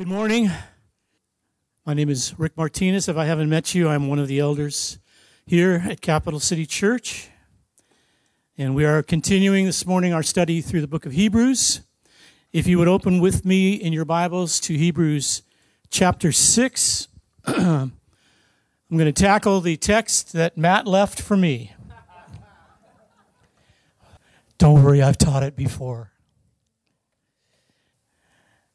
Good 0.00 0.08
morning. 0.08 0.50
My 1.84 1.92
name 1.92 2.08
is 2.08 2.32
Rick 2.38 2.56
Martinez. 2.56 3.06
If 3.06 3.18
I 3.18 3.26
haven't 3.26 3.50
met 3.50 3.74
you, 3.74 3.86
I'm 3.86 4.08
one 4.08 4.18
of 4.18 4.28
the 4.28 4.38
elders 4.38 4.98
here 5.44 5.84
at 5.86 6.00
Capital 6.00 6.40
City 6.40 6.64
Church. 6.64 7.28
And 8.56 8.74
we 8.74 8.86
are 8.86 9.02
continuing 9.02 9.66
this 9.66 9.84
morning 9.84 10.14
our 10.14 10.22
study 10.22 10.62
through 10.62 10.80
the 10.80 10.88
book 10.88 11.04
of 11.04 11.12
Hebrews. 11.12 11.82
If 12.50 12.66
you 12.66 12.78
would 12.78 12.88
open 12.88 13.20
with 13.20 13.44
me 13.44 13.74
in 13.74 13.92
your 13.92 14.06
Bibles 14.06 14.58
to 14.60 14.74
Hebrews 14.74 15.42
chapter 15.90 16.32
6, 16.32 17.08
I'm 17.44 17.92
going 18.90 19.04
to 19.04 19.12
tackle 19.12 19.60
the 19.60 19.76
text 19.76 20.32
that 20.32 20.56
Matt 20.56 20.86
left 20.86 21.20
for 21.20 21.36
me. 21.36 21.74
Don't 24.56 24.82
worry, 24.82 25.02
I've 25.02 25.18
taught 25.18 25.42
it 25.42 25.56
before. 25.56 26.09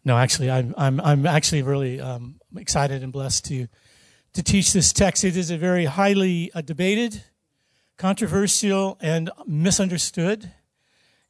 No, 0.07 0.15
actually, 0.15 0.51
I'm, 0.51 0.75
I'm, 0.77 1.01
I'm 1.01 1.25
actually 1.25 1.63
really 1.63 1.99
um, 1.99 2.35
excited 2.55 3.01
and 3.01 3.11
blessed 3.11 3.45
to, 3.45 3.67
to 4.33 4.43
teach 4.43 4.71
this 4.71 4.93
text. 4.93 5.23
It 5.23 5.35
is 5.35 5.49
a 5.49 5.57
very 5.57 5.85
highly 5.85 6.51
uh, 6.53 6.61
debated, 6.61 7.23
controversial, 7.97 8.99
and 9.01 9.31
misunderstood. 9.47 10.51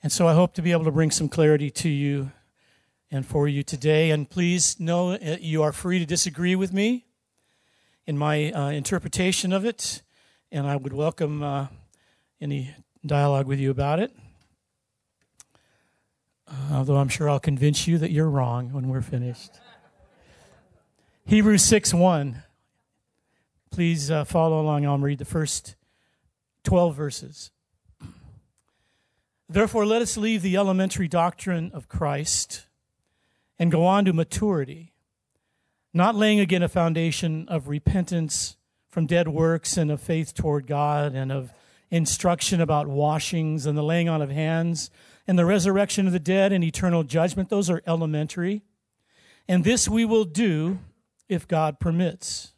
And 0.04 0.12
so 0.12 0.28
I 0.28 0.34
hope 0.34 0.56
to 0.56 0.62
be 0.62 0.74
able 0.74 0.84
to 0.84 0.92
bring 0.92 1.10
some 1.10 1.30
clarity 1.30 1.72
to 1.72 1.88
you 1.88 2.34
and 3.10 3.26
for 3.26 3.48
you 3.48 3.64
today. 3.64 4.12
And 4.12 4.30
please 4.30 4.78
know 4.78 5.18
you 5.22 5.64
are 5.64 5.72
free 5.72 6.00
to 6.00 6.06
disagree 6.06 6.58
with 6.58 6.74
me 6.74 7.06
in 8.06 8.18
my 8.18 8.52
uh, 8.52 8.72
interpretation 8.72 9.54
of 9.54 9.64
it. 9.64 10.02
And 10.52 10.68
I 10.68 10.76
would 10.76 10.92
welcome 10.92 11.42
uh, 11.42 11.68
any 12.42 12.76
dialogue 13.06 13.48
with 13.48 13.60
you 13.60 13.72
about 13.72 14.02
it. 14.02 14.12
Uh, 16.48 16.76
although 16.76 16.98
I'm 16.98 17.10
sure 17.10 17.30
I'll 17.30 17.40
convince 17.40 17.88
you 17.88 17.98
that 17.98 18.12
you're 18.12 18.30
wrong 18.30 18.72
when 18.72 18.88
we're 18.88 19.02
finished. 19.02 19.52
Hebrews 21.26 21.64
6 21.64 21.94
1. 21.94 22.44
Please 23.72 24.12
uh, 24.12 24.24
follow 24.24 24.62
along. 24.62 24.86
I'll 24.86 24.98
read 24.98 25.20
the 25.20 25.26
first 25.26 25.76
12 26.64 26.96
verses. 26.96 27.52
Therefore, 29.50 29.86
let 29.86 30.02
us 30.02 30.18
leave 30.18 30.42
the 30.42 30.56
elementary 30.56 31.08
doctrine 31.08 31.72
of 31.74 31.88
Christ 31.88 32.66
and 33.60 33.72
go 33.72 33.86
on 33.86 34.06
to 34.06 34.14
maturity, 34.14 34.94
not 35.94 36.16
laying 36.16 36.40
again 36.40 36.64
a 36.64 36.68
foundation 36.68 37.48
of 37.48 37.68
repentance 37.68 38.58
from 38.90 39.06
dead 39.06 39.28
works 39.28 39.78
and 39.78 39.92
of 39.92 40.02
faith 40.02 40.34
toward 40.34 40.68
God 40.68 41.14
and 41.14 41.32
of 41.32 41.52
instruction 41.92 42.62
about 42.62 42.88
washings 42.88 43.66
and 43.66 43.78
the 43.78 43.84
laying 43.84 44.10
on 44.10 44.22
of 44.22 44.32
hands 44.32 44.90
and 45.28 45.40
the 45.40 45.46
resurrection 45.46 46.08
of 46.08 46.14
the 46.14 46.20
dead 46.20 46.52
and 46.52 46.64
eternal 46.64 47.04
judgment. 47.04 47.50
Those 47.50 47.70
are 47.70 47.82
elementary. 47.88 48.64
And 49.48 49.64
this 49.64 49.88
we 49.88 50.06
will 50.06 50.26
do 50.26 50.80
if 51.28 51.48
God 51.48 51.80
permits. 51.80 52.54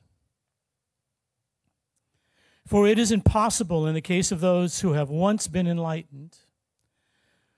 For 2.65 2.85
it 2.87 2.99
is 2.99 3.11
impossible 3.11 3.87
in 3.87 3.93
the 3.93 4.01
case 4.01 4.31
of 4.31 4.41
those 4.41 4.81
who 4.81 4.93
have 4.93 5.09
once 5.09 5.47
been 5.47 5.67
enlightened, 5.67 6.37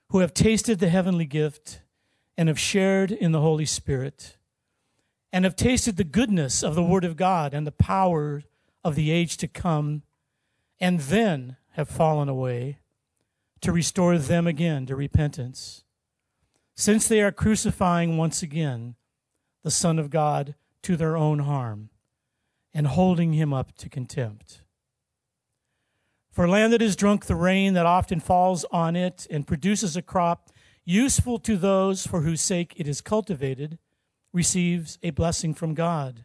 who 0.10 0.20
have 0.20 0.34
tasted 0.34 0.80
the 0.80 0.90
heavenly 0.90 1.26
gift, 1.26 1.82
and 2.38 2.48
have 2.48 2.60
shared 2.60 3.12
in 3.12 3.32
the 3.32 3.42
Holy 3.42 3.66
Spirit, 3.66 4.38
and 5.34 5.46
have 5.46 5.56
tasted 5.56 5.98
the 5.98 6.04
goodness 6.04 6.64
of 6.64 6.76
the 6.76 6.84
Word 6.84 7.04
of 7.04 7.18
God 7.18 7.56
and 7.56 7.66
the 7.66 7.72
power 7.72 8.44
of 8.84 8.96
the 8.96 9.10
age 9.10 9.36
to 9.38 9.48
come, 9.48 10.04
and 10.80 11.00
then 11.00 11.58
have 11.72 11.90
fallen 11.90 12.30
away 12.30 12.78
to 13.62 13.72
restore 13.72 14.18
them 14.18 14.48
again 14.48 14.86
to 14.86 14.96
repentance, 14.96 15.84
since 16.76 17.08
they 17.08 17.22
are 17.22 17.32
crucifying 17.32 18.18
once 18.18 18.42
again 18.42 18.96
the 19.64 19.72
Son 19.72 20.00
of 20.00 20.10
God 20.10 20.56
to 20.84 20.96
their 20.96 21.18
own 21.18 21.40
harm 21.40 21.90
and 22.74 22.88
holding 22.88 23.34
him 23.34 23.54
up 23.54 23.76
to 23.78 23.90
contempt. 23.90 24.62
For 26.32 26.48
land 26.48 26.72
that 26.72 26.82
has 26.82 26.96
drunk 26.96 27.26
the 27.26 27.36
rain 27.36 27.74
that 27.74 27.86
often 27.86 28.20
falls 28.20 28.64
on 28.72 28.96
it 28.96 29.28
and 29.30 29.48
produces 29.48 29.98
a 29.98 30.02
crop 30.02 30.52
useful 30.86 31.38
to 31.40 31.58
those 31.58 32.08
for 32.08 32.22
whose 32.22 32.42
sake 32.42 32.74
it 32.78 32.88
is 32.88 33.02
cultivated 33.02 33.78
receives 34.32 34.98
a 35.04 35.10
blessing 35.10 35.54
from 35.54 35.74
God. 35.74 36.24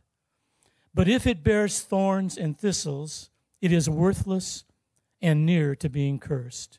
But 0.94 1.08
if 1.08 1.26
it 1.26 1.42
bears 1.42 1.80
thorns 1.80 2.36
and 2.36 2.56
thistles, 2.56 3.30
it 3.60 3.72
is 3.72 3.90
worthless 3.90 4.64
and 5.20 5.44
near 5.44 5.74
to 5.74 5.88
being 5.88 6.20
cursed 6.20 6.78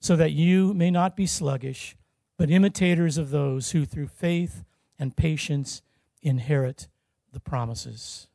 so 0.00 0.16
that 0.16 0.32
you 0.32 0.72
may 0.74 0.90
not 0.90 1.14
be 1.14 1.26
sluggish, 1.26 1.96
but 2.38 2.50
imitators 2.50 3.18
of 3.18 3.30
those 3.30 3.72
who 3.72 3.84
through 3.84 4.08
faith 4.08 4.64
and 4.98 5.16
patience 5.16 5.82
inherit 6.22 6.88
the 7.32 7.40
promises. 7.40 8.26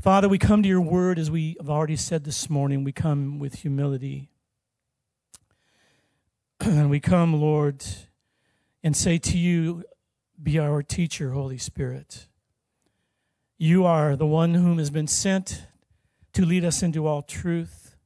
Father, 0.00 0.28
we 0.28 0.38
come 0.38 0.62
to 0.62 0.68
your 0.68 0.80
word 0.80 1.18
as 1.18 1.30
we 1.30 1.56
have 1.58 1.70
already 1.70 1.96
said 1.96 2.24
this 2.24 2.48
morning. 2.48 2.84
We 2.84 2.92
come 2.92 3.38
with 3.38 3.56
humility. 3.56 4.30
and 6.60 6.90
we 6.90 7.00
come, 7.00 7.40
Lord, 7.40 7.84
and 8.84 8.96
say 8.96 9.18
to 9.18 9.38
you, 9.38 9.84
Be 10.40 10.58
our 10.58 10.82
teacher, 10.82 11.32
Holy 11.32 11.58
Spirit. 11.58 12.28
You 13.58 13.84
are 13.86 14.16
the 14.16 14.26
one 14.26 14.54
whom 14.54 14.78
has 14.78 14.90
been 14.90 15.06
sent 15.06 15.66
to 16.34 16.44
lead 16.44 16.64
us 16.64 16.82
into 16.82 17.06
all 17.06 17.22
truth 17.22 17.96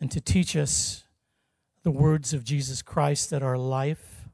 and 0.00 0.10
to 0.10 0.20
teach 0.20 0.56
us 0.56 1.04
the 1.84 1.90
words 1.90 2.32
of 2.32 2.44
Jesus 2.44 2.80
Christ 2.80 3.28
that 3.28 3.42
are 3.42 3.58
life. 3.58 4.26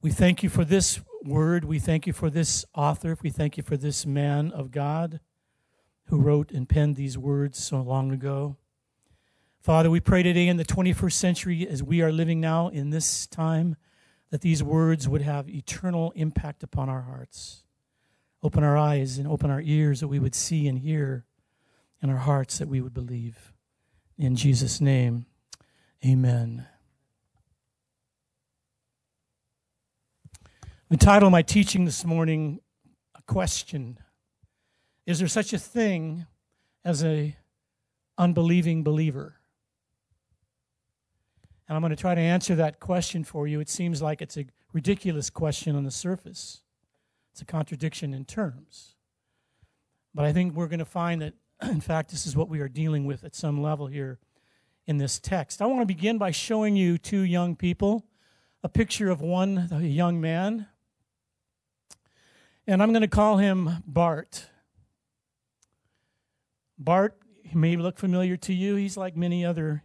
We 0.00 0.10
thank 0.10 0.42
you 0.42 0.48
for 0.48 0.64
this 0.64 0.98
word. 1.22 1.62
We 1.62 1.78
thank 1.78 2.06
you 2.06 2.14
for 2.14 2.30
this 2.30 2.64
author. 2.74 3.18
We 3.22 3.28
thank 3.28 3.58
you 3.58 3.62
for 3.62 3.76
this 3.76 4.06
man 4.06 4.50
of 4.50 4.70
God 4.70 5.20
who 6.06 6.18
wrote 6.18 6.50
and 6.50 6.66
penned 6.66 6.96
these 6.96 7.18
words 7.18 7.62
so 7.62 7.82
long 7.82 8.12
ago. 8.12 8.56
Father, 9.60 9.90
we 9.90 10.00
pray 10.00 10.22
today 10.22 10.48
in 10.48 10.56
the 10.56 10.64
21st 10.64 11.12
century 11.12 11.68
as 11.68 11.82
we 11.82 12.00
are 12.00 12.10
living 12.10 12.40
now 12.40 12.68
in 12.68 12.88
this 12.88 13.26
time 13.26 13.76
that 14.30 14.40
these 14.40 14.62
words 14.62 15.06
would 15.06 15.22
have 15.22 15.50
eternal 15.50 16.12
impact 16.16 16.62
upon 16.62 16.88
our 16.88 17.02
hearts. 17.02 17.62
Open 18.42 18.64
our 18.64 18.76
eyes 18.76 19.18
and 19.18 19.28
open 19.28 19.50
our 19.50 19.60
ears 19.60 20.00
that 20.00 20.08
we 20.08 20.18
would 20.18 20.34
see 20.34 20.66
and 20.66 20.78
hear, 20.78 21.26
and 22.00 22.10
our 22.10 22.18
hearts 22.18 22.56
that 22.56 22.68
we 22.68 22.80
would 22.80 22.94
believe. 22.94 23.52
In 24.16 24.34
Jesus' 24.34 24.80
name. 24.80 25.26
Amen. 26.04 26.66
The 30.90 30.98
title 30.98 31.28
of 31.28 31.32
my 31.32 31.40
teaching 31.40 31.86
this 31.86 32.04
morning, 32.04 32.60
A 33.16 33.22
Question. 33.22 33.98
Is 35.06 35.18
there 35.18 35.28
such 35.28 35.54
a 35.54 35.58
thing 35.58 36.26
as 36.84 37.02
a 37.02 37.34
unbelieving 38.18 38.84
believer? 38.84 39.36
And 41.66 41.76
I'm 41.76 41.80
going 41.80 41.88
to 41.88 41.96
try 41.96 42.14
to 42.14 42.20
answer 42.20 42.54
that 42.56 42.80
question 42.80 43.24
for 43.24 43.48
you. 43.48 43.60
It 43.60 43.70
seems 43.70 44.02
like 44.02 44.20
it's 44.20 44.36
a 44.36 44.44
ridiculous 44.74 45.30
question 45.30 45.74
on 45.74 45.84
the 45.84 45.90
surface. 45.90 46.60
It's 47.32 47.40
a 47.40 47.46
contradiction 47.46 48.12
in 48.12 48.26
terms. 48.26 48.94
But 50.14 50.26
I 50.26 50.34
think 50.34 50.54
we're 50.54 50.68
going 50.68 50.80
to 50.80 50.84
find 50.84 51.22
that, 51.22 51.32
in 51.62 51.80
fact, 51.80 52.10
this 52.10 52.26
is 52.26 52.36
what 52.36 52.50
we 52.50 52.60
are 52.60 52.68
dealing 52.68 53.06
with 53.06 53.24
at 53.24 53.34
some 53.34 53.62
level 53.62 53.86
here 53.86 54.18
in 54.86 54.98
this 54.98 55.18
text. 55.18 55.62
I 55.62 55.66
want 55.66 55.80
to 55.80 55.86
begin 55.86 56.18
by 56.18 56.30
showing 56.30 56.76
you 56.76 56.98
two 56.98 57.20
young 57.20 57.56
people, 57.56 58.04
a 58.62 58.68
picture 58.68 59.10
of 59.10 59.20
one 59.20 59.68
young 59.82 60.20
man, 60.20 60.66
and 62.66 62.82
I'm 62.82 62.92
going 62.92 63.02
to 63.02 63.08
call 63.08 63.36
him 63.36 63.82
Bart. 63.86 64.46
Bart 66.78 67.18
may 67.52 67.76
look 67.76 67.98
familiar 67.98 68.36
to 68.38 68.52
you. 68.52 68.74
He's 68.76 68.96
like 68.96 69.16
many 69.16 69.44
other 69.44 69.84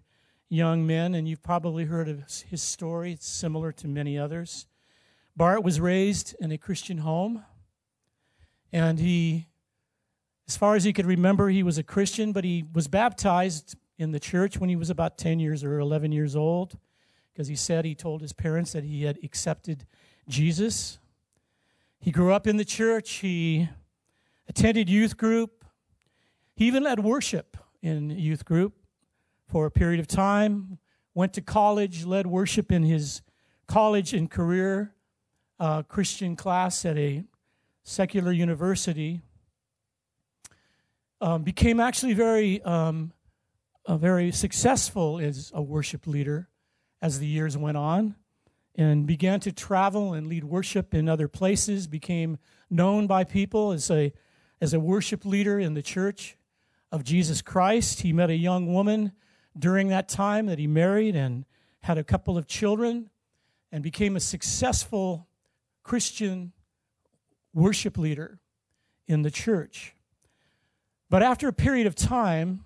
young 0.50 0.88
men, 0.88 1.13
and 1.13 1.28
you've 1.28 1.44
probably 1.44 1.86
heard 1.86 2.10
of 2.10 2.24
his 2.50 2.62
story. 2.62 3.12
It's 3.13 3.28
similar 3.28 3.72
to 3.74 3.88
many 3.88 4.18
others. 4.18 4.66
Bart 5.36 5.63
was 5.63 5.80
raised 5.80 6.36
in 6.40 6.51
a 6.51 6.57
Christian 6.57 7.00
home, 7.00 7.46
and 8.74 9.00
he, 9.00 9.48
as 10.48 10.57
far 10.57 10.75
as 10.75 10.84
he 10.84 10.94
could 10.94 11.06
remember, 11.06 11.50
he 11.50 11.63
was 11.63 11.78
a 11.78 11.84
Christian, 11.84 12.31
but 12.31 12.44
he 12.44 12.66
was 12.74 12.88
baptized 12.88 13.75
in 14.00 14.12
the 14.12 14.19
church 14.19 14.57
when 14.57 14.69
he 14.69 14.75
was 14.75 14.90
about 14.90 15.18
10 15.18 15.40
years 15.40 15.63
or 15.63 15.78
11 15.78 16.12
years 16.12 16.36
old 16.36 16.78
because 17.31 17.48
he 17.48 17.56
said 17.56 17.86
he 17.86 17.94
told 17.94 18.22
his 18.22 18.34
parents 18.34 18.72
that 18.72 18.84
he 18.84 19.04
had 19.04 19.19
accepted 19.24 19.86
Jesus. 20.28 20.98
He 22.00 22.10
grew 22.10 22.34
up 22.34 22.48
in 22.48 22.57
the 22.57 22.66
church. 22.66 23.12
He 23.16 23.69
attended 24.48 24.90
youth 24.90 25.18
group. 25.18 25.66
He 26.56 26.66
even 26.66 26.84
led 26.84 27.01
worship 27.01 27.57
in 27.81 28.10
youth 28.10 28.46
group 28.46 28.74
for 29.48 29.66
a 29.66 29.72
period 29.72 30.00
of 30.00 30.07
time. 30.07 30.80
Went 31.13 31.34
to 31.34 31.42
college, 31.42 32.06
led 32.06 32.25
worship 32.25 32.72
in 32.72 32.84
his 32.84 33.22
college 33.68 34.13
and 34.13 34.31
career 34.31 34.94
uh, 35.60 35.84
Christian 35.84 36.36
class 36.36 36.86
at 36.86 36.98
a 36.98 37.24
secular 37.84 38.31
university. 38.31 39.22
Um, 41.22 41.44
became 41.44 41.80
actually 41.80 42.13
very, 42.13 42.62
um, 42.63 43.12
very 43.87 44.31
successful 44.31 45.19
as 45.19 45.51
a 45.53 45.61
worship 45.61 46.05
leader 46.07 46.49
as 47.01 47.19
the 47.19 47.27
years 47.27 47.57
went 47.57 47.77
on 47.77 48.15
and 48.75 49.07
began 49.07 49.39
to 49.41 49.51
travel 49.51 50.13
and 50.13 50.27
lead 50.27 50.43
worship 50.43 50.93
in 50.93 51.09
other 51.09 51.27
places, 51.27 51.87
became 51.87 52.37
known 52.69 53.07
by 53.07 53.23
people 53.23 53.71
as 53.71 53.89
a, 53.89 54.13
as 54.61 54.73
a 54.73 54.79
worship 54.79 55.25
leader 55.25 55.59
in 55.59 55.73
the 55.73 55.81
church 55.81 56.37
of 56.91 57.03
Jesus 57.03 57.41
Christ. 57.41 58.01
He 58.01 58.13
met 58.13 58.29
a 58.29 58.35
young 58.35 58.71
woman 58.71 59.11
during 59.57 59.89
that 59.89 60.07
time 60.07 60.45
that 60.45 60.59
he 60.59 60.67
married 60.67 61.15
and 61.15 61.45
had 61.81 61.97
a 61.97 62.03
couple 62.03 62.37
of 62.37 62.47
children 62.47 63.09
and 63.71 63.83
became 63.83 64.15
a 64.15 64.19
successful 64.19 65.27
Christian 65.83 66.53
worship 67.53 67.97
leader 67.97 68.39
in 69.07 69.23
the 69.23 69.31
church. 69.31 69.95
But 71.09 71.23
after 71.23 71.47
a 71.47 71.53
period 71.53 71.87
of 71.87 71.95
time, 71.95 72.65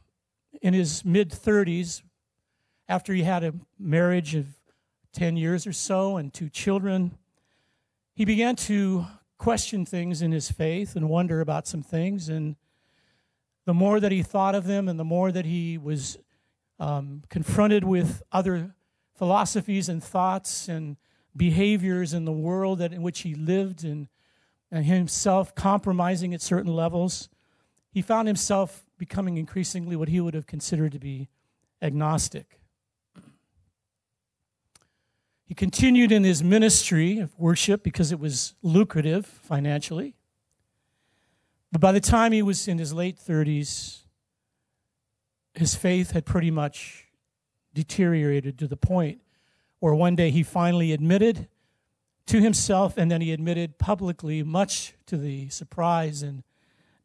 in 0.63 0.73
his 0.73 1.03
mid 1.03 1.29
30s, 1.29 2.01
after 2.87 3.13
he 3.13 3.23
had 3.23 3.43
a 3.43 3.53
marriage 3.77 4.33
of 4.33 4.47
10 5.11 5.35
years 5.35 5.67
or 5.67 5.73
so 5.73 6.17
and 6.17 6.33
two 6.33 6.49
children, 6.49 7.17
he 8.15 8.25
began 8.25 8.55
to 8.55 9.05
question 9.37 9.85
things 9.85 10.21
in 10.21 10.31
his 10.31 10.49
faith 10.49 10.95
and 10.95 11.09
wonder 11.09 11.41
about 11.41 11.67
some 11.67 11.83
things. 11.83 12.29
And 12.29 12.55
the 13.65 13.73
more 13.73 13.99
that 13.99 14.11
he 14.11 14.23
thought 14.23 14.55
of 14.55 14.65
them 14.65 14.87
and 14.87 14.97
the 14.97 15.03
more 15.03 15.33
that 15.33 15.45
he 15.45 15.77
was 15.77 16.17
um, 16.79 17.23
confronted 17.29 17.83
with 17.83 18.23
other 18.31 18.73
philosophies 19.15 19.89
and 19.89 20.01
thoughts 20.01 20.69
and 20.69 20.95
behaviors 21.35 22.13
in 22.13 22.23
the 22.23 22.31
world 22.31 22.79
that 22.79 22.93
in 22.93 23.01
which 23.01 23.21
he 23.21 23.35
lived 23.35 23.83
and, 23.83 24.07
and 24.71 24.85
himself 24.85 25.53
compromising 25.55 26.33
at 26.33 26.41
certain 26.41 26.73
levels, 26.73 27.27
he 27.91 28.01
found 28.01 28.27
himself 28.29 28.82
becoming 28.97 29.37
increasingly 29.37 29.95
what 29.95 30.09
he 30.09 30.19
would 30.19 30.33
have 30.33 30.47
considered 30.47 30.91
to 30.93 30.99
be 30.99 31.29
agnostic. 31.81 32.59
He 35.45 35.53
continued 35.53 36.11
in 36.11 36.23
his 36.23 36.43
ministry 36.43 37.19
of 37.19 37.37
worship 37.37 37.83
because 37.83 38.11
it 38.11 38.19
was 38.19 38.55
lucrative 38.63 39.25
financially. 39.25 40.15
But 41.71 41.81
by 41.81 41.91
the 41.91 41.99
time 41.99 42.31
he 42.31 42.41
was 42.41 42.67
in 42.67 42.77
his 42.77 42.93
late 42.93 43.17
30s, 43.17 43.99
his 45.53 45.75
faith 45.75 46.11
had 46.11 46.25
pretty 46.25 46.51
much 46.51 47.05
deteriorated 47.73 48.57
to 48.59 48.67
the 48.67 48.77
point 48.77 49.19
where 49.79 49.93
one 49.93 50.15
day 50.15 50.31
he 50.31 50.43
finally 50.43 50.93
admitted 50.93 51.47
to 52.27 52.39
himself 52.39 52.97
and 52.97 53.11
then 53.11 53.21
he 53.21 53.33
admitted 53.33 53.77
publicly, 53.77 54.43
much 54.43 54.93
to 55.05 55.17
the 55.17 55.49
surprise 55.49 56.23
and 56.23 56.43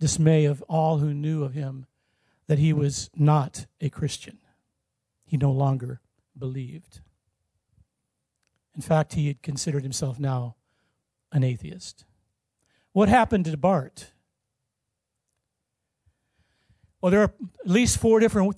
dismay 0.01 0.45
of 0.45 0.63
all 0.63 0.99
who 0.99 1.13
knew 1.13 1.45
of 1.45 1.55
him, 1.55 1.87
that 2.47 2.59
he 2.59 2.73
was 2.73 3.11
not 3.15 3.67
a 3.81 3.91
Christian. 3.91 4.39
He 5.27 5.37
no 5.37 5.51
longer 5.51 6.01
believed. 6.37 7.01
In 8.75 8.83
fact, 8.83 9.15
he 9.15 9.27
had 9.27 9.43
considered 9.43 9.83
himself 9.83 10.19
now 10.19 10.57
an 11.33 11.45
atheist. 11.45 12.05
What 12.93 13.09
happened 13.09 13.45
to 13.47 13.57
Bart? 13.57 14.13
Well, 17.01 17.11
there 17.11 17.21
are 17.21 17.35
at 17.65 17.71
least 17.71 17.99
four 17.99 18.21
different 18.21 18.57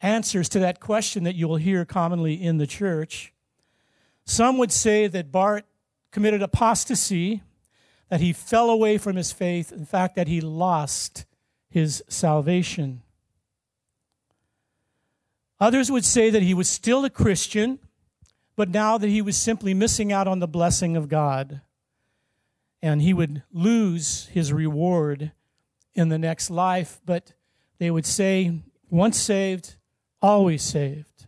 answers 0.00 0.48
to 0.50 0.58
that 0.60 0.80
question 0.80 1.24
that 1.24 1.34
you 1.34 1.48
will 1.48 1.56
hear 1.56 1.84
commonly 1.84 2.34
in 2.34 2.58
the 2.58 2.66
church. 2.66 3.32
Some 4.24 4.58
would 4.58 4.72
say 4.72 5.06
that 5.06 5.32
Bart 5.32 5.64
committed 6.10 6.42
apostasy, 6.42 7.42
that 8.10 8.20
he 8.20 8.32
fell 8.32 8.68
away 8.68 8.98
from 8.98 9.16
his 9.16 9.32
faith, 9.32 9.72
in 9.72 9.86
fact, 9.86 10.16
that 10.16 10.28
he 10.28 10.40
lost 10.40 11.24
his 11.70 12.02
salvation. 12.08 13.02
Others 15.60 15.90
would 15.90 16.04
say 16.04 16.28
that 16.28 16.42
he 16.42 16.52
was 16.52 16.68
still 16.68 17.04
a 17.04 17.10
Christian, 17.10 17.78
but 18.56 18.68
now 18.68 18.98
that 18.98 19.08
he 19.08 19.22
was 19.22 19.36
simply 19.36 19.72
missing 19.72 20.12
out 20.12 20.26
on 20.26 20.40
the 20.40 20.48
blessing 20.48 20.96
of 20.96 21.08
God, 21.08 21.60
and 22.82 23.00
he 23.00 23.14
would 23.14 23.42
lose 23.52 24.26
his 24.32 24.52
reward 24.52 25.32
in 25.94 26.08
the 26.08 26.18
next 26.18 26.50
life. 26.50 27.00
But 27.06 27.32
they 27.78 27.90
would 27.90 28.06
say, 28.06 28.58
once 28.90 29.18
saved, 29.18 29.76
always 30.20 30.62
saved. 30.62 31.26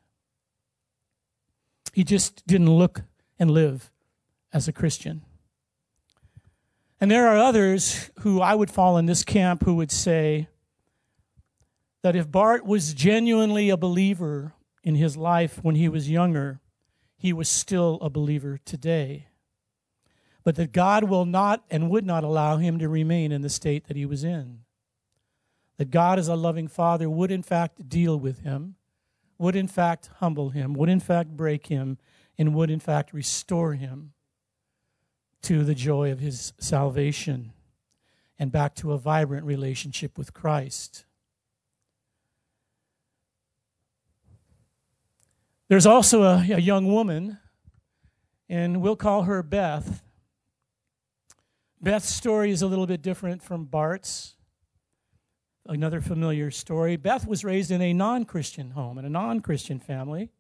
He 1.93 2.03
just 2.05 2.45
didn't 2.47 2.71
look 2.71 3.03
and 3.39 3.51
live 3.51 3.91
as 4.53 4.67
a 4.67 4.73
Christian. 4.73 5.23
And 7.03 7.11
there 7.11 7.27
are 7.27 7.37
others 7.37 8.13
who 8.21 8.41
I 8.41 8.55
would 8.55 8.71
fall 8.71 8.97
in 8.97 9.07
this 9.07 9.25
camp 9.25 9.65
who 9.65 9.75
would 9.75 9.91
say 9.91 10.47
that 12.05 12.15
if 12.15 12.31
Bart 12.31 12.65
was 12.65 12.95
genuinely 12.95 13.71
a 13.71 13.77
believer 13.77 14.53
in 14.85 14.95
his 14.95 15.17
life 15.17 15.59
when 15.63 15.75
he 15.75 15.89
was 15.89 16.09
younger, 16.09 16.61
he 17.17 17.33
was 17.33 17.49
still 17.49 17.99
a 18.01 18.09
believer 18.09 18.61
today. 18.65 19.27
But 20.45 20.55
that 20.55 20.71
God 20.71 21.03
will 21.03 21.25
not 21.25 21.65
and 21.73 21.91
would 21.91 22.07
not 22.07 22.23
allow 22.23 22.59
him 22.59 22.79
to 22.79 22.89
remain 22.89 23.33
in 23.33 23.43
the 23.43 23.51
state 23.51 23.89
that 23.89 23.97
he 23.97 24.07
was 24.07 24.23
in. 24.23 24.61
That 25.79 25.91
God, 25.91 26.21
as 26.21 26.29
a 26.29 26.37
loving 26.37 26.69
father, 26.69 27.11
would 27.11 27.33
in 27.33 27.43
fact 27.43 27.89
deal 27.89 28.17
with 28.17 28.45
him, 28.45 28.77
would 29.39 29.57
in 29.57 29.67
fact 29.67 30.09
humble 30.21 30.51
him, 30.51 30.73
would 30.75 30.89
in 30.89 31.01
fact 31.01 31.31
break 31.31 31.67
him, 31.67 31.99
and 32.39 32.55
would 32.55 32.71
in 32.71 32.79
fact 32.79 33.13
restore 33.13 33.75
him 33.75 34.13
to 35.43 35.65
the 35.65 35.75
joy 35.75 36.11
of 36.13 36.21
his 36.21 36.53
salvation 36.59 37.53
and 38.39 38.51
back 38.51 38.75
to 38.77 38.93
a 38.93 38.99
vibrant 38.99 39.45
relationship 39.47 40.17
with 40.19 40.33
Christ. 40.33 41.05
There's 45.69 45.87
also 45.87 46.23
a, 46.23 46.47
a 46.53 46.61
young 46.61 46.93
woman, 46.93 47.39
and 48.49 48.83
we'll 48.83 48.97
call 48.97 49.23
her 49.23 49.43
Beth. 49.43 50.03
Beth's 51.81 52.09
story 52.09 52.51
is 52.51 52.63
a 52.63 52.67
little 52.67 52.87
bit 52.87 53.01
different 53.01 53.43
from 53.43 53.65
Bart's. 53.65 54.37
Another 55.65 56.01
familiar 56.01 56.51
story. 56.51 56.97
Beth 56.97 57.27
was 57.27 57.45
raised 57.45 57.71
in 57.71 57.81
a 57.81 57.93
non 57.93 58.25
Christian 58.25 58.73
home, 58.73 58.99
in 58.99 59.05
a 59.05 59.09
non 59.09 59.41
Christian 59.41 59.79
family, 59.79 60.31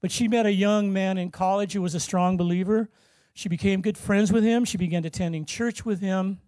but 0.00 0.10
she 0.10 0.28
met 0.28 0.44
a 0.44 0.52
young 0.52 0.92
man 0.92 1.18
in 1.18 1.30
college 1.30 1.72
who 1.72 1.82
was 1.82 1.94
a 1.94 2.00
strong 2.00 2.36
believer. 2.36 2.90
She 3.36 3.50
became 3.50 3.82
good 3.82 3.98
friends 3.98 4.32
with 4.32 4.44
him. 4.44 4.64
She 4.64 4.78
began 4.78 5.04
attending 5.04 5.44
church 5.44 5.84
with 5.84 6.00
him. 6.00 6.40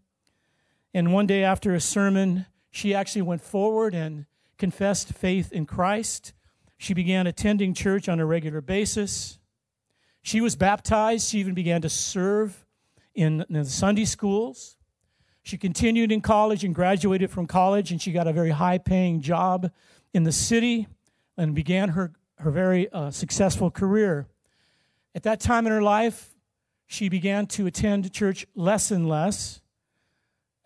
And 0.95 1.12
one 1.12 1.26
day 1.26 1.45
after 1.45 1.75
a 1.75 1.80
sermon, 1.80 2.47
she 2.71 2.95
actually 2.95 3.21
went 3.21 3.42
forward 3.42 3.95
and 3.95 4.25
confessed 4.57 5.12
faith 5.12 5.52
in 5.52 5.66
Christ. 5.66 6.33
She 6.78 6.95
began 6.95 7.26
attending 7.26 7.75
church 7.75 8.09
on 8.09 8.21
a 8.21 8.25
regular 8.25 8.62
basis. 8.62 9.38
She 10.23 10.40
was 10.40 10.57
baptized. 10.57 11.28
She 11.28 11.40
even 11.40 11.52
began 11.52 11.83
to 11.83 11.90
serve 11.90 12.64
in, 13.14 13.45
in 13.50 13.54
the 13.54 13.64
Sunday 13.66 14.07
schools. 14.07 14.78
She 15.42 15.59
continued 15.59 16.11
in 16.11 16.23
college 16.23 16.64
and 16.64 16.75
graduated 16.75 17.30
from 17.30 17.47
college, 17.47 17.90
and 17.90 18.00
she 18.00 18.12
got 18.12 18.26
a 18.26 18.33
very 18.33 18.52
high 18.52 18.78
paying 18.78 19.21
job 19.21 19.71
in 20.14 20.23
the 20.23 20.33
city 20.33 20.88
and 21.37 21.54
began 21.54 21.90
her, 21.90 22.14
her 22.37 22.50
very 22.50 22.90
uh, 22.90 23.11
successful 23.11 23.71
career. 23.71 24.26
At 25.14 25.25
that 25.25 25.38
time 25.38 25.66
in 25.66 25.73
her 25.75 25.83
life, 25.83 26.35
she 26.88 27.09
began 27.09 27.47
to 27.47 27.66
attend 27.66 28.12
church 28.12 28.47
less 28.57 28.90
and 28.90 29.09
less 29.09 29.61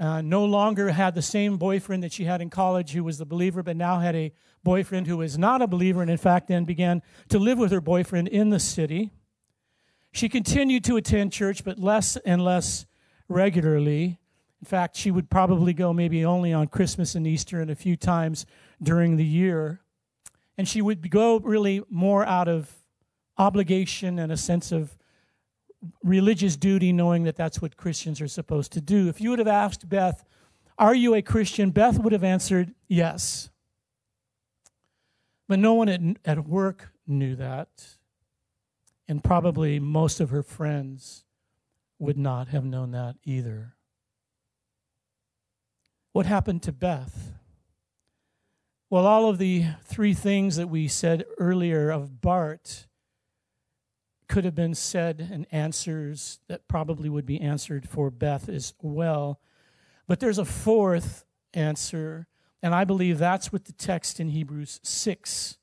uh, 0.03 0.21
no 0.21 0.45
longer 0.45 0.91
had 0.91 1.15
the 1.15 1.23
same 1.23 1.57
boyfriend 1.57 2.03
that 2.03 2.13
she 2.13 2.25
had 2.25 2.41
in 2.41 2.51
college 2.51 2.93
who 2.93 3.05
was 3.05 3.21
a 3.21 3.27
believer, 3.27 3.63
but 3.63 3.77
now 3.77 4.01
had 4.01 4.17
a 4.17 4.33
boyfriend 4.65 5.07
who 5.07 5.19
was 5.19 5.39
not 5.39 5.63
a 5.63 5.67
believer, 5.67 6.03
and 6.03 6.11
in 6.11 6.17
fact, 6.17 6.49
then 6.49 6.65
began 6.65 7.03
to 7.29 7.39
live 7.39 7.59
with 7.59 7.71
her 7.71 7.81
boyfriend 7.81 8.27
in 8.27 8.51
the 8.51 8.59
city. 8.59 9.11
She 10.11 10.29
continued 10.29 10.83
to 10.85 10.97
attend 10.97 11.33
church, 11.33 11.65
but 11.65 11.79
less 11.79 12.17
and 12.17 12.45
less 12.45 12.87
regularly. 13.29 14.19
In 14.61 14.67
fact, 14.67 14.97
she 14.97 15.11
would 15.11 15.31
probably 15.31 15.73
go 15.73 15.93
maybe 15.93 16.25
only 16.25 16.53
on 16.53 16.67
Christmas 16.67 17.15
and 17.15 17.27
Easter 17.27 17.61
and 17.61 17.71
a 17.71 17.77
few 17.77 17.97
times 17.97 18.45
during 18.83 19.17
the 19.17 19.25
year. 19.25 19.83
And 20.59 20.69
she 20.69 20.83
would 20.83 21.11
go 21.11 21.39
really 21.39 21.83
more 21.89 22.25
out 22.25 22.49
of 22.49 22.71
obligation 23.39 24.19
and 24.19 24.33
a 24.33 24.37
sense 24.37 24.73
of 24.73 24.97
religious 26.03 26.57
duty, 26.57 26.93
knowing 26.93 27.25
that 27.25 27.37
that's 27.37 27.61
what 27.61 27.77
Christians 27.77 28.21
are 28.21 28.29
supposed 28.29 28.73
to 28.73 28.81
do. 28.81 29.09
If 29.09 29.21
you 29.21 29.31
would 29.31 29.39
have 29.39 29.49
asked 29.49 29.89
Beth, 29.89 30.25
Are 30.79 30.95
you 30.95 31.15
a 31.15 31.23
Christian? 31.23 31.71
Beth 31.71 31.99
would 31.99 32.13
have 32.13 32.25
answered, 32.25 32.75
Yes. 32.89 33.51
But 35.49 35.59
no 35.59 35.75
one 35.75 35.89
at, 35.89 36.01
at 36.25 36.47
work 36.47 36.93
knew 37.07 37.37
that. 37.37 37.97
And 39.09 39.23
probably 39.23 39.79
most 39.79 40.21
of 40.21 40.31
her 40.31 40.43
friends 40.43 41.25
would 41.99 42.17
not 42.17 42.49
have 42.49 42.65
known 42.65 42.93
that 42.93 43.17
either. 43.25 43.75
What 46.13 46.27
happened 46.27 46.63
to 46.65 46.73
Beth? 46.73 47.33
Well, 48.91 49.07
all 49.07 49.29
of 49.29 49.39
the 49.39 49.67
three 49.85 50.13
things 50.13 50.57
that 50.57 50.69
we 50.69 50.87
said 50.87 51.25
earlier 51.39 51.91
of 51.91 52.21
Bart 52.21 52.87
could 54.33 54.47
have 54.47 54.55
been 54.55 54.75
said 54.75 55.29
and 55.31 55.47
answers 55.53 56.41
that 56.49 56.67
probably 56.67 57.11
would 57.11 57.27
be 57.27 57.39
answered 57.39 57.87
for 57.87 58.11
Beth 58.11 58.49
as 58.49 58.73
well. 58.81 59.39
But 60.09 60.21
there's 60.21 60.39
a 60.39 60.47
fourth 60.47 61.27
answer, 61.53 62.27
and 62.63 62.75
I 62.75 62.85
believe 62.85 63.19
that's 63.19 63.53
what 63.53 63.67
the 63.67 63.75
text 63.75 64.21
in 64.21 64.31
Hebrews 64.31 64.81
6 64.83 65.59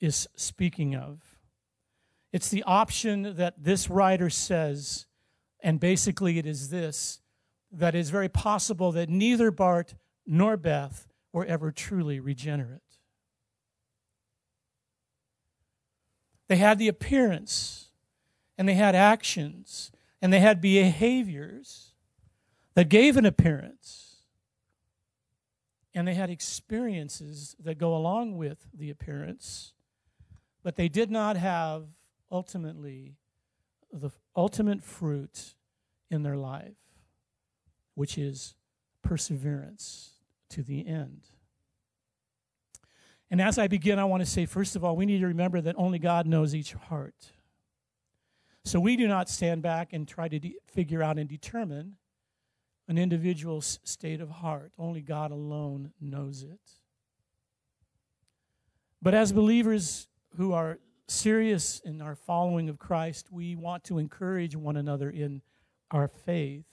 is 0.00 0.28
speaking 0.36 0.94
of. 0.94 1.22
It's 2.32 2.48
the 2.48 2.62
option 2.62 3.34
that 3.34 3.64
this 3.64 3.90
writer 3.90 4.30
says, 4.30 5.06
and 5.58 5.80
basically 5.80 6.38
it 6.38 6.46
is 6.46 6.70
this 6.70 7.20
that 7.72 7.96
it's 7.96 8.10
very 8.10 8.28
possible 8.28 8.92
that 8.92 9.08
neither 9.08 9.50
Bart 9.50 9.96
nor 10.24 10.56
Beth 10.56 11.08
were 11.32 11.46
ever 11.46 11.72
truly 11.72 12.20
regenerate. 12.20 12.78
They 16.46 16.56
had 16.56 16.78
the 16.78 16.86
appearance, 16.86 17.83
and 18.56 18.68
they 18.68 18.74
had 18.74 18.94
actions, 18.94 19.90
and 20.22 20.32
they 20.32 20.40
had 20.40 20.60
behaviors 20.60 21.92
that 22.74 22.88
gave 22.88 23.16
an 23.16 23.26
appearance, 23.26 24.16
and 25.94 26.08
they 26.08 26.14
had 26.14 26.30
experiences 26.30 27.54
that 27.60 27.78
go 27.78 27.96
along 27.96 28.36
with 28.36 28.66
the 28.74 28.90
appearance, 28.90 29.72
but 30.62 30.76
they 30.76 30.88
did 30.88 31.10
not 31.10 31.36
have 31.36 31.84
ultimately 32.30 33.16
the 33.92 34.10
ultimate 34.36 34.82
fruit 34.82 35.54
in 36.10 36.22
their 36.22 36.36
life, 36.36 36.74
which 37.94 38.18
is 38.18 38.54
perseverance 39.02 40.14
to 40.48 40.62
the 40.62 40.86
end. 40.86 41.28
And 43.30 43.40
as 43.40 43.58
I 43.58 43.68
begin, 43.68 43.98
I 43.98 44.04
want 44.04 44.22
to 44.22 44.30
say, 44.30 44.46
first 44.46 44.76
of 44.76 44.84
all, 44.84 44.96
we 44.96 45.06
need 45.06 45.20
to 45.20 45.26
remember 45.26 45.60
that 45.60 45.74
only 45.78 45.98
God 45.98 46.26
knows 46.26 46.54
each 46.54 46.72
heart. 46.72 47.32
So 48.64 48.80
we 48.80 48.96
do 48.96 49.06
not 49.06 49.28
stand 49.28 49.62
back 49.62 49.92
and 49.92 50.08
try 50.08 50.28
to 50.28 50.38
de- 50.38 50.56
figure 50.66 51.02
out 51.02 51.18
and 51.18 51.28
determine 51.28 51.96
an 52.88 52.96
individual's 52.96 53.78
state 53.84 54.20
of 54.20 54.30
heart. 54.30 54.72
Only 54.78 55.02
God 55.02 55.30
alone 55.30 55.92
knows 56.00 56.42
it. 56.42 56.60
But 59.02 59.14
as 59.14 59.32
believers 59.32 60.08
who 60.36 60.52
are 60.54 60.78
serious 61.08 61.80
in 61.84 62.00
our 62.00 62.14
following 62.14 62.70
of 62.70 62.78
Christ, 62.78 63.30
we 63.30 63.54
want 63.54 63.84
to 63.84 63.98
encourage 63.98 64.56
one 64.56 64.78
another 64.78 65.10
in 65.10 65.42
our 65.90 66.08
faith. 66.08 66.64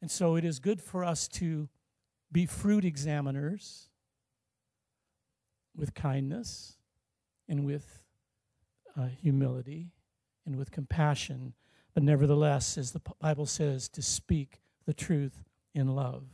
And 0.00 0.10
so 0.10 0.36
it 0.36 0.44
is 0.44 0.58
good 0.58 0.80
for 0.80 1.04
us 1.04 1.28
to 1.28 1.68
be 2.32 2.46
fruit 2.46 2.86
examiners 2.86 3.90
with 5.76 5.92
kindness 5.92 6.78
and 7.46 7.66
with 7.66 8.02
uh, 8.96 9.06
humility 9.06 9.90
and 10.50 10.58
with 10.58 10.72
compassion, 10.72 11.54
but 11.94 12.02
nevertheless, 12.02 12.76
as 12.76 12.90
the 12.90 13.00
Bible 13.20 13.46
says, 13.46 13.88
to 13.90 14.02
speak 14.02 14.60
the 14.84 14.92
truth 14.92 15.44
in 15.74 15.94
love 15.94 16.24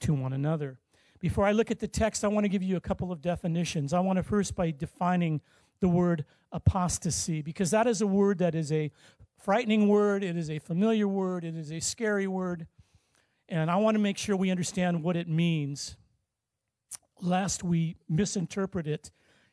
to 0.00 0.14
one 0.14 0.32
another. 0.32 0.78
Before 1.18 1.44
I 1.44 1.50
look 1.50 1.72
at 1.72 1.80
the 1.80 1.88
text, 1.88 2.24
I 2.24 2.28
want 2.28 2.44
to 2.44 2.48
give 2.48 2.62
you 2.62 2.76
a 2.76 2.80
couple 2.80 3.10
of 3.10 3.20
definitions. 3.20 3.92
I 3.92 3.98
want 3.98 4.18
to 4.18 4.22
first 4.22 4.54
by 4.54 4.70
defining 4.70 5.40
the 5.80 5.88
word 5.88 6.24
apostasy 6.52 7.42
because 7.42 7.72
that 7.72 7.88
is 7.88 8.00
a 8.00 8.06
word 8.06 8.38
that 8.38 8.54
is 8.54 8.70
a 8.70 8.92
frightening 9.36 9.88
word, 9.88 10.22
it 10.22 10.36
is 10.36 10.48
a 10.50 10.60
familiar 10.60 11.08
word, 11.08 11.44
it 11.44 11.56
is 11.56 11.72
a 11.72 11.80
scary 11.80 12.28
word, 12.28 12.68
and 13.48 13.70
I 13.70 13.76
want 13.76 13.96
to 13.96 14.00
make 14.00 14.18
sure 14.18 14.36
we 14.36 14.50
understand 14.50 15.02
what 15.02 15.16
it 15.16 15.28
means. 15.28 15.96
Lest 17.20 17.64
we 17.64 17.96
misinterpret 18.08 18.86
it 18.86 19.10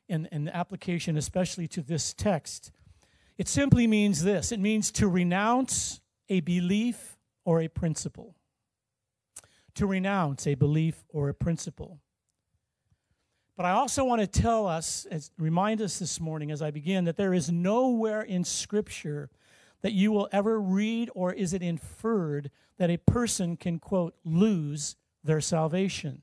in, 0.07 0.27
in 0.31 0.45
the 0.45 0.55
application, 0.55 1.17
especially 1.17 1.67
to 1.69 1.81
this 1.81 2.13
text. 2.13 2.71
It 3.37 3.47
simply 3.47 3.87
means 3.87 4.23
this 4.23 4.51
it 4.51 4.59
means 4.59 4.91
to 4.93 5.07
renounce 5.07 6.01
a 6.29 6.39
belief 6.41 7.17
or 7.43 7.61
a 7.61 7.67
principle. 7.67 8.35
To 9.75 9.85
renounce 9.85 10.47
a 10.47 10.55
belief 10.55 11.03
or 11.09 11.29
a 11.29 11.33
principle. 11.33 11.99
But 13.57 13.65
I 13.65 13.71
also 13.71 14.03
want 14.03 14.21
to 14.21 14.27
tell 14.27 14.67
us, 14.67 15.05
as, 15.09 15.31
remind 15.37 15.81
us 15.81 15.99
this 15.99 16.19
morning 16.19 16.51
as 16.51 16.61
I 16.61 16.71
begin, 16.71 17.05
that 17.05 17.15
there 17.15 17.33
is 17.33 17.49
nowhere 17.49 18.21
in 18.21 18.43
Scripture 18.43 19.29
that 19.81 19.93
you 19.93 20.11
will 20.11 20.27
ever 20.31 20.59
read 20.59 21.09
or 21.15 21.31
is 21.31 21.53
it 21.53 21.61
inferred 21.61 22.51
that 22.77 22.89
a 22.89 22.97
person 22.97 23.55
can, 23.55 23.79
quote, 23.79 24.15
lose 24.25 24.95
their 25.23 25.39
salvation. 25.39 26.21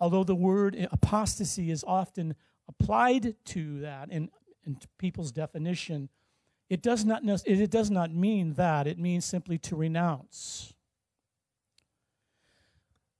Although 0.00 0.24
the 0.24 0.34
word 0.34 0.88
apostasy 0.90 1.70
is 1.70 1.84
often 1.86 2.34
applied 2.68 3.34
to 3.44 3.80
that 3.80 4.10
in, 4.10 4.30
in 4.66 4.78
people's 4.98 5.32
definition, 5.32 6.08
it 6.68 6.82
does, 6.82 7.04
not, 7.04 7.22
it 7.24 7.70
does 7.70 7.90
not 7.90 8.14
mean 8.14 8.54
that. 8.54 8.86
It 8.86 8.98
means 8.98 9.24
simply 9.24 9.58
to 9.58 9.76
renounce. 9.76 10.72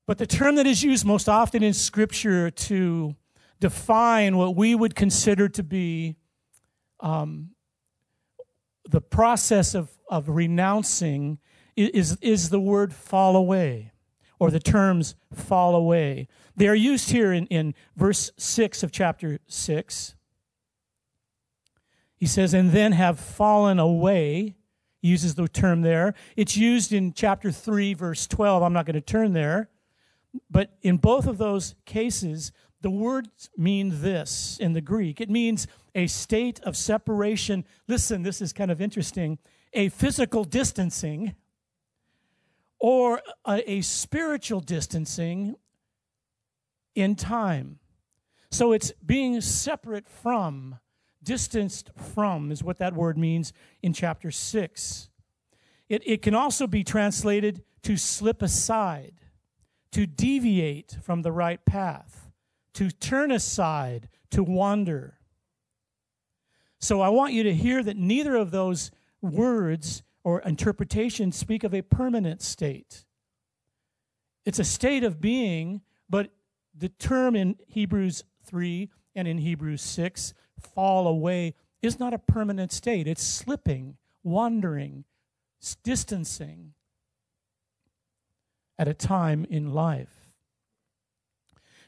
But 0.06 0.18
the 0.18 0.26
term 0.26 0.56
that 0.56 0.66
is 0.66 0.82
used 0.82 1.04
most 1.04 1.28
often 1.28 1.62
in 1.62 1.72
Scripture 1.72 2.50
to 2.50 3.14
define 3.60 4.36
what 4.36 4.56
we 4.56 4.74
would 4.74 4.94
consider 4.94 5.48
to 5.48 5.62
be 5.62 6.16
um, 7.00 7.50
the 8.88 9.00
process 9.00 9.74
of, 9.74 9.90
of 10.08 10.28
renouncing 10.28 11.38
is, 11.76 12.18
is 12.20 12.50
the 12.50 12.60
word 12.60 12.92
fall 12.92 13.36
away, 13.36 13.92
or 14.38 14.50
the 14.50 14.60
terms 14.60 15.14
fall 15.32 15.74
away. 15.74 16.28
They 16.56 16.68
are 16.68 16.74
used 16.74 17.10
here 17.10 17.32
in, 17.32 17.46
in 17.46 17.74
verse 17.96 18.32
6 18.36 18.82
of 18.82 18.92
chapter 18.92 19.38
6. 19.46 20.14
He 22.20 22.26
says, 22.26 22.52
and 22.52 22.70
then 22.70 22.92
have 22.92 23.18
fallen 23.18 23.78
away, 23.78 24.54
uses 25.00 25.34
the 25.34 25.48
term 25.48 25.80
there. 25.80 26.14
It's 26.36 26.54
used 26.54 26.92
in 26.92 27.14
chapter 27.14 27.50
3, 27.50 27.94
verse 27.94 28.26
12. 28.26 28.62
I'm 28.62 28.74
not 28.74 28.84
going 28.84 28.94
to 28.94 29.00
turn 29.00 29.32
there. 29.32 29.70
But 30.50 30.76
in 30.82 30.98
both 30.98 31.26
of 31.26 31.38
those 31.38 31.74
cases, 31.86 32.52
the 32.82 32.90
words 32.90 33.48
mean 33.56 34.02
this 34.02 34.58
in 34.60 34.74
the 34.74 34.82
Greek. 34.82 35.20
It 35.20 35.30
means 35.30 35.66
a 35.94 36.06
state 36.06 36.60
of 36.60 36.76
separation. 36.76 37.64
Listen, 37.88 38.22
this 38.22 38.42
is 38.42 38.52
kind 38.52 38.70
of 38.70 38.82
interesting. 38.82 39.38
A 39.72 39.88
physical 39.88 40.44
distancing 40.44 41.34
or 42.78 43.22
a, 43.46 43.70
a 43.70 43.80
spiritual 43.80 44.60
distancing 44.60 45.56
in 46.94 47.16
time. 47.16 47.78
So 48.50 48.72
it's 48.72 48.92
being 49.04 49.40
separate 49.40 50.06
from, 50.06 50.78
distanced 51.30 51.90
from, 51.94 52.50
is 52.50 52.64
what 52.64 52.78
that 52.78 52.92
word 52.92 53.16
means 53.16 53.52
in 53.84 53.92
chapter 53.92 54.32
6. 54.32 55.08
It, 55.88 56.02
it 56.04 56.22
can 56.22 56.34
also 56.34 56.66
be 56.66 56.82
translated 56.82 57.62
to 57.84 57.96
slip 57.96 58.42
aside 58.42 59.20
to 59.92 60.06
deviate 60.06 60.96
from 61.02 61.22
the 61.22 61.30
right 61.30 61.64
path, 61.64 62.32
to 62.74 62.90
turn 62.90 63.30
aside, 63.30 64.08
to 64.32 64.42
wander. 64.42 65.18
So 66.80 67.00
I 67.00 67.10
want 67.10 67.32
you 67.32 67.44
to 67.44 67.54
hear 67.54 67.80
that 67.80 67.96
neither 67.96 68.34
of 68.34 68.50
those 68.50 68.90
words 69.22 70.02
or 70.24 70.40
interpretations 70.40 71.36
speak 71.36 71.62
of 71.62 71.72
a 71.72 71.82
permanent 71.82 72.42
state. 72.42 73.04
It's 74.44 74.58
a 74.58 74.64
state 74.64 75.04
of 75.04 75.20
being, 75.20 75.82
but 76.08 76.32
the 76.76 76.88
term 76.88 77.36
in 77.36 77.54
Hebrews 77.68 78.24
3 78.46 78.90
and 79.14 79.28
in 79.28 79.38
Hebrews 79.38 79.82
6, 79.82 80.34
fall 80.60 81.06
away, 81.06 81.54
is 81.82 81.98
not 81.98 82.14
a 82.14 82.18
permanent 82.18 82.72
state. 82.72 83.06
It's 83.06 83.22
slipping, 83.22 83.96
wandering, 84.22 85.04
distancing 85.82 86.74
at 88.78 88.88
a 88.88 88.94
time 88.94 89.46
in 89.50 89.72
life. 89.72 90.30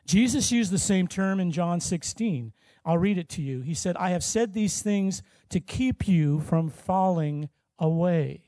Jesus 0.05 0.51
used 0.51 0.73
the 0.73 0.79
same 0.79 1.07
term 1.07 1.39
in 1.41 1.53
John 1.53 1.81
16. 1.81 2.53
I'll 2.85 2.99
read 2.99 3.19
it 3.19 3.29
to 3.31 3.43
you. 3.43 3.61
He 3.61 3.75
said, 3.75 3.97
I 3.97 4.11
have 4.11 4.25
said 4.25 4.53
these 4.53 4.83
things 4.83 5.23
to 5.51 5.61
keep 5.61 6.09
you 6.09 6.41
from 6.41 6.69
falling 6.69 7.49
away 7.79 8.43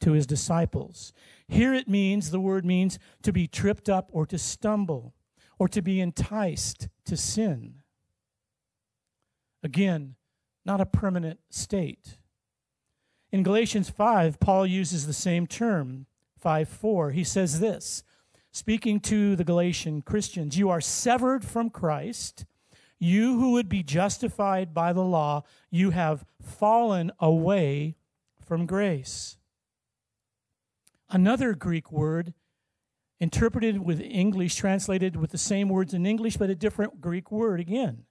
to 0.00 0.12
his 0.12 0.26
disciples. 0.26 1.12
Here 1.48 1.74
it 1.74 1.88
means, 1.88 2.30
the 2.30 2.40
word 2.40 2.64
means 2.64 2.98
to 3.22 3.32
be 3.32 3.46
tripped 3.46 3.88
up 3.88 4.08
or 4.12 4.24
to 4.26 4.38
stumble 4.38 5.14
or 5.58 5.68
to 5.68 5.82
be 5.82 6.00
enticed 6.00 6.88
to 7.04 7.16
sin. 7.16 7.81
Again, 9.62 10.16
not 10.64 10.80
a 10.80 10.86
permanent 10.86 11.40
state. 11.50 12.16
In 13.30 13.42
Galatians 13.42 13.88
5, 13.88 14.40
Paul 14.40 14.66
uses 14.66 15.06
the 15.06 15.12
same 15.12 15.46
term 15.46 16.06
5 16.38 16.68
4, 16.68 17.10
he 17.12 17.24
says 17.24 17.60
this 17.60 18.02
speaking 18.52 19.00
to 19.00 19.34
the 19.34 19.44
Galatian 19.44 20.02
Christians 20.02 20.58
You 20.58 20.68
are 20.70 20.80
severed 20.80 21.44
from 21.44 21.70
Christ. 21.70 22.44
You 22.98 23.40
who 23.40 23.52
would 23.52 23.68
be 23.68 23.82
justified 23.82 24.72
by 24.72 24.92
the 24.92 25.02
law, 25.02 25.42
you 25.70 25.90
have 25.90 26.24
fallen 26.40 27.10
away 27.18 27.96
from 28.44 28.64
grace. 28.64 29.38
Another 31.10 31.54
Greek 31.54 31.90
word 31.90 32.32
interpreted 33.18 33.84
with 33.84 34.00
English, 34.00 34.54
translated 34.54 35.16
with 35.16 35.32
the 35.32 35.38
same 35.38 35.68
words 35.68 35.94
in 35.94 36.06
English, 36.06 36.36
but 36.36 36.48
a 36.48 36.54
different 36.54 37.00
Greek 37.00 37.32
word 37.32 37.58
again. 37.58 38.04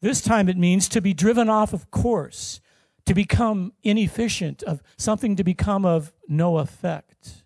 This 0.00 0.20
time 0.20 0.48
it 0.48 0.56
means 0.56 0.88
to 0.90 1.00
be 1.00 1.12
driven 1.12 1.48
off 1.48 1.72
of 1.72 1.90
course, 1.90 2.60
to 3.06 3.14
become 3.14 3.72
inefficient, 3.82 4.62
of 4.62 4.82
something 4.96 5.34
to 5.36 5.44
become 5.44 5.84
of 5.84 6.12
no 6.28 6.58
effect. 6.58 7.44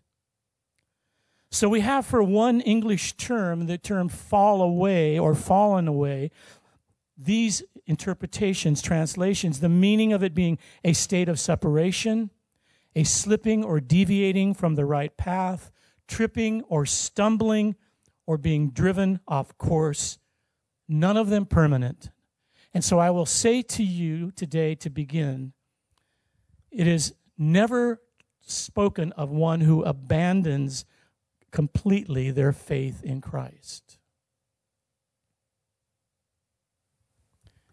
So 1.50 1.68
we 1.68 1.80
have 1.80 2.06
for 2.06 2.22
one 2.22 2.60
English 2.62 3.12
term 3.14 3.66
the 3.66 3.78
term 3.78 4.08
fall 4.08 4.62
away 4.62 5.18
or 5.18 5.34
fallen 5.34 5.86
away. 5.86 6.30
These 7.16 7.62
interpretations, 7.86 8.80
translations, 8.80 9.60
the 9.60 9.68
meaning 9.68 10.12
of 10.12 10.22
it 10.22 10.34
being 10.34 10.58
a 10.82 10.94
state 10.94 11.28
of 11.28 11.38
separation, 11.38 12.30
a 12.96 13.04
slipping 13.04 13.62
or 13.64 13.80
deviating 13.80 14.54
from 14.54 14.74
the 14.74 14.84
right 14.84 15.16
path, 15.16 15.70
tripping 16.08 16.62
or 16.62 16.86
stumbling, 16.86 17.76
or 18.26 18.38
being 18.38 18.70
driven 18.70 19.20
off 19.28 19.56
course, 19.58 20.18
none 20.88 21.16
of 21.16 21.28
them 21.28 21.44
permanent. 21.44 22.10
And 22.74 22.84
so 22.84 22.98
I 22.98 23.10
will 23.10 23.26
say 23.26 23.62
to 23.62 23.82
you 23.82 24.30
today 24.30 24.74
to 24.76 24.90
begin 24.90 25.52
it 26.70 26.86
is 26.86 27.14
never 27.36 28.00
spoken 28.40 29.12
of 29.12 29.30
one 29.30 29.60
who 29.60 29.82
abandons 29.82 30.84
completely 31.50 32.30
their 32.30 32.52
faith 32.52 33.02
in 33.04 33.20
Christ. 33.20 33.98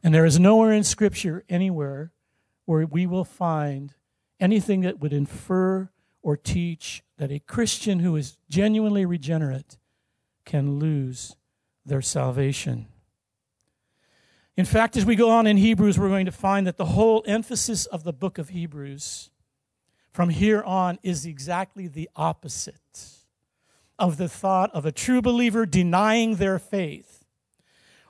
And 0.04 0.14
there 0.14 0.26
is 0.26 0.40
nowhere 0.40 0.74
in 0.74 0.84
Scripture, 0.84 1.44
anywhere, 1.50 2.12
where 2.66 2.86
we 2.86 3.06
will 3.06 3.26
find 3.26 3.94
anything 4.40 4.82
that 4.82 5.00
would 5.00 5.14
infer 5.14 5.90
or 6.22 6.38
teach 6.38 7.04
that 7.18 7.32
a 7.32 7.40
Christian 7.40 8.00
who 8.00 8.16
is 8.16 8.38
genuinely 8.50 9.06
regenerate 9.06 9.78
can 10.46 10.80
lose 10.80 11.36
their 11.86 12.02
salvation. 12.02 12.88
In 14.60 14.66
fact, 14.66 14.98
as 14.98 15.06
we 15.06 15.16
go 15.16 15.30
on 15.30 15.48
in 15.48 15.56
Hebrews, 15.56 15.98
we're 15.98 16.10
going 16.10 16.26
to 16.26 16.34
find 16.34 16.68
that 16.68 16.76
the 16.76 16.84
whole 16.84 17.24
emphasis 17.26 17.86
of 17.86 18.04
the 18.04 18.12
book 18.12 18.38
of 18.38 18.50
Hebrews 18.50 19.30
from 20.12 20.28
here 20.28 20.62
on 20.64 21.00
is 21.02 21.26
exactly 21.26 21.88
the 21.88 22.10
opposite 22.14 23.08
of 23.98 24.18
the 24.18 24.28
thought 24.28 24.70
of 24.74 24.86
a 24.86 24.92
true 24.92 25.22
believer 25.22 25.66
denying 25.66 26.36
their 26.36 26.60
faith. 26.60 27.24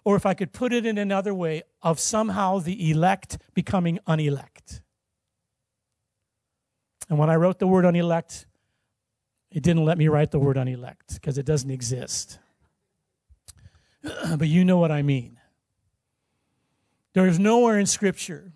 Or 0.03 0.15
if 0.15 0.25
I 0.25 0.33
could 0.33 0.51
put 0.51 0.73
it 0.73 0.87
in 0.87 0.97
another 0.97 1.35
way, 1.35 1.61
of 1.83 1.99
somehow 1.99 2.57
the 2.57 2.89
elect 2.89 3.37
becoming 3.53 3.99
unelect. 4.07 4.81
And 7.09 7.19
when 7.19 7.29
I 7.29 7.35
wrote 7.35 7.59
the 7.59 7.67
word 7.67 7.85
unelect, 7.85 8.47
it 9.51 9.61
didn't 9.61 9.85
let 9.85 9.99
me 9.99 10.07
write 10.07 10.31
the 10.31 10.39
word 10.39 10.57
unelect 10.57 11.13
because 11.13 11.37
it 11.37 11.45
doesn't 11.45 11.69
exist. 11.69 12.39
but 14.35 14.47
you 14.47 14.65
know 14.65 14.79
what 14.79 14.91
I 14.91 15.03
mean. 15.03 15.38
There 17.19 17.27
is 17.27 17.37
nowhere 17.37 17.77
in 17.77 17.85
Scripture 17.85 18.53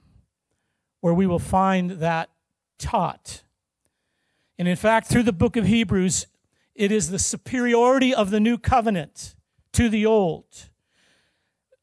where 1.01 1.13
we 1.13 1.27
will 1.27 1.38
find 1.38 2.00
that 2.00 2.29
taught. 2.79 3.43
And 4.58 4.70
in 4.70 4.77
fact, 4.77 5.08
through 5.08 5.24
the 5.24 5.34
book 5.34 5.58
of 5.58 5.65
Hebrews, 5.65 6.27
it 6.74 6.89
is 6.89 7.10
the 7.10 7.20
superiority 7.20 8.15
of 8.15 8.29
the 8.29 8.39
new 8.39 8.58
covenant 8.58 9.36
to 9.74 9.89
the 9.89 10.05
old. 10.05 10.70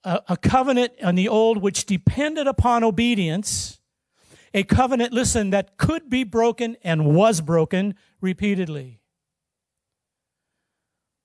A, 0.04 0.22
a 0.30 0.36
covenant 0.38 0.94
in 0.96 1.16
the 1.16 1.28
old 1.28 1.58
which 1.58 1.84
depended 1.84 2.46
upon 2.46 2.82
obedience 2.82 3.78
a 4.54 4.62
covenant, 4.62 5.12
listen, 5.12 5.50
that 5.50 5.76
could 5.76 6.08
be 6.08 6.24
broken 6.24 6.78
and 6.82 7.14
was 7.14 7.42
broken 7.42 7.94
repeatedly. 8.22 9.02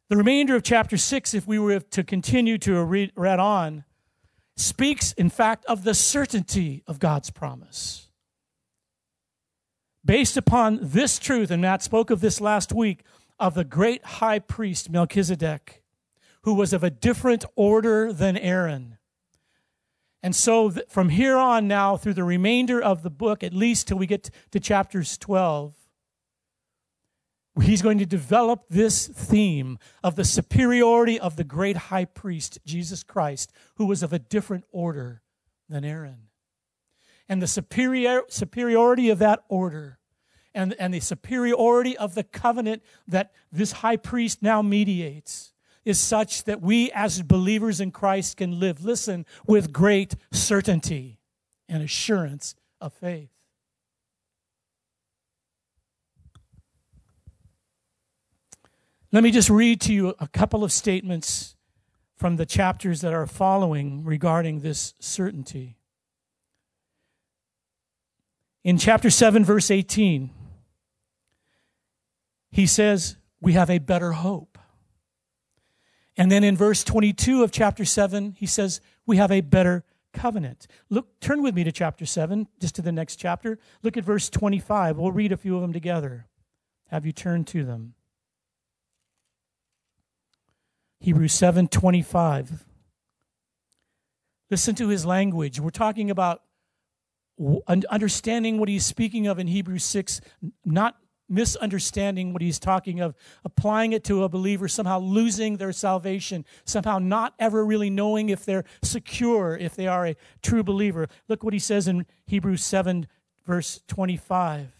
The 0.09 0.17
remainder 0.17 0.57
of 0.57 0.63
chapter 0.63 0.97
6, 0.97 1.33
if 1.33 1.47
we 1.47 1.59
were 1.59 1.79
to 1.79 2.03
continue 2.03 2.57
to 2.57 2.83
read, 2.83 3.13
read 3.15 3.39
on, 3.39 3.85
speaks, 4.57 5.11
in 5.13 5.29
fact, 5.29 5.65
of 5.65 5.83
the 5.83 5.93
certainty 5.93 6.83
of 6.87 6.99
God's 6.99 7.29
promise. 7.29 8.07
Based 10.03 10.37
upon 10.37 10.79
this 10.81 11.17
truth, 11.19 11.51
and 11.51 11.61
Matt 11.61 11.81
spoke 11.81 12.09
of 12.09 12.21
this 12.21 12.39
last 12.39 12.71
week, 12.71 13.03
of 13.39 13.53
the 13.53 13.63
great 13.63 14.05
high 14.05 14.39
priest 14.39 14.89
Melchizedek, 14.89 15.83
who 16.43 16.53
was 16.53 16.73
of 16.73 16.83
a 16.83 16.89
different 16.89 17.43
order 17.55 18.13
than 18.13 18.37
Aaron. 18.37 18.97
And 20.21 20.35
so 20.35 20.71
from 20.89 21.09
here 21.09 21.37
on 21.37 21.67
now, 21.67 21.97
through 21.97 22.13
the 22.13 22.23
remainder 22.23 22.81
of 22.81 23.03
the 23.03 23.09
book, 23.09 23.43
at 23.43 23.53
least 23.53 23.87
till 23.87 23.97
we 23.97 24.07
get 24.07 24.29
to 24.51 24.59
chapters 24.59 25.17
12, 25.17 25.75
he's 27.61 27.81
going 27.81 27.97
to 27.99 28.05
develop 28.05 28.65
this 28.69 29.07
theme 29.07 29.79
of 30.03 30.15
the 30.15 30.25
superiority 30.25 31.19
of 31.19 31.35
the 31.35 31.43
great 31.43 31.77
high 31.77 32.05
priest, 32.05 32.59
Jesus 32.65 33.03
Christ, 33.03 33.51
who 33.75 33.85
was 33.85 34.03
of 34.03 34.13
a 34.13 34.19
different 34.19 34.65
order 34.71 35.21
than 35.69 35.85
Aaron. 35.85 36.27
And 37.27 37.41
the 37.41 37.47
superior, 37.47 38.23
superiority 38.27 39.09
of 39.09 39.19
that 39.19 39.43
order 39.49 39.99
and, 40.53 40.73
and 40.79 40.93
the 40.93 40.99
superiority 40.99 41.97
of 41.97 42.15
the 42.15 42.23
covenant 42.23 42.83
that 43.07 43.31
this 43.51 43.71
high 43.73 43.97
priest 43.97 44.41
now 44.41 44.61
mediates 44.61 45.53
is 45.83 45.99
such 45.99 46.45
that 46.45 46.61
we 46.61 46.91
as 46.91 47.21
believers 47.21 47.79
in 47.79 47.91
Christ 47.91 48.37
can 48.37 48.59
live, 48.59 48.83
listen, 48.83 49.25
with 49.45 49.71
great 49.71 50.15
certainty 50.31 51.19
and 51.69 51.83
assurance 51.83 52.55
of 52.81 52.93
faith. 52.93 53.34
Let 59.15 59.23
me 59.23 59.31
just 59.31 59.49
read 59.49 59.79
to 59.79 59.93
you 59.93 60.13
a 60.19 60.27
couple 60.27 60.61
of 60.61 60.73
statements 60.73 61.55
from 62.17 62.35
the 62.35 62.45
chapters 62.45 62.99
that 62.99 63.13
are 63.13 63.25
following 63.25 64.03
regarding 64.03 64.59
this 64.59 64.93
certainty. 64.99 65.77
In 68.65 68.77
chapter 68.77 69.09
7, 69.09 69.45
verse 69.45 69.71
18, 69.71 70.31
he 72.51 72.67
says, 72.67 73.15
We 73.39 73.53
have 73.53 73.69
a 73.69 73.77
better 73.77 74.11
hope. 74.11 74.57
And 76.17 76.29
then 76.29 76.43
in 76.43 76.57
verse 76.57 76.83
22 76.83 77.41
of 77.41 77.53
chapter 77.53 77.85
7, 77.85 78.35
he 78.37 78.45
says, 78.45 78.81
We 79.05 79.15
have 79.15 79.31
a 79.31 79.39
better 79.39 79.85
covenant. 80.11 80.67
Look, 80.89 81.21
turn 81.21 81.41
with 81.41 81.55
me 81.55 81.63
to 81.63 81.71
chapter 81.71 82.05
7, 82.05 82.49
just 82.59 82.75
to 82.75 82.81
the 82.81 82.91
next 82.91 83.15
chapter. 83.15 83.59
Look 83.81 83.95
at 83.95 84.03
verse 84.03 84.29
25. 84.29 84.97
We'll 84.97 85.13
read 85.13 85.31
a 85.31 85.37
few 85.37 85.55
of 85.55 85.61
them 85.61 85.71
together. 85.71 86.27
Have 86.89 87.05
you 87.05 87.13
turned 87.13 87.47
to 87.47 87.63
them? 87.63 87.93
Hebrews 90.99 91.33
7:25. 91.33 92.65
Listen 94.49 94.75
to 94.75 94.89
his 94.89 95.05
language. 95.05 95.59
We're 95.59 95.69
talking 95.69 96.09
about 96.11 96.41
understanding 97.67 98.59
what 98.59 98.69
he's 98.69 98.85
speaking 98.85 99.27
of 99.27 99.39
in 99.39 99.47
Hebrews 99.47 99.83
6, 99.83 100.21
not 100.63 100.97
misunderstanding 101.27 102.31
what 102.31 102.41
he's 102.41 102.59
talking 102.59 102.99
of, 103.01 103.15
applying 103.43 103.93
it 103.93 104.03
to 104.05 104.23
a 104.23 104.29
believer, 104.29 104.67
somehow 104.67 104.99
losing 104.99 105.57
their 105.57 105.73
salvation, 105.73 106.45
somehow 106.63 106.99
not 106.99 107.33
ever 107.39 107.65
really 107.65 107.89
knowing 107.89 108.29
if 108.29 108.45
they're 108.45 108.63
secure, 108.83 109.57
if 109.57 109.75
they 109.75 109.87
are 109.87 110.05
a 110.05 110.15
true 110.41 110.63
believer. 110.63 111.07
Look 111.27 111.43
what 111.43 111.53
he 111.53 111.59
says 111.59 111.87
in 111.87 112.05
Hebrews 112.27 112.63
7, 112.63 113.07
verse 113.45 113.81
25. 113.87 114.79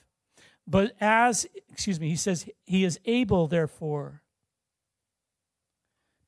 But 0.68 0.96
as, 1.02 1.48
excuse 1.70 2.00
me, 2.00 2.10
he 2.10 2.16
says, 2.16 2.48
he 2.66 2.86
is 2.86 3.00
able, 3.06 3.48
therefore, 3.48 4.22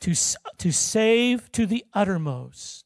to, 0.01 0.13
to 0.57 0.71
save 0.71 1.51
to 1.51 1.65
the 1.65 1.86
uttermost 1.93 2.86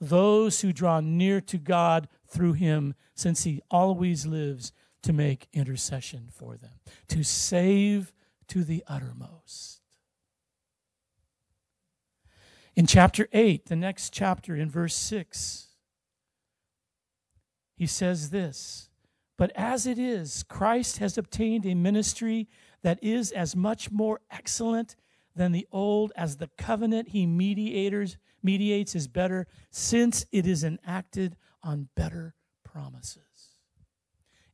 those 0.00 0.60
who 0.60 0.72
draw 0.72 1.00
near 1.00 1.40
to 1.40 1.58
God 1.58 2.08
through 2.26 2.52
him, 2.52 2.94
since 3.14 3.44
he 3.44 3.60
always 3.70 4.26
lives 4.26 4.72
to 5.02 5.12
make 5.12 5.48
intercession 5.52 6.28
for 6.30 6.56
them, 6.56 6.80
to 7.08 7.24
save 7.24 8.12
to 8.48 8.64
the 8.64 8.84
uttermost. 8.86 9.80
In 12.76 12.86
chapter 12.86 13.28
8, 13.32 13.66
the 13.66 13.76
next 13.76 14.12
chapter, 14.12 14.54
in 14.54 14.70
verse 14.70 14.94
6, 14.94 15.66
he 17.76 17.86
says 17.86 18.30
this 18.30 18.88
But 19.36 19.50
as 19.56 19.86
it 19.86 19.98
is, 19.98 20.44
Christ 20.44 20.98
has 20.98 21.18
obtained 21.18 21.66
a 21.66 21.74
ministry 21.74 22.48
that 22.82 23.02
is 23.02 23.32
as 23.32 23.56
much 23.56 23.90
more 23.90 24.20
excellent 24.30 24.94
than 25.38 25.52
the 25.52 25.66
old 25.72 26.12
as 26.14 26.36
the 26.36 26.50
covenant 26.58 27.08
he 27.08 27.26
mediators 27.26 28.18
mediates 28.42 28.94
is 28.94 29.08
better 29.08 29.46
since 29.70 30.26
it 30.30 30.46
is 30.46 30.62
enacted 30.62 31.36
on 31.62 31.88
better 31.96 32.34
promises 32.62 33.22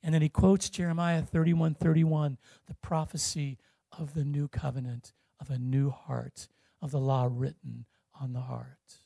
and 0.04 0.12
then 0.12 0.20
he 0.20 0.28
quotes 0.28 0.68
Jeremiah 0.68 1.22
31 1.22 1.74
31, 1.74 2.36
the 2.66 2.74
prophecy 2.74 3.58
of 3.98 4.12
the 4.12 4.24
new 4.24 4.48
covenant, 4.48 5.14
of 5.40 5.48
a 5.48 5.58
new 5.58 5.88
heart, 5.88 6.46
of 6.82 6.90
the 6.90 7.00
law 7.00 7.26
written 7.30 7.86
on 8.20 8.34
the 8.34 8.42
heart. 8.42 8.98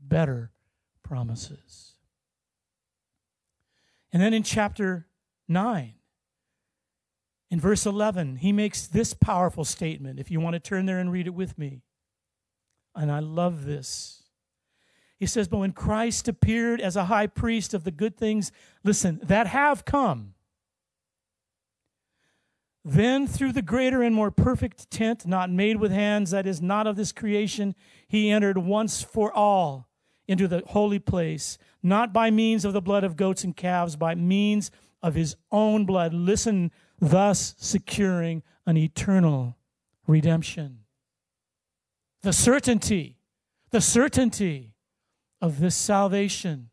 Better 0.00 0.50
promises. 1.02 1.92
And 4.10 4.22
then 4.22 4.32
in 4.32 4.42
chapter 4.42 5.06
9, 5.48 5.92
In 7.50 7.60
verse 7.60 7.86
11, 7.86 8.36
he 8.36 8.52
makes 8.52 8.86
this 8.86 9.14
powerful 9.14 9.64
statement. 9.64 10.20
If 10.20 10.30
you 10.30 10.40
want 10.40 10.54
to 10.54 10.60
turn 10.60 10.86
there 10.86 10.98
and 10.98 11.10
read 11.10 11.26
it 11.26 11.34
with 11.34 11.58
me. 11.58 11.82
And 12.94 13.10
I 13.10 13.20
love 13.20 13.64
this. 13.64 14.22
He 15.18 15.26
says, 15.26 15.48
But 15.48 15.58
when 15.58 15.72
Christ 15.72 16.28
appeared 16.28 16.80
as 16.80 16.96
a 16.96 17.06
high 17.06 17.26
priest 17.26 17.74
of 17.74 17.84
the 17.84 17.90
good 17.90 18.16
things, 18.16 18.52
listen, 18.84 19.20
that 19.22 19.46
have 19.46 19.84
come, 19.84 20.34
then 22.84 23.26
through 23.26 23.52
the 23.52 23.62
greater 23.62 24.02
and 24.02 24.14
more 24.14 24.30
perfect 24.30 24.90
tent, 24.90 25.26
not 25.26 25.50
made 25.50 25.76
with 25.76 25.90
hands, 25.90 26.30
that 26.30 26.46
is 26.46 26.62
not 26.62 26.86
of 26.86 26.96
this 26.96 27.12
creation, 27.12 27.74
he 28.06 28.30
entered 28.30 28.58
once 28.58 29.02
for 29.02 29.32
all 29.32 29.88
into 30.26 30.46
the 30.46 30.62
holy 30.68 30.98
place, 30.98 31.58
not 31.82 32.12
by 32.12 32.30
means 32.30 32.64
of 32.64 32.72
the 32.72 32.80
blood 32.80 33.04
of 33.04 33.16
goats 33.16 33.44
and 33.44 33.56
calves, 33.56 33.96
by 33.96 34.14
means 34.14 34.70
of 35.02 35.14
his 35.14 35.36
own 35.50 35.84
blood. 35.84 36.14
Listen, 36.14 36.70
thus 37.00 37.54
securing 37.58 38.42
an 38.66 38.76
eternal 38.76 39.56
redemption. 40.06 40.80
The 42.22 42.32
certainty, 42.32 43.18
the 43.70 43.80
certainty 43.80 44.74
of 45.40 45.60
this 45.60 45.76
salvation 45.76 46.70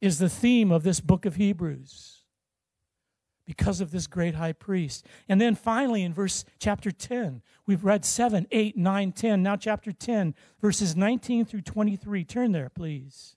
is 0.00 0.18
the 0.18 0.28
theme 0.28 0.70
of 0.70 0.82
this 0.82 1.00
book 1.00 1.26
of 1.26 1.36
Hebrews 1.36 2.22
because 3.46 3.80
of 3.80 3.92
this 3.92 4.06
great 4.06 4.34
high 4.34 4.52
priest. 4.52 5.06
And 5.28 5.40
then 5.40 5.54
finally 5.54 6.02
in 6.02 6.12
verse 6.12 6.44
chapter 6.58 6.90
10, 6.90 7.42
we've 7.66 7.84
read 7.84 8.04
7, 8.04 8.46
8, 8.50 8.76
9, 8.76 9.12
10. 9.12 9.42
Now 9.42 9.56
chapter 9.56 9.92
10, 9.92 10.34
verses 10.60 10.96
19 10.96 11.44
through 11.44 11.62
23. 11.62 12.24
Turn 12.24 12.52
there, 12.52 12.68
please. 12.68 13.36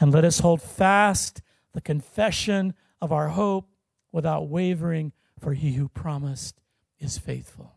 And 0.00 0.12
let 0.12 0.24
us 0.24 0.40
hold 0.40 0.62
fast 0.62 1.42
the 1.72 1.80
confession 1.80 2.74
of 3.00 3.12
our 3.12 3.28
hope 3.28 3.68
without 4.12 4.48
wavering, 4.48 5.12
for 5.38 5.54
he 5.54 5.72
who 5.72 5.88
promised 5.88 6.60
is 6.98 7.18
faithful. 7.18 7.74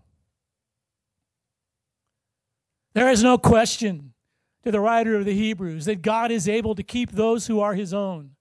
There 2.94 3.10
is 3.10 3.24
no 3.24 3.38
question 3.38 4.14
to 4.64 4.72
the 4.72 4.80
writer 4.80 5.16
of 5.16 5.26
the 5.26 5.34
Hebrews 5.34 5.86
that 5.86 6.02
God 6.02 6.32
is 6.32 6.48
able 6.48 6.76
to 6.76 6.84
keep 6.84 7.12
those 7.12 7.48
who 7.48 7.60
are 7.60 7.74
his 7.74 7.94
own 7.94 8.32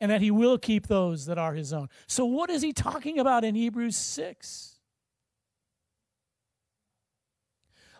and 0.00 0.10
that 0.10 0.20
he 0.20 0.30
will 0.30 0.58
keep 0.58 0.86
those 0.86 1.26
that 1.26 1.38
are 1.38 1.54
his 1.54 1.72
own. 1.72 1.88
So, 2.06 2.24
what 2.24 2.50
is 2.50 2.62
he 2.62 2.72
talking 2.72 3.18
about 3.18 3.44
in 3.44 3.54
Hebrews 3.54 3.96
6? 3.96 4.76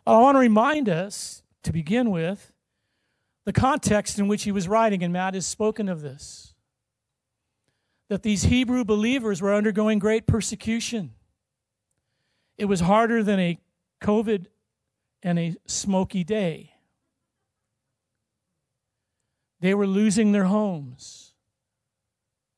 I 0.07 0.19
want 0.19 0.35
to 0.35 0.41
remind 0.41 0.89
us, 0.89 1.43
to 1.63 1.73
begin 1.73 2.11
with, 2.11 2.53
the 3.45 3.53
context 3.53 4.19
in 4.19 4.29
which 4.29 4.45
he 4.45 4.53
was 4.53 4.69
writing, 4.69 5.03
and 5.03 5.13
Matt 5.13 5.35
has 5.35 5.47
spoken 5.47 5.89
of 5.89 6.01
this. 6.01 6.55
That 8.09 8.23
these 8.23 8.45
Hebrew 8.45 8.85
believers 8.85 9.41
were 9.41 9.55
undergoing 9.55 9.99
great 9.99 10.27
persecution. 10.27 11.13
It 12.57 12.67
was 12.67 12.81
harder 12.81 13.23
than 13.23 13.41
a 13.41 13.59
COVID 14.03 14.47
and 15.23 15.39
a 15.39 15.57
smoky 15.67 16.25
day. 16.25 16.75
They 19.61 19.75
were 19.75 19.87
losing 19.87 20.33
their 20.33 20.45
homes. 20.45 21.33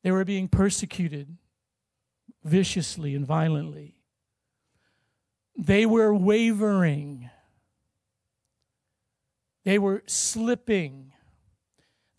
They 0.03 0.11
were 0.11 0.25
being 0.25 0.49
persecuted 0.49 1.37
viciously 2.45 3.15
and 3.15 3.27
violently. 3.27 3.97
They 5.57 5.87
were 5.87 6.15
wavering. 6.15 7.31
They 9.67 9.81
were 9.81 10.05
slipping. 10.07 11.13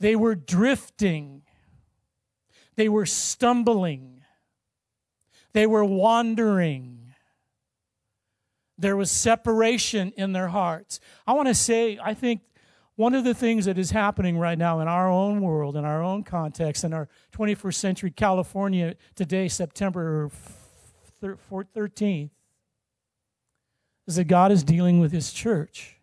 They 0.01 0.17
were 0.17 0.35
drifting. 0.35 1.43
They 2.75 2.89
were 2.89 3.05
stumbling. 3.05 4.25
They 5.53 5.65
were 5.65 5.85
wandering. 5.85 7.13
There 8.77 8.97
was 8.97 9.09
separation 9.09 10.11
in 10.17 10.33
their 10.33 10.49
hearts. 10.49 10.99
I 11.25 11.31
want 11.31 11.47
to 11.47 11.55
say, 11.55 11.97
I 12.03 12.13
think 12.13 12.41
one 12.97 13.15
of 13.15 13.23
the 13.23 13.33
things 13.33 13.63
that 13.63 13.77
is 13.77 13.91
happening 13.91 14.37
right 14.37 14.57
now 14.57 14.81
in 14.81 14.89
our 14.89 15.09
own 15.09 15.39
world, 15.39 15.77
in 15.77 15.85
our 15.85 16.03
own 16.03 16.23
context, 16.23 16.83
in 16.83 16.91
our 16.91 17.07
21st 17.31 17.75
century 17.75 18.11
California 18.11 18.95
today, 19.15 19.47
September 19.47 20.29
13th, 21.23 22.29
is 24.05 24.17
that 24.17 24.25
God 24.25 24.51
is 24.51 24.65
dealing 24.65 24.99
with 24.99 25.13
His 25.13 25.31
church. 25.31 25.96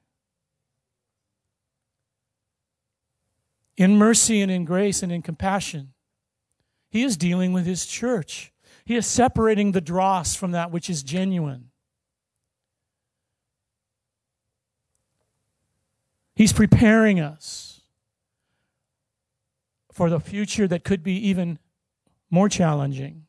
In 3.76 3.96
mercy 3.96 4.40
and 4.40 4.50
in 4.50 4.64
grace 4.64 5.02
and 5.02 5.10
in 5.10 5.22
compassion, 5.22 5.92
He 6.90 7.02
is 7.02 7.16
dealing 7.16 7.52
with 7.52 7.66
His 7.66 7.86
church. 7.86 8.52
He 8.84 8.96
is 8.96 9.06
separating 9.06 9.72
the 9.72 9.80
dross 9.80 10.34
from 10.34 10.52
that 10.52 10.70
which 10.70 10.88
is 10.88 11.02
genuine. 11.02 11.70
He's 16.36 16.52
preparing 16.52 17.20
us 17.20 17.82
for 19.92 20.10
the 20.10 20.20
future 20.20 20.66
that 20.66 20.84
could 20.84 21.02
be 21.02 21.14
even 21.28 21.58
more 22.30 22.48
challenging. 22.48 23.26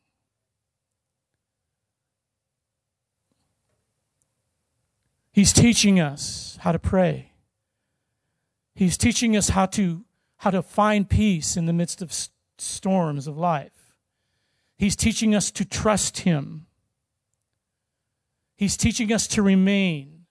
He's 5.32 5.54
teaching 5.54 6.00
us 6.00 6.58
how 6.62 6.72
to 6.72 6.80
pray. 6.80 7.34
He's 8.74 8.98
teaching 8.98 9.38
us 9.38 9.50
how 9.50 9.68
to 9.68 10.04
how 10.38 10.52
to 10.52 10.62
find 10.62 11.10
peace 11.10 11.58
in 11.58 11.66
the 11.66 11.74
midst 11.74 12.02
of 12.02 12.14
storms 12.58 13.28
of 13.28 13.38
life. 13.38 13.94
He's 14.78 14.96
teaching 14.96 15.34
us 15.34 15.52
to 15.52 15.66
trust 15.66 16.20
him. 16.20 16.68
He's 18.56 18.78
teaching 18.78 19.12
us 19.12 19.28
to 19.28 19.42
remain 19.42 20.26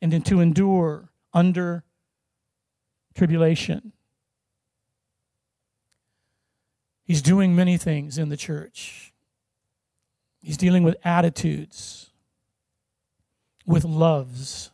and 0.00 0.12
then 0.12 0.22
to 0.22 0.40
endure 0.40 1.10
under 1.32 1.84
tribulation. 3.14 3.92
He's 7.04 7.22
doing 7.22 7.54
many 7.54 7.76
things 7.76 8.18
in 8.18 8.28
the 8.28 8.36
church. 8.36 9.12
He's 10.42 10.56
dealing 10.56 10.84
with 10.84 10.96
attitudes, 11.04 12.10
with 13.66 13.84
loves. 13.84 14.70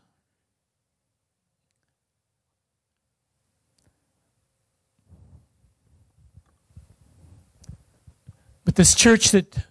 This 8.76 8.94
church 8.94 9.32
that 9.32 9.66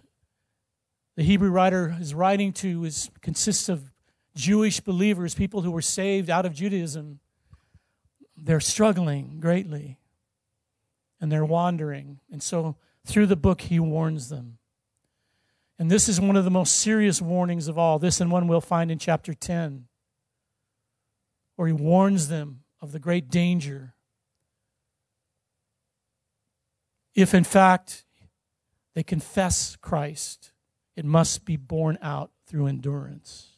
the 1.16 1.22
Hebrew 1.22 1.50
writer 1.50 1.96
is 1.98 2.12
writing 2.12 2.52
to 2.54 2.84
is, 2.84 3.10
consists 3.22 3.68
of 3.68 3.90
Jewish 4.34 4.80
believers, 4.80 5.34
people 5.34 5.62
who 5.62 5.70
were 5.70 5.82
saved 5.82 6.28
out 6.28 6.44
of 6.44 6.52
Judaism 6.52 7.20
they're 8.36 8.60
struggling 8.60 9.40
greatly 9.40 9.98
and 11.20 11.32
they're 11.32 11.44
wandering. 11.44 12.20
And 12.30 12.42
so 12.42 12.76
through 13.06 13.26
the 13.26 13.36
book, 13.36 13.62
he 13.62 13.80
warns 13.80 14.28
them. 14.28 14.58
And 15.78 15.90
this 15.90 16.08
is 16.08 16.20
one 16.20 16.36
of 16.36 16.44
the 16.44 16.50
most 16.50 16.76
serious 16.76 17.20
warnings 17.20 17.68
of 17.68 17.78
all. 17.78 17.98
This 17.98 18.20
and 18.20 18.30
one 18.30 18.48
we'll 18.48 18.60
find 18.60 18.90
in 18.90 18.98
chapter 18.98 19.34
10, 19.34 19.86
where 21.56 21.68
he 21.68 21.72
warns 21.72 22.28
them 22.28 22.60
of 22.80 22.92
the 22.92 22.98
great 22.98 23.30
danger. 23.30 23.94
If 27.14 27.34
in 27.34 27.44
fact 27.44 28.04
they 28.96 29.02
confess 29.02 29.76
Christ, 29.76 30.52
it 30.96 31.04
must 31.04 31.44
be 31.44 31.58
borne 31.58 31.98
out 32.00 32.30
through 32.46 32.66
endurance. 32.66 33.50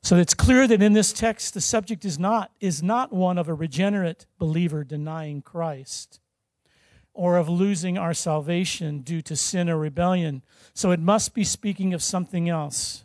So 0.00 0.16
it's 0.16 0.32
clear 0.32 0.66
that 0.66 0.80
in 0.80 0.94
this 0.94 1.12
text 1.12 1.52
the 1.52 1.60
subject 1.60 2.06
is 2.06 2.18
not 2.18 2.50
is 2.60 2.82
not 2.82 3.12
one 3.12 3.36
of 3.36 3.46
a 3.46 3.52
regenerate 3.52 4.24
believer 4.38 4.84
denying 4.84 5.42
Christ 5.42 6.18
or 7.12 7.36
of 7.36 7.46
losing 7.46 7.98
our 7.98 8.14
salvation 8.14 9.00
due 9.00 9.20
to 9.20 9.36
sin 9.36 9.68
or 9.68 9.76
rebellion. 9.76 10.42
So 10.72 10.92
it 10.92 11.00
must 11.00 11.34
be 11.34 11.44
speaking 11.44 11.92
of 11.92 12.02
something 12.02 12.48
else. 12.48 13.04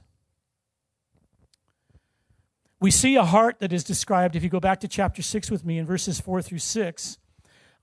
We 2.79 2.91
see 2.91 3.17
a 3.17 3.25
heart 3.25 3.59
that 3.59 3.73
is 3.73 3.83
described 3.83 4.37
if 4.37 4.43
you 4.43 4.49
go 4.49 4.61
back 4.61 4.79
to 4.79 4.87
chapter 4.87 5.21
6 5.21 5.51
with 5.51 5.65
me 5.65 5.77
in 5.77 5.85
verses 5.85 6.21
4 6.21 6.41
through 6.41 6.59
6, 6.59 7.17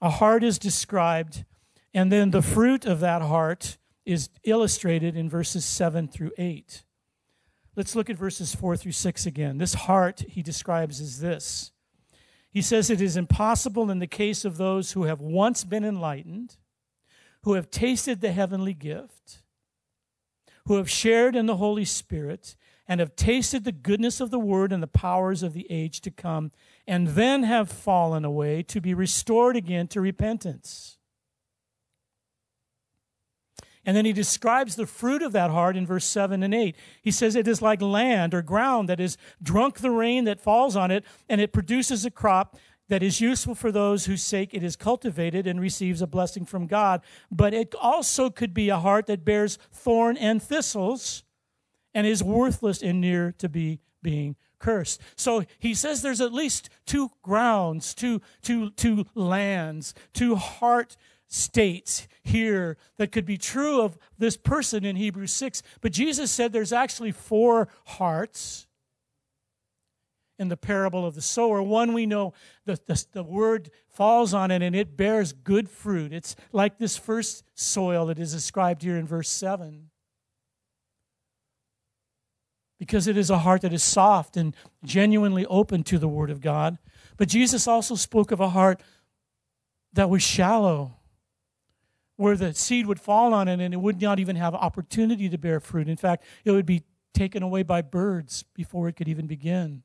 A 0.01 0.11
heart 0.11 0.45
is 0.45 0.59
described, 0.59 1.45
and 1.95 2.13
then 2.13 2.31
the 2.31 2.43
fruit 2.43 2.85
of 2.85 3.01
that 3.01 3.23
heart 3.23 3.79
is 4.05 4.29
illustrated 4.45 5.17
in 5.17 5.29
verses 5.29 5.65
7 5.65 6.09
through 6.09 6.33
8. 6.39 6.85
Let's 7.75 7.97
look 7.97 8.09
at 8.09 8.17
verses 8.17 8.55
4 8.55 8.77
through 8.77 8.93
6 8.93 9.27
again. 9.27 9.59
This 9.59 9.75
heart 9.75 10.25
he 10.29 10.43
describes 10.43 11.01
as 11.01 11.21
this. 11.21 11.73
He 12.51 12.63
says 12.63 12.89
it 12.89 13.03
is 13.03 13.17
impossible 13.19 13.91
in 13.91 13.99
the 13.99 14.07
case 14.07 14.45
of 14.45 14.57
those 14.57 14.93
who 14.93 15.05
have 15.05 15.21
once 15.21 15.65
been 15.65 15.85
enlightened, 15.85 16.57
who 17.43 17.53
have 17.53 17.71
tasted 17.71 18.21
the 18.21 18.33
heavenly 18.33 18.73
gift, 18.73 19.43
who 20.67 20.77
have 20.77 20.89
shared 20.89 21.37
in 21.37 21.47
the 21.47 21.57
Holy 21.57 21.85
Spirit, 21.85 22.57
and 22.89 23.01
have 23.01 23.15
tasted 23.15 23.65
the 23.65 23.73
goodness 23.73 24.21
of 24.21 24.31
the 24.31 24.39
word 24.39 24.73
and 24.73 24.83
the 24.83 24.87
powers 24.87 25.43
of 25.43 25.53
the 25.53 25.67
age 25.71 26.01
to 26.01 26.11
come, 26.11 26.51
and 26.87 27.09
then 27.09 27.42
have 27.42 27.70
fallen 27.70 28.25
away 28.25 28.62
to 28.62 28.81
be 28.81 28.94
restored 28.94 29.57
again 29.57 29.88
to 29.88 30.01
repentance. 30.01 30.99
And 33.85 33.96
then 33.96 34.05
he 34.05 34.12
describes 34.12 34.75
the 34.75 34.87
fruit 34.87 35.22
of 35.22 35.33
that 35.33 35.51
heart 35.51 35.77
in 35.77 35.87
verse 35.87 36.05
7 36.05 36.42
and 36.42 36.53
8. 36.53 36.75
He 37.03 37.12
says 37.12 37.37
it 37.37 37.46
is 37.46 37.62
like 37.62 37.81
land 37.81 38.35
or 38.35 38.42
ground 38.42 38.88
that 38.88 38.99
has 38.99 39.16
drunk 39.40 39.79
the 39.79 39.92
rain 39.92 40.25
that 40.25 40.40
falls 40.40 40.75
on 40.75 40.90
it, 40.90 41.05
and 41.29 41.40
it 41.40 41.53
produces 41.53 42.05
a 42.05 42.11
crop 42.11 42.57
that 42.88 43.03
is 43.03 43.20
useful 43.20 43.55
for 43.55 43.70
those 43.70 44.07
whose 44.07 44.22
sake 44.22 44.51
it 44.53 44.62
is 44.62 44.77
cultivated 44.77 45.46
and 45.46 45.61
receives 45.61 46.03
a 46.03 46.07
blessing 46.07 46.44
from 46.44 46.66
God. 46.66 47.01
But 47.31 47.55
it 47.55 47.75
also 47.81 48.29
could 48.29 48.53
be 48.53 48.68
a 48.68 48.79
heart 48.79 49.07
that 49.07 49.25
bears 49.25 49.57
thorn 49.72 50.16
and 50.16 50.42
thistles 50.42 51.22
and 51.94 52.07
is 52.07 52.22
worthless 52.22 52.83
and 52.83 53.01
near 53.01 53.33
to 53.38 53.49
be 53.49 53.81
being 54.03 54.37
cursed. 54.59 55.01
So 55.16 55.45
he 55.59 55.75
says 55.75 56.03
there's 56.03 56.21
at 56.21 56.33
least 56.33 56.69
two 56.87 57.11
grounds, 57.23 57.95
two, 57.95 58.21
two, 58.42 58.71
two 58.71 59.07
lands, 59.14 59.95
two 60.12 60.37
heart 60.37 60.97
states 61.29 62.07
here 62.23 62.77
that 62.99 63.12
could 63.12 63.27
be 63.27 63.37
true 63.37 63.83
of 63.83 63.99
this 64.19 64.37
person 64.37 64.85
in 64.85 64.97
Hebrews 64.97 65.33
6. 65.33 65.62
But 65.81 65.92
Jesus 65.92 66.31
said 66.31 66.53
there's 66.53 66.73
actually 66.73 67.12
four 67.12 67.69
hearts 67.85 68.66
in 70.38 70.49
the 70.49 70.57
parable 70.57 71.07
of 71.07 71.14
the 71.14 71.23
sower. 71.23 71.62
One 71.62 71.92
we 71.92 72.07
know 72.07 72.35
the, 72.66 72.79
the, 72.87 73.05
the, 73.12 73.23
word 73.23 73.71
falls 73.88 74.35
on 74.35 74.51
it 74.51 74.62
and 74.62 74.77
it 74.77 74.97
bears 74.97 75.33
good 75.33 75.69
fruit. 75.69 76.12
It's 76.12 76.37
like 76.53 76.79
this 76.79 76.97
first 76.97 77.45
soil 77.55 78.07
that 78.07 78.19
is 78.19 78.33
described 78.33 78.83
here 78.83 78.97
in 78.97 79.07
verse 79.07 79.31
7 79.31 79.90
because 82.79 83.07
it 83.07 83.17
is 83.17 83.31
a 83.31 83.39
heart 83.39 83.62
that 83.62 83.73
is 83.73 83.83
soft 83.83 84.37
and 84.37 84.55
genuinely 84.85 85.47
open 85.47 85.83
to 85.85 85.99
the 85.99 86.09
Word 86.09 86.31
of 86.31 86.41
God. 86.41 86.79
But 87.17 87.29
Jesus 87.29 87.67
also 87.67 87.95
spoke 87.95 88.31
of 88.31 88.41
a 88.41 88.51
heart 88.51 88.83
that 89.93 90.11
was 90.11 90.23
shallow, 90.23 90.97
where 92.17 92.37
the 92.37 92.53
seed 92.55 92.87
would 92.87 93.01
fall 93.01 93.33
on 93.33 93.49
it 93.49 93.61
and 93.61 93.73
it 93.73 93.79
would 93.79 94.01
not 94.01 94.19
even 94.19 94.37
have 94.37 94.55
opportunity 94.55 95.29
to 95.29 95.39
bear 95.39 95.61
fruit. 95.61 95.89
In 95.89 95.97
fact, 95.97 96.25
it 96.45 96.51
would 96.51 96.67
be 96.67 96.83
taken 97.15 97.43
away 97.43 97.62
by 97.62 97.81
birds 97.81 98.45
before 98.55 98.89
it 98.89 98.97
could 98.97 99.09
even 99.09 99.27
begin. 99.27 99.83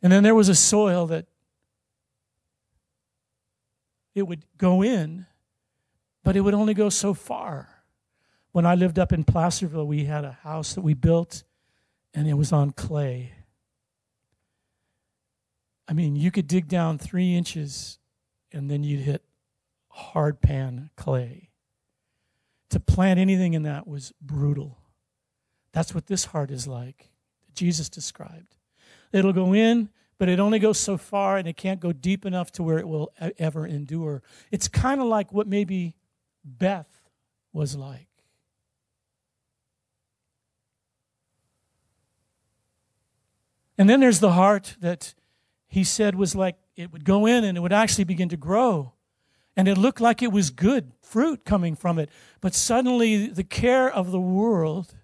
And 0.00 0.12
then 0.12 0.22
there 0.22 0.34
was 0.34 0.48
a 0.48 0.54
soil 0.54 1.06
that 1.08 1.26
it 4.14 4.22
would 4.22 4.44
go 4.56 4.82
in 4.82 5.26
but 6.28 6.36
it 6.36 6.42
would 6.42 6.52
only 6.52 6.74
go 6.74 6.90
so 6.90 7.14
far. 7.14 7.70
When 8.52 8.66
I 8.66 8.74
lived 8.74 8.98
up 8.98 9.14
in 9.14 9.24
Placerville, 9.24 9.86
we 9.86 10.04
had 10.04 10.26
a 10.26 10.32
house 10.42 10.74
that 10.74 10.82
we 10.82 10.92
built, 10.92 11.42
and 12.12 12.28
it 12.28 12.34
was 12.34 12.52
on 12.52 12.72
clay. 12.72 13.32
I 15.88 15.94
mean, 15.94 16.16
you 16.16 16.30
could 16.30 16.46
dig 16.46 16.68
down 16.68 16.98
three 16.98 17.34
inches, 17.34 17.98
and 18.52 18.70
then 18.70 18.84
you'd 18.84 19.00
hit 19.00 19.24
hard 19.88 20.42
pan 20.42 20.90
clay. 20.98 21.48
To 22.72 22.78
plant 22.78 23.18
anything 23.18 23.54
in 23.54 23.62
that 23.62 23.88
was 23.88 24.12
brutal. 24.20 24.76
That's 25.72 25.94
what 25.94 26.08
this 26.08 26.26
heart 26.26 26.50
is 26.50 26.68
like, 26.68 27.08
Jesus 27.54 27.88
described. 27.88 28.54
It'll 29.14 29.32
go 29.32 29.54
in, 29.54 29.88
but 30.18 30.28
it 30.28 30.40
only 30.40 30.58
goes 30.58 30.78
so 30.78 30.98
far, 30.98 31.38
and 31.38 31.48
it 31.48 31.56
can't 31.56 31.80
go 31.80 31.92
deep 31.92 32.26
enough 32.26 32.52
to 32.52 32.62
where 32.62 32.78
it 32.78 32.86
will 32.86 33.14
ever 33.38 33.66
endure. 33.66 34.22
It's 34.50 34.68
kind 34.68 35.00
of 35.00 35.06
like 35.06 35.32
what 35.32 35.46
maybe 35.46 35.94
Beth 36.44 37.02
was 37.52 37.76
like. 37.76 38.08
And 43.76 43.88
then 43.88 44.00
there's 44.00 44.20
the 44.20 44.32
heart 44.32 44.76
that 44.80 45.14
he 45.68 45.84
said 45.84 46.16
was 46.16 46.34
like 46.34 46.56
it 46.74 46.92
would 46.92 47.04
go 47.04 47.26
in 47.26 47.44
and 47.44 47.56
it 47.56 47.60
would 47.60 47.72
actually 47.72 48.04
begin 48.04 48.28
to 48.30 48.36
grow. 48.36 48.92
And 49.56 49.68
it 49.68 49.76
looked 49.76 50.00
like 50.00 50.22
it 50.22 50.32
was 50.32 50.50
good 50.50 50.92
fruit 51.00 51.44
coming 51.44 51.74
from 51.74 51.98
it. 51.98 52.10
But 52.40 52.54
suddenly, 52.54 53.26
the 53.26 53.44
care 53.44 53.90
of 53.90 54.10
the 54.10 54.20
world 54.20 54.94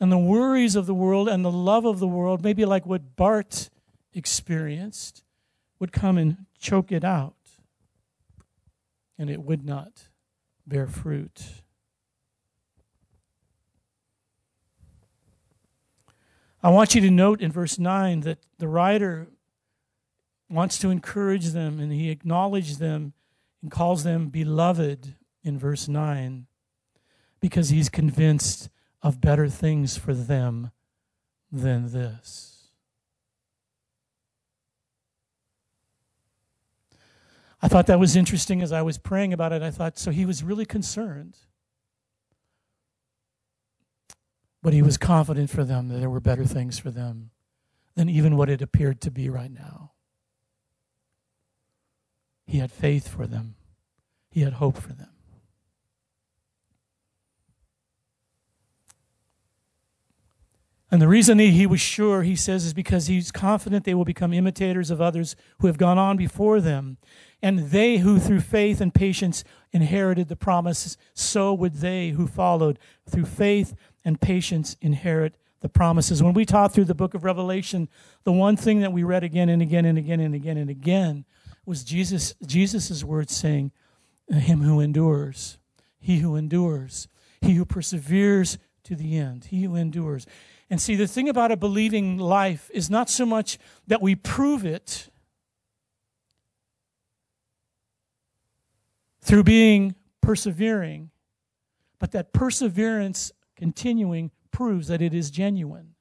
and 0.00 0.10
the 0.10 0.18
worries 0.18 0.74
of 0.74 0.86
the 0.86 0.94
world 0.94 1.28
and 1.28 1.44
the 1.44 1.50
love 1.50 1.84
of 1.84 1.98
the 1.98 2.08
world, 2.08 2.42
maybe 2.42 2.64
like 2.64 2.86
what 2.86 3.16
Bart 3.16 3.70
experienced, 4.12 5.22
would 5.78 5.92
come 5.92 6.18
and 6.18 6.46
choke 6.58 6.90
it 6.90 7.04
out. 7.04 7.35
And 9.18 9.30
it 9.30 9.42
would 9.42 9.64
not 9.64 10.08
bear 10.66 10.86
fruit. 10.86 11.42
I 16.62 16.70
want 16.70 16.94
you 16.94 17.00
to 17.02 17.10
note 17.10 17.40
in 17.40 17.52
verse 17.52 17.78
9 17.78 18.20
that 18.20 18.38
the 18.58 18.66
writer 18.66 19.28
wants 20.48 20.78
to 20.78 20.90
encourage 20.90 21.48
them 21.48 21.78
and 21.78 21.92
he 21.92 22.10
acknowledges 22.10 22.78
them 22.78 23.12
and 23.62 23.70
calls 23.70 24.04
them 24.04 24.28
beloved 24.28 25.14
in 25.42 25.58
verse 25.58 25.86
9 25.88 26.46
because 27.40 27.68
he's 27.68 27.88
convinced 27.88 28.68
of 29.02 29.20
better 29.20 29.48
things 29.48 29.96
for 29.96 30.14
them 30.14 30.70
than 31.52 31.92
this. 31.92 32.55
I 37.66 37.68
thought 37.68 37.88
that 37.88 37.98
was 37.98 38.14
interesting 38.14 38.62
as 38.62 38.70
I 38.70 38.82
was 38.82 38.96
praying 38.96 39.32
about 39.32 39.52
it. 39.52 39.60
I 39.60 39.72
thought, 39.72 39.98
so 39.98 40.12
he 40.12 40.24
was 40.24 40.44
really 40.44 40.64
concerned. 40.64 41.36
But 44.62 44.72
he 44.72 44.82
was 44.82 44.96
confident 44.96 45.50
for 45.50 45.64
them 45.64 45.88
that 45.88 45.98
there 45.98 46.08
were 46.08 46.20
better 46.20 46.44
things 46.44 46.78
for 46.78 46.92
them 46.92 47.30
than 47.96 48.08
even 48.08 48.36
what 48.36 48.48
it 48.48 48.62
appeared 48.62 49.00
to 49.00 49.10
be 49.10 49.28
right 49.28 49.50
now. 49.50 49.94
He 52.46 52.58
had 52.58 52.70
faith 52.70 53.08
for 53.08 53.26
them, 53.26 53.56
he 54.30 54.42
had 54.42 54.52
hope 54.52 54.78
for 54.78 54.92
them. 54.92 55.10
And 60.88 61.02
the 61.02 61.08
reason 61.08 61.40
he 61.40 61.66
was 61.66 61.80
sure, 61.80 62.22
he 62.22 62.36
says, 62.36 62.64
is 62.64 62.72
because 62.72 63.08
he's 63.08 63.32
confident 63.32 63.84
they 63.84 63.94
will 63.94 64.04
become 64.04 64.32
imitators 64.32 64.90
of 64.92 65.00
others 65.00 65.34
who 65.58 65.66
have 65.66 65.78
gone 65.78 65.98
on 65.98 66.16
before 66.16 66.60
them. 66.60 66.98
And 67.42 67.70
they 67.70 67.98
who 67.98 68.18
through 68.18 68.40
faith 68.40 68.80
and 68.80 68.94
patience 68.94 69.44
inherited 69.72 70.28
the 70.28 70.36
promises, 70.36 70.96
so 71.14 71.52
would 71.52 71.76
they 71.76 72.10
who 72.10 72.26
followed 72.26 72.78
through 73.08 73.26
faith 73.26 73.74
and 74.04 74.20
patience 74.20 74.76
inherit 74.80 75.36
the 75.60 75.68
promises. 75.68 76.22
When 76.22 76.34
we 76.34 76.44
taught 76.44 76.72
through 76.72 76.84
the 76.84 76.94
book 76.94 77.14
of 77.14 77.24
Revelation, 77.24 77.88
the 78.24 78.32
one 78.32 78.56
thing 78.56 78.80
that 78.80 78.92
we 78.92 79.02
read 79.02 79.24
again 79.24 79.48
and 79.48 79.60
again 79.60 79.84
and 79.84 79.98
again 79.98 80.20
and 80.20 80.34
again 80.34 80.56
and 80.56 80.70
again 80.70 81.24
was 81.64 81.82
Jesus 81.82 82.34
Jesus's 82.46 83.04
words 83.04 83.34
saying, 83.34 83.72
Him 84.28 84.62
who 84.62 84.80
endures, 84.80 85.58
he 85.98 86.18
who 86.18 86.36
endures, 86.36 87.08
he 87.40 87.54
who 87.54 87.64
perseveres 87.64 88.58
to 88.84 88.94
the 88.94 89.16
end, 89.16 89.46
he 89.46 89.64
who 89.64 89.74
endures. 89.74 90.26
And 90.70 90.80
see, 90.80 90.94
the 90.94 91.06
thing 91.06 91.28
about 91.28 91.52
a 91.52 91.56
believing 91.56 92.18
life 92.18 92.70
is 92.72 92.90
not 92.90 93.08
so 93.08 93.26
much 93.26 93.58
that 93.86 94.02
we 94.02 94.14
prove 94.14 94.64
it 94.64 95.08
through 99.26 99.42
being 99.42 99.96
persevering, 100.22 101.10
but 101.98 102.12
that 102.12 102.32
perseverance 102.32 103.32
continuing 103.56 104.30
proves 104.52 104.86
that 104.86 105.02
it 105.02 105.12
is 105.12 105.32
genuine. 105.32 105.96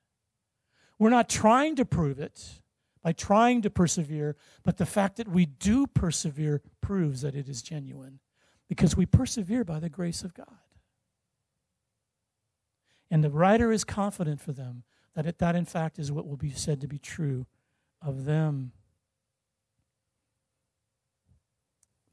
We're 0.99 1.09
not 1.09 1.27
trying 1.27 1.75
to 1.77 1.85
prove 1.85 2.19
it 2.19 2.61
by 3.01 3.13
trying 3.13 3.63
to 3.63 3.71
persevere, 3.71 4.35
but 4.63 4.77
the 4.77 4.85
fact 4.85 5.17
that 5.17 5.27
we 5.27 5.47
do 5.47 5.87
persevere 5.87 6.61
proves 6.81 7.21
that 7.21 7.35
it 7.35 7.49
is 7.49 7.63
genuine 7.63 8.19
because 8.69 8.95
we 8.95 9.07
persevere 9.07 9.63
by 9.63 9.79
the 9.79 9.89
grace 9.89 10.23
of 10.23 10.35
God. 10.35 10.59
And 13.09 13.23
the 13.23 13.31
writer 13.31 13.71
is 13.71 13.83
confident 13.83 14.39
for 14.39 14.51
them 14.51 14.83
that 15.15 15.25
it, 15.25 15.39
that, 15.39 15.55
in 15.55 15.65
fact, 15.65 15.97
is 15.97 16.11
what 16.11 16.27
will 16.27 16.37
be 16.37 16.51
said 16.51 16.79
to 16.81 16.87
be 16.87 16.99
true 16.99 17.47
of 18.01 18.25
them. 18.25 18.71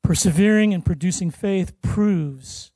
Persevering 0.03 0.75
and 0.75 0.85
producing 0.85 1.31
faith 1.31 1.81
proves 1.81 2.73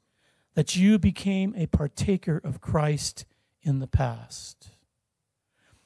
that 0.54 0.76
you 0.76 0.98
became 0.98 1.54
a 1.56 1.66
partaker 1.66 2.40
of 2.42 2.60
Christ 2.60 3.26
in 3.62 3.80
the 3.80 3.86
past. 3.86 4.70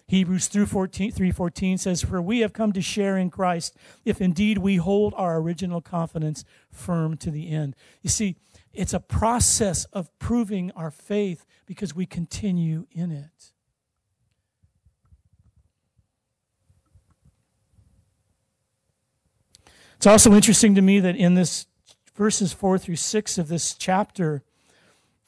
Hebrews 0.06 0.48
3.14 0.48 1.78
says, 1.78 2.02
For 2.02 2.20
we 2.20 2.40
have 2.40 2.52
come 2.52 2.72
to 2.72 2.82
share 2.82 3.16
in 3.16 3.30
Christ, 3.30 3.76
if 4.04 4.20
indeed 4.20 4.58
we 4.58 4.74
hold 4.74 5.14
our 5.16 5.38
original 5.38 5.80
confidence 5.80 6.44
firm 6.68 7.16
to 7.18 7.30
the 7.30 7.48
end. 7.48 7.76
You 8.02 8.10
see, 8.10 8.36
it's 8.72 8.92
a 8.92 8.98
process 8.98 9.84
of 9.92 10.10
proving 10.18 10.72
our 10.72 10.90
faith 10.90 11.46
because 11.64 11.94
we 11.94 12.06
continue 12.06 12.86
in 12.90 13.12
it. 13.12 13.52
It's 20.00 20.06
also 20.06 20.32
interesting 20.32 20.74
to 20.76 20.80
me 20.80 20.98
that 20.98 21.14
in 21.14 21.34
this 21.34 21.66
verses 22.14 22.54
4 22.54 22.78
through 22.78 22.96
6 22.96 23.36
of 23.36 23.48
this 23.48 23.74
chapter, 23.74 24.42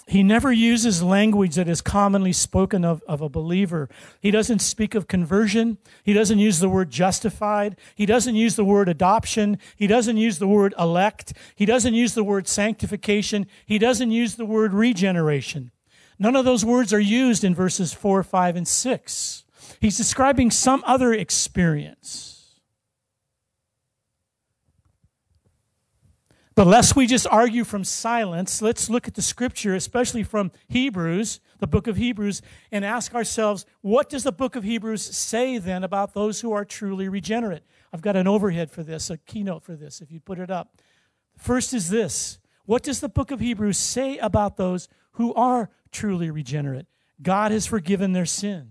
he 0.07 0.23
never 0.23 0.51
uses 0.51 1.03
language 1.03 1.57
that 1.57 1.69
is 1.69 1.83
commonly 1.83 2.33
spoken 2.33 2.83
of, 2.83 3.03
of 3.07 3.21
a 3.21 3.29
believer. 3.29 3.91
He 4.19 4.31
doesn't 4.31 4.61
speak 4.61 4.95
of 4.95 5.09
conversion. 5.09 5.77
He 6.03 6.15
doesn't 6.15 6.39
use 6.39 6.59
the 6.59 6.71
word 6.71 6.89
justified. 6.89 7.77
He 7.95 8.07
doesn't 8.07 8.35
use 8.35 8.57
the 8.57 8.65
word 8.65 8.89
adoption. 8.89 9.59
He 9.77 9.87
doesn't 9.87 10.17
use 10.17 10.39
the 10.39 10.49
word 10.49 10.73
elect. 10.79 11.35
He 11.55 11.67
doesn't 11.67 11.93
use 11.93 12.15
the 12.15 12.25
word 12.25 12.49
sanctification. 12.49 13.47
He 13.67 13.79
doesn't 13.79 14.11
use 14.11 14.37
the 14.37 14.47
word 14.47 14.73
regeneration. 14.73 15.71
None 16.19 16.35
of 16.35 16.47
those 16.47 16.65
words 16.65 16.95
are 16.95 16.99
used 16.99 17.45
in 17.45 17.55
verses 17.55 17.93
4, 17.93 18.23
5, 18.23 18.57
and 18.57 18.67
6. 18.67 19.45
He's 19.83 19.99
describing 19.99 20.51
some 20.51 20.83
other 20.87 21.13
experience. 21.13 22.42
But 26.55 26.67
lest 26.67 26.97
we 26.97 27.07
just 27.07 27.27
argue 27.27 27.65
from 27.65 27.83
silence, 27.83 28.61
let's 28.61 28.91
look 28.91 29.09
at 29.09 29.15
the 29.15 29.23
scripture, 29.23 29.75
especially 29.75 30.23
from 30.23 30.53
Hebrews, 30.69 31.41
the 31.61 31.67
book 31.67 31.87
of 31.87 31.97
Hebrews, 31.97 32.43
and 32.71 32.85
ask 32.85 33.15
ourselves, 33.15 33.65
what 33.81 34.11
does 34.11 34.25
the 34.25 34.33
book 34.33 34.55
of 34.55 34.65
Hebrews 34.65 35.03
say 35.03 35.57
then 35.57 35.83
about 35.83 36.13
those 36.13 36.43
who 36.43 36.53
are 36.53 36.65
truly 36.65 37.09
regenerate? 37.09 37.63
I've 37.93 38.03
got 38.03 38.17
an 38.17 38.27
overhead 38.27 38.71
for 38.71 38.83
this, 38.83 39.09
a 39.09 39.17
keynote 39.17 39.63
for 39.63 39.77
this, 39.77 40.03
if 40.03 40.11
you 40.11 40.21
put 40.21 40.39
it 40.39 40.51
up. 40.51 40.77
First 41.39 41.73
is 41.73 41.89
this 41.89 42.39
What 42.67 42.83
does 42.83 43.01
the 43.01 43.09
book 43.09 43.31
of 43.31 43.41
Hebrews 43.41 43.79
say 43.79 44.19
about 44.19 44.57
those 44.57 44.89
who 45.13 45.33
are 45.35 45.71
truly 45.91 46.31
regenerate? 46.31 46.87
God 47.23 47.53
has 47.53 47.67
forgiven 47.67 48.13
their 48.13 48.27
sin. 48.27 48.69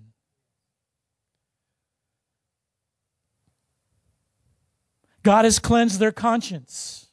God 5.23 5.45
has 5.45 5.59
cleansed 5.59 5.99
their 5.99 6.11
conscience. 6.11 7.10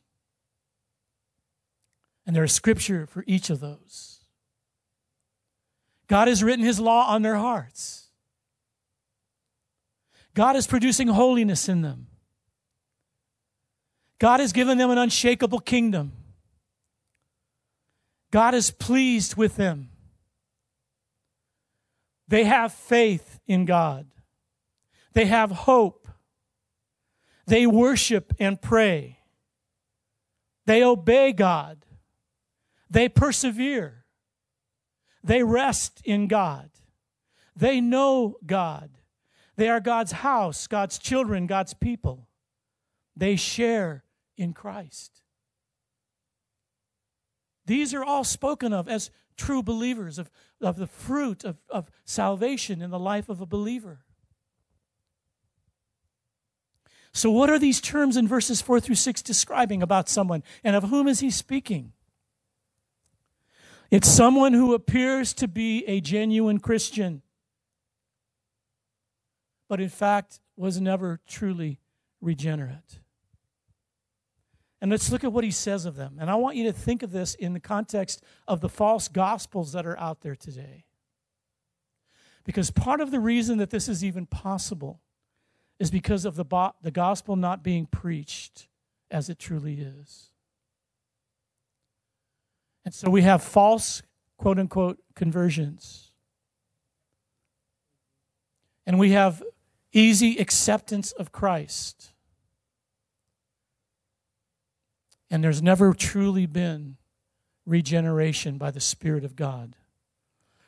And 2.28 2.36
there 2.36 2.44
is 2.44 2.52
scripture 2.52 3.06
for 3.06 3.24
each 3.26 3.48
of 3.48 3.60
those. 3.60 4.20
God 6.08 6.28
has 6.28 6.44
written 6.44 6.62
his 6.62 6.78
law 6.78 7.08
on 7.08 7.22
their 7.22 7.36
hearts. 7.36 8.08
God 10.34 10.54
is 10.54 10.66
producing 10.66 11.08
holiness 11.08 11.70
in 11.70 11.80
them. 11.80 12.08
God 14.18 14.40
has 14.40 14.52
given 14.52 14.76
them 14.76 14.90
an 14.90 14.98
unshakable 14.98 15.60
kingdom. 15.60 16.12
God 18.30 18.54
is 18.54 18.70
pleased 18.70 19.36
with 19.36 19.56
them. 19.56 19.88
They 22.28 22.44
have 22.44 22.74
faith 22.74 23.40
in 23.46 23.64
God. 23.64 24.06
They 25.14 25.24
have 25.24 25.50
hope. 25.50 26.06
They 27.46 27.66
worship 27.66 28.34
and 28.38 28.60
pray. 28.60 29.20
They 30.66 30.84
obey 30.84 31.32
God. 31.32 31.77
They 32.90 33.09
persevere. 33.09 34.05
They 35.22 35.42
rest 35.42 36.01
in 36.05 36.29
God. 36.29 36.70
They 37.57 37.81
know 37.81 38.37
God. 38.46 38.90
They 39.57 39.68
are 39.68 39.81
God's 39.81 40.12
house, 40.12 40.66
God's 40.66 40.98
children, 40.98 41.46
God's 41.46 41.74
people. 41.74 42.29
They 43.16 43.35
share 43.35 44.05
in 44.37 44.53
Christ. 44.53 45.22
These 47.66 47.92
are 47.92 48.05
all 48.05 48.24
spoken 48.24 48.72
of 48.72 48.88
as 48.88 49.11
true 49.37 49.62
believers, 49.62 50.18
of, 50.18 50.31
of 50.61 50.77
the 50.77 50.87
fruit 50.87 51.44
of, 51.44 51.59
of 51.68 51.90
salvation 52.05 52.81
in 52.81 52.90
the 52.90 52.98
life 52.98 53.29
of 53.29 53.40
a 53.40 53.46
believer. 53.46 54.01
So, 57.12 57.31
what 57.31 57.51
are 57.51 57.59
these 57.59 57.81
terms 57.81 58.16
in 58.16 58.29
verses 58.29 58.61
4 58.61 58.81
through 58.81 58.94
6 58.94 59.22
describing 59.22 59.83
about 59.83 60.09
someone, 60.09 60.44
and 60.62 60.77
of 60.77 60.85
whom 60.85 61.09
is 61.09 61.20
he 61.20 61.31
speaking? 61.31 61.92
It's 63.90 64.09
someone 64.09 64.53
who 64.53 64.74
appears 64.74 65.33
to 65.35 65.48
be 65.48 65.85
a 65.87 66.01
genuine 66.01 66.61
Christian, 66.61 67.22
but 69.68 69.81
in 69.81 69.88
fact 69.88 70.40
was 70.57 70.81
never 70.81 71.20
truly 71.27 71.81
regenerate. 72.20 73.01
And 74.81 74.90
let's 74.90 75.11
look 75.11 75.24
at 75.24 75.33
what 75.33 75.44
he 75.44 75.51
says 75.51 75.87
of 75.87 75.96
them. 75.96 76.18
And 76.20 76.31
I 76.31 76.37
want 76.37 76.57
you 76.57 76.64
to 76.64 76.72
think 76.72 77.03
of 77.03 77.11
this 77.11 77.35
in 77.35 77.53
the 77.53 77.61
context 77.61 78.22
of 78.46 78.61
the 78.61 78.68
false 78.68 79.09
gospels 79.09 79.72
that 79.72 79.87
are 79.87 79.98
out 79.98 80.20
there 80.20 80.37
today. 80.37 80.85
Because 82.44 82.70
part 82.70 83.01
of 83.01 83.11
the 83.11 83.20
reason 83.20 83.59
that 83.59 83.70
this 83.70 83.88
is 83.88 84.05
even 84.05 84.27
possible 84.27 85.01
is 85.79 85.90
because 85.90 86.24
of 86.24 86.37
the, 86.37 86.44
bo- 86.44 86.74
the 86.83 86.90
gospel 86.90 87.37
not 87.37 87.62
being 87.62 87.87
preached 87.87 88.68
as 89.11 89.29
it 89.29 89.38
truly 89.38 89.81
is. 89.81 90.31
And 92.88 92.94
so 92.94 93.11
we 93.11 93.20
have 93.20 93.42
false, 93.42 94.01
quote 94.38 94.59
unquote, 94.59 94.98
conversions. 95.14 96.11
And 98.87 98.98
we 98.98 99.11
have 99.11 99.42
easy 99.92 100.38
acceptance 100.38 101.12
of 101.12 101.31
Christ. 101.31 102.14
And 105.31 105.44
there's 105.44 105.61
never 105.61 105.92
truly 105.92 106.46
been 106.46 106.96
regeneration 107.66 108.57
by 108.57 108.70
the 108.70 108.81
Spirit 108.81 109.22
of 109.22 109.37
God. 109.37 109.77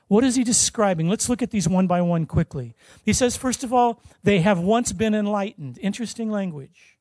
What 0.09 0.23
is 0.23 0.35
he 0.35 0.45
describing? 0.45 1.09
Let's 1.09 1.31
look 1.31 1.41
at 1.41 1.51
these 1.51 1.71
one 1.71 1.87
by 1.87 2.03
one 2.03 2.27
quickly. 2.27 2.75
He 3.03 3.15
says, 3.15 3.39
first 3.39 3.65
of 3.65 3.73
all, 3.73 4.03
they 4.23 4.41
have 4.41 4.59
once 4.59 4.93
been 4.93 5.15
enlightened. 5.15 5.79
Interesting 5.81 6.31
language. 6.31 6.99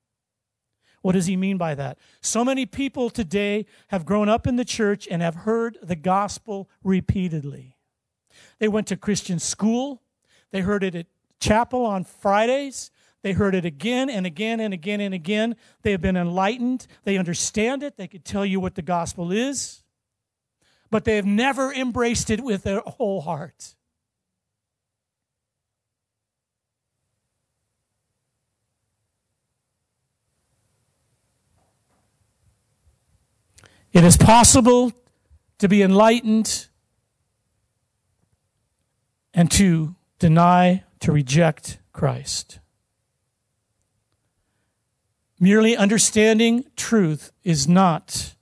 What 1.01 1.13
does 1.13 1.27
he 1.27 1.37
mean 1.37 1.57
by 1.57 1.75
that? 1.75 1.97
So 2.21 2.43
many 2.43 2.65
people 2.65 3.09
today 3.09 3.65
have 3.87 4.05
grown 4.05 4.27
up 4.29 4.45
in 4.45 4.57
the 4.57 4.65
church 4.65 5.07
and 5.09 5.21
have 5.21 5.35
heard 5.35 5.77
the 5.81 5.95
gospel 5.95 6.69
repeatedly. 6.83 7.77
They 8.59 8.67
went 8.67 8.87
to 8.87 8.97
Christian 8.97 9.39
school, 9.39 10.01
they 10.51 10.61
heard 10.61 10.83
it 10.83 10.95
at 10.95 11.07
chapel 11.39 11.85
on 11.85 12.03
Fridays, 12.03 12.91
they 13.21 13.33
heard 13.33 13.55
it 13.55 13.65
again 13.65 14.09
and 14.09 14.25
again 14.25 14.59
and 14.59 14.73
again 14.73 15.01
and 15.01 15.13
again. 15.13 15.55
They 15.81 15.91
have 15.91 16.01
been 16.01 16.17
enlightened, 16.17 16.87
they 17.03 17.17
understand 17.17 17.83
it, 17.83 17.97
they 17.97 18.07
could 18.07 18.25
tell 18.25 18.45
you 18.45 18.59
what 18.59 18.75
the 18.75 18.81
gospel 18.81 19.31
is, 19.31 19.83
but 20.89 21.05
they 21.05 21.15
have 21.15 21.25
never 21.25 21.73
embraced 21.73 22.29
it 22.29 22.41
with 22.41 22.63
their 22.63 22.81
whole 22.85 23.21
heart. 23.21 23.75
It 33.91 34.03
is 34.03 34.17
possible 34.17 34.91
to 35.57 35.67
be 35.67 35.81
enlightened 35.81 36.67
and 39.33 39.49
to 39.51 39.95
deny, 40.19 40.83
to 40.99 41.11
reject 41.11 41.79
Christ. 41.91 42.59
Merely 45.39 45.75
understanding 45.75 46.65
truth 46.75 47.31
is 47.43 47.67
not 47.67 48.35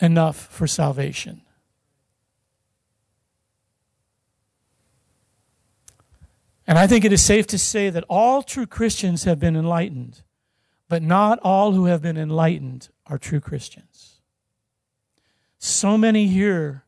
enough 0.00 0.36
for 0.36 0.66
salvation. 0.66 1.42
And 6.66 6.78
I 6.78 6.86
think 6.86 7.04
it 7.04 7.12
is 7.12 7.20
safe 7.20 7.48
to 7.48 7.58
say 7.58 7.90
that 7.90 8.04
all 8.08 8.44
true 8.44 8.66
Christians 8.66 9.24
have 9.24 9.40
been 9.40 9.56
enlightened, 9.56 10.22
but 10.88 11.02
not 11.02 11.40
all 11.40 11.72
who 11.72 11.86
have 11.86 12.00
been 12.00 12.16
enlightened 12.16 12.88
are 13.06 13.18
true 13.18 13.40
Christians. 13.40 13.89
So 15.62 15.98
many 15.98 16.26
hear 16.26 16.84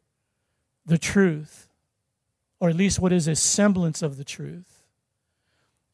the 0.87 0.97
truth, 0.97 1.69
or 2.59 2.71
at 2.71 2.75
least 2.75 2.99
what 2.99 3.13
is 3.13 3.29
a 3.29 3.37
semblance 3.37 4.01
of 4.01 4.17
the 4.17 4.25
truth, 4.25 4.83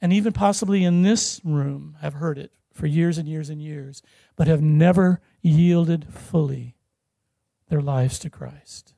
and 0.01 0.13
even 0.13 0.33
possibly 0.33 0.85
in 0.85 1.03
this 1.03 1.41
room 1.45 1.97
have 2.01 2.15
heard 2.15 2.39
it 2.39 2.53
for 2.73 2.87
years 2.87 3.19
and 3.19 3.29
years 3.29 3.51
and 3.51 3.61
years, 3.61 4.01
but 4.37 4.47
have 4.47 4.63
never 4.63 5.21
yielded 5.43 6.07
fully 6.09 6.77
their 7.69 7.81
lives 7.81 8.17
to 8.21 8.31
Christ. 8.31 8.95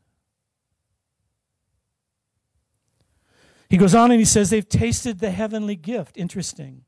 He 3.71 3.79
goes 3.79 3.95
on 3.95 4.11
and 4.11 4.21
he 4.21 4.27
says 4.27 4.51
they've 4.51 4.69
tasted 4.69 5.21
the 5.21 5.31
heavenly 5.31 5.77
gift. 5.77 6.19
Interesting. 6.19 6.85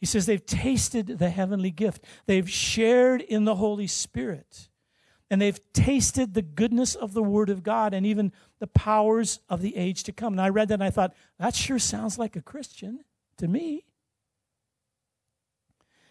He 0.00 0.06
says 0.06 0.26
they've 0.26 0.44
tasted 0.44 1.18
the 1.18 1.30
heavenly 1.30 1.70
gift. 1.70 2.04
They've 2.26 2.50
shared 2.50 3.20
in 3.20 3.44
the 3.44 3.54
Holy 3.54 3.86
Spirit. 3.86 4.69
And 5.30 5.40
they've 5.40 5.60
tasted 5.72 6.34
the 6.34 6.42
goodness 6.42 6.96
of 6.96 7.14
the 7.14 7.22
Word 7.22 7.50
of 7.50 7.62
God 7.62 7.94
and 7.94 8.04
even 8.04 8.32
the 8.58 8.66
powers 8.66 9.38
of 9.48 9.62
the 9.62 9.76
age 9.76 10.02
to 10.04 10.12
come. 10.12 10.34
And 10.34 10.40
I 10.40 10.48
read 10.48 10.68
that 10.68 10.74
and 10.74 10.84
I 10.84 10.90
thought, 10.90 11.14
that 11.38 11.54
sure 11.54 11.78
sounds 11.78 12.18
like 12.18 12.34
a 12.34 12.42
Christian 12.42 13.04
to 13.36 13.46
me. 13.46 13.84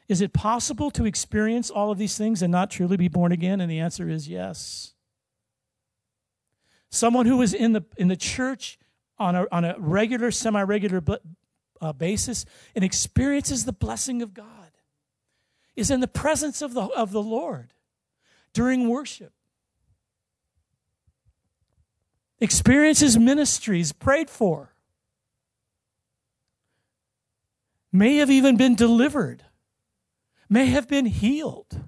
Is 0.08 0.22
it 0.22 0.34
possible 0.34 0.90
to 0.92 1.06
experience 1.06 1.70
all 1.70 1.92
of 1.92 1.98
these 1.98 2.18
things 2.18 2.42
and 2.42 2.52
not 2.52 2.72
truly 2.72 2.98
be 2.98 3.10
born 3.10 3.32
again? 3.32 3.60
And 3.62 3.70
the 3.70 3.80
answer 3.80 4.10
is 4.10 4.28
yes. 4.28 4.94
Someone 6.90 7.26
who 7.26 7.40
is 7.42 7.54
in 7.54 7.74
the, 7.74 7.84
in 7.98 8.08
the 8.08 8.16
church 8.16 8.80
on 9.20 9.36
a, 9.36 9.46
on 9.52 9.66
a 9.66 9.76
regular, 9.78 10.32
semi 10.32 10.64
regular 10.64 11.04
uh, 11.82 11.94
basis 11.94 12.46
and 12.74 12.84
experiences 12.84 13.66
the 13.66 13.74
blessing 13.74 14.22
of 14.22 14.34
God 14.34 14.72
is 15.76 15.92
in 15.92 16.00
the 16.00 16.08
presence 16.08 16.62
of 16.62 16.74
the, 16.74 16.82
of 16.82 17.12
the 17.12 17.22
Lord 17.22 17.74
during 18.54 18.88
worship. 18.90 19.34
Experiences 22.40 23.18
ministries 23.18 23.92
prayed 23.92 24.30
for. 24.30 24.74
May 27.92 28.18
have 28.18 28.30
even 28.30 28.56
been 28.56 28.76
delivered, 28.76 29.44
may 30.48 30.68
have 30.68 30.88
been 30.88 31.06
healed. 31.06 31.82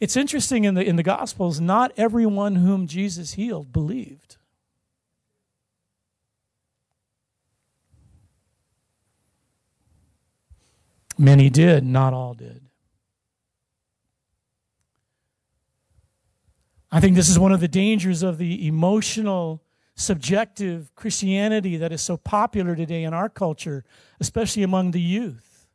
It's 0.00 0.16
interesting 0.16 0.64
in 0.64 0.74
the, 0.74 0.84
in 0.84 0.96
the 0.96 1.02
Gospels, 1.02 1.60
not 1.60 1.92
everyone 1.96 2.56
whom 2.56 2.86
Jesus 2.86 3.34
healed 3.34 3.72
believed. 3.72 4.36
Many 11.18 11.48
did, 11.48 11.84
not 11.84 12.12
all 12.12 12.34
did. 12.34 12.65
I 16.96 17.00
think 17.00 17.14
this 17.14 17.28
is 17.28 17.38
one 17.38 17.52
of 17.52 17.60
the 17.60 17.68
dangers 17.68 18.22
of 18.22 18.38
the 18.38 18.66
emotional, 18.66 19.62
subjective 19.96 20.94
Christianity 20.94 21.76
that 21.76 21.92
is 21.92 22.00
so 22.00 22.16
popular 22.16 22.74
today 22.74 23.04
in 23.04 23.12
our 23.12 23.28
culture, 23.28 23.84
especially 24.18 24.62
among 24.62 24.92
the 24.92 25.00
youth. 25.00 25.68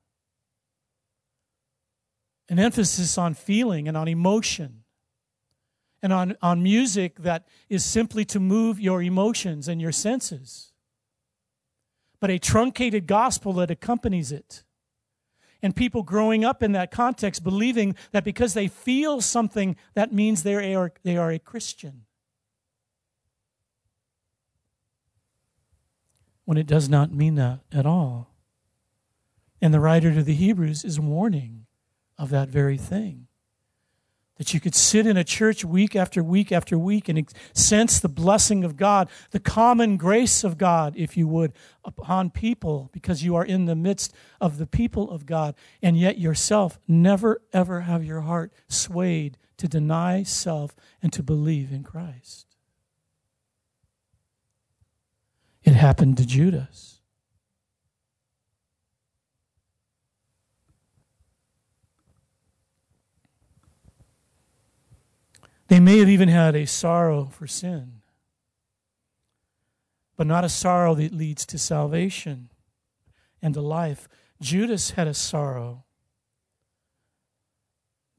An 2.49 2.57
emphasis 2.57 3.19
on 3.19 3.35
feeling 3.35 3.87
and 3.87 3.95
on 3.95 4.07
emotion 4.07 4.81
and 6.01 6.11
on, 6.11 6.37
on 6.41 6.63
music 6.63 7.19
that 7.19 7.47
is 7.69 7.85
simply 7.85 8.25
to 8.25 8.39
move 8.39 8.79
your 8.79 9.03
emotions 9.03 9.67
and 9.67 9.79
your 9.79 9.91
senses, 9.91 10.71
but 12.19 12.31
a 12.31 12.39
truncated 12.39 13.05
gospel 13.05 13.53
that 13.53 13.69
accompanies 13.69 14.31
it 14.31 14.63
and 15.61 15.75
people 15.75 16.03
growing 16.03 16.43
up 16.43 16.63
in 16.63 16.71
that 16.71 16.91
context 16.91 17.43
believing 17.43 17.95
that 18.11 18.23
because 18.23 18.53
they 18.53 18.67
feel 18.67 19.21
something, 19.21 19.75
that 19.93 20.11
means 20.11 20.43
they 20.43 20.75
are, 20.75 20.91
they 21.03 21.17
are 21.17 21.31
a 21.31 21.39
Christian. 21.39 22.05
When 26.45 26.57
it 26.57 26.67
does 26.67 26.89
not 26.89 27.13
mean 27.13 27.35
that 27.35 27.59
at 27.71 27.85
all. 27.85 28.31
And 29.61 29.73
the 29.73 29.79
writer 29.79 30.13
to 30.13 30.23
the 30.23 30.33
Hebrews 30.33 30.83
is 30.83 30.99
warning 30.99 31.67
of 32.17 32.29
that 32.31 32.49
very 32.49 32.77
thing. 32.77 33.27
That 34.37 34.53
you 34.53 34.59
could 34.59 34.73
sit 34.73 35.05
in 35.05 35.17
a 35.17 35.23
church 35.23 35.63
week 35.63 35.95
after 35.95 36.23
week 36.23 36.51
after 36.51 36.77
week 36.77 37.07
and 37.07 37.31
sense 37.53 37.99
the 37.99 38.09
blessing 38.09 38.63
of 38.63 38.75
God, 38.75 39.09
the 39.29 39.39
common 39.39 39.97
grace 39.97 40.43
of 40.43 40.57
God, 40.57 40.95
if 40.97 41.15
you 41.15 41.27
would, 41.27 41.53
upon 41.85 42.31
people 42.31 42.89
because 42.91 43.23
you 43.23 43.35
are 43.35 43.45
in 43.45 43.65
the 43.65 43.75
midst 43.75 44.15
of 44.39 44.57
the 44.57 44.65
people 44.65 45.11
of 45.11 45.25
God, 45.25 45.53
and 45.81 45.95
yet 45.97 46.17
yourself 46.17 46.79
never 46.87 47.41
ever 47.53 47.81
have 47.81 48.03
your 48.03 48.21
heart 48.21 48.51
swayed 48.67 49.37
to 49.57 49.67
deny 49.67 50.23
self 50.23 50.75
and 51.03 51.13
to 51.13 51.21
believe 51.21 51.71
in 51.71 51.83
Christ. 51.83 52.47
It 55.63 55.73
happened 55.73 56.17
to 56.17 56.25
Judas. 56.25 57.00
They 65.71 65.79
may 65.79 65.99
have 65.99 66.09
even 66.09 66.27
had 66.27 66.53
a 66.53 66.67
sorrow 66.67 67.29
for 67.31 67.47
sin, 67.47 68.01
but 70.17 70.27
not 70.27 70.43
a 70.43 70.49
sorrow 70.49 70.93
that 70.95 71.13
leads 71.13 71.45
to 71.45 71.57
salvation 71.57 72.49
and 73.41 73.53
to 73.53 73.61
life. 73.61 74.09
Judas 74.41 74.91
had 74.91 75.07
a 75.07 75.13
sorrow, 75.13 75.85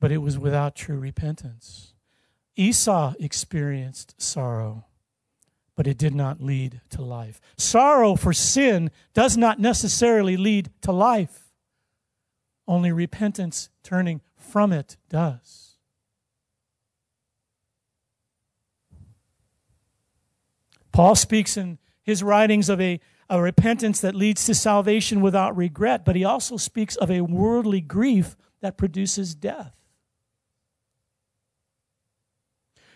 but 0.01 0.11
it 0.11 0.23
was 0.23 0.39
without 0.39 0.75
true 0.75 0.99
repentance. 0.99 1.93
Esau 2.57 3.13
experienced 3.21 4.19
sorrow, 4.19 4.87
but 5.77 5.87
it 5.87 5.99
did 5.99 6.15
not 6.15 6.41
lead 6.41 6.81
to 6.89 7.03
life. 7.03 7.39
Sorrow 7.59 8.15
for 8.15 8.33
sin 8.33 8.91
does 9.13 9.37
not 9.37 9.61
necessarily 9.61 10.39
lead 10.39 10.71
to 10.81 10.91
life, 10.91 11.53
only 12.67 12.93
repentance 12.93 13.69
turning 13.83 14.23
from 14.39 14.73
it 14.73 14.97
does. 15.11 15.72
Paul 20.93 21.15
speaks 21.15 21.57
in 21.57 21.79
his 22.03 22.23
writings 22.23 22.69
of 22.69 22.81
a, 22.81 23.01
a 23.29 23.41
repentance 23.41 24.01
that 24.01 24.15
leads 24.15 24.45
to 24.47 24.55
salvation 24.55 25.21
without 25.21 25.57
regret, 25.57 26.05
but 26.05 26.17
he 26.17 26.25
also 26.25 26.57
speaks 26.57 26.97
of 26.97 27.11
a 27.11 27.23
worldly 27.23 27.81
grief 27.81 28.37
that 28.61 28.77
produces 28.77 29.35
death. 29.35 29.75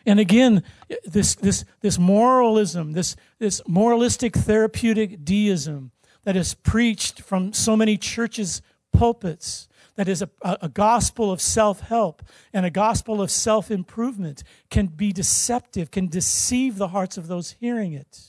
And 0.04 0.20
again, 0.20 0.62
this, 1.04 1.34
this, 1.34 1.64
this 1.80 1.98
moralism, 1.98 2.92
this, 2.92 3.16
this 3.40 3.60
moralistic 3.66 4.36
therapeutic 4.36 5.24
deism 5.24 5.90
that 6.22 6.36
is 6.36 6.54
preached 6.54 7.20
from 7.20 7.52
so 7.52 7.76
many 7.76 7.96
churches' 7.96 8.62
pulpits, 8.92 9.68
that 9.96 10.08
is 10.08 10.22
a, 10.22 10.30
a 10.42 10.68
gospel 10.68 11.32
of 11.32 11.40
self 11.40 11.80
help 11.80 12.22
and 12.52 12.64
a 12.64 12.70
gospel 12.70 13.20
of 13.20 13.30
self 13.30 13.70
improvement 13.70 14.44
can 14.70 14.86
be 14.86 15.12
deceptive, 15.12 15.90
can 15.90 16.06
deceive 16.06 16.76
the 16.76 16.88
hearts 16.88 17.16
of 17.16 17.26
those 17.26 17.52
hearing 17.52 17.92
it. 17.92 18.20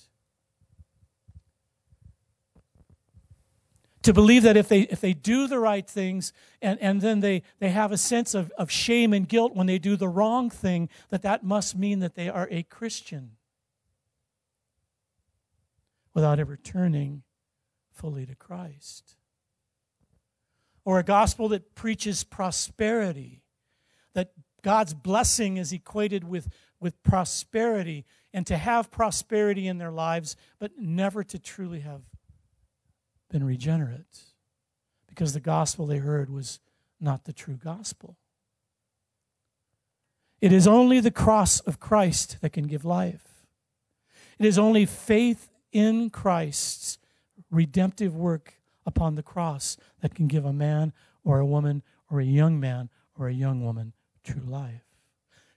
To 4.03 4.13
believe 4.13 4.43
that 4.43 4.55
if 4.55 4.70
they, 4.70 4.82
if 4.82 5.01
they 5.01 5.13
do 5.13 5.47
the 5.47 5.59
right 5.59 5.86
things 5.86 6.32
and, 6.61 6.80
and 6.80 7.01
then 7.01 7.20
they, 7.20 7.43
they 7.59 7.70
have 7.70 7.91
a 7.91 7.97
sense 7.97 8.34
of, 8.34 8.49
of 8.57 8.72
shame 8.72 9.11
and 9.11 9.28
guilt 9.28 9.53
when 9.53 9.68
they 9.68 9.78
do 9.78 9.97
the 9.97 10.07
wrong 10.07 10.49
thing, 10.49 10.88
that 11.09 11.24
that 11.24 11.43
must 11.43 11.76
mean 11.76 11.99
that 11.99 12.15
they 12.15 12.30
are 12.30 12.47
a 12.49 12.63
Christian 12.63 13.32
without 16.13 16.39
ever 16.39 16.55
turning 16.55 17.24
fully 17.91 18.26
to 18.26 18.36
Christ 18.36 19.18
or 20.88 21.00
a 21.00 21.04
gospel 21.04 21.50
that 21.50 21.76
preaches 21.76 22.24
prosperity, 22.24 23.42
that 24.14 24.32
God's 24.64 24.94
blessing 24.94 25.58
is 25.58 25.74
equated 25.74 26.24
with, 26.24 26.48
with 26.80 27.04
prosperity, 27.04 28.06
and 28.34 28.48
to 28.48 28.56
have 28.56 28.90
prosperity 28.90 29.68
in 29.68 29.80
their 29.80 29.92
lives, 29.92 30.38
but 30.60 30.72
never 30.80 31.26
to 31.26 31.38
truly 31.38 31.82
have 31.82 32.04
been 33.30 33.44
regenerate 33.44 34.22
because 35.10 35.34
the 35.34 35.42
gospel 35.42 35.86
they 35.86 35.98
heard 35.98 36.30
was 36.30 36.62
not 37.02 37.26
the 37.26 37.34
true 37.34 37.58
gospel. 37.62 38.16
It 40.40 40.54
is 40.54 40.70
only 40.70 41.02
the 41.02 41.12
cross 41.12 41.60
of 41.60 41.82
Christ 41.82 42.38
that 42.40 42.54
can 42.54 42.66
give 42.66 42.86
life. 42.86 43.44
It 44.40 44.46
is 44.46 44.58
only 44.58 44.86
faith 44.86 45.50
in 45.74 46.12
Christ's 46.12 46.98
redemptive 47.52 48.16
work 48.16 48.54
upon 48.88 49.14
the 49.14 49.22
cross 49.22 49.78
that 50.02 50.16
can 50.16 50.28
give 50.28 50.46
a 50.46 50.54
man 50.54 50.94
or 51.24 51.40
a 51.40 51.46
woman 51.46 51.84
or 52.10 52.20
a 52.20 52.26
young 52.26 52.60
man 52.60 52.90
or 53.20 53.28
a 53.28 53.34
young 53.34 53.64
woman 53.64 53.94
true 54.24 54.42
life. 54.46 54.84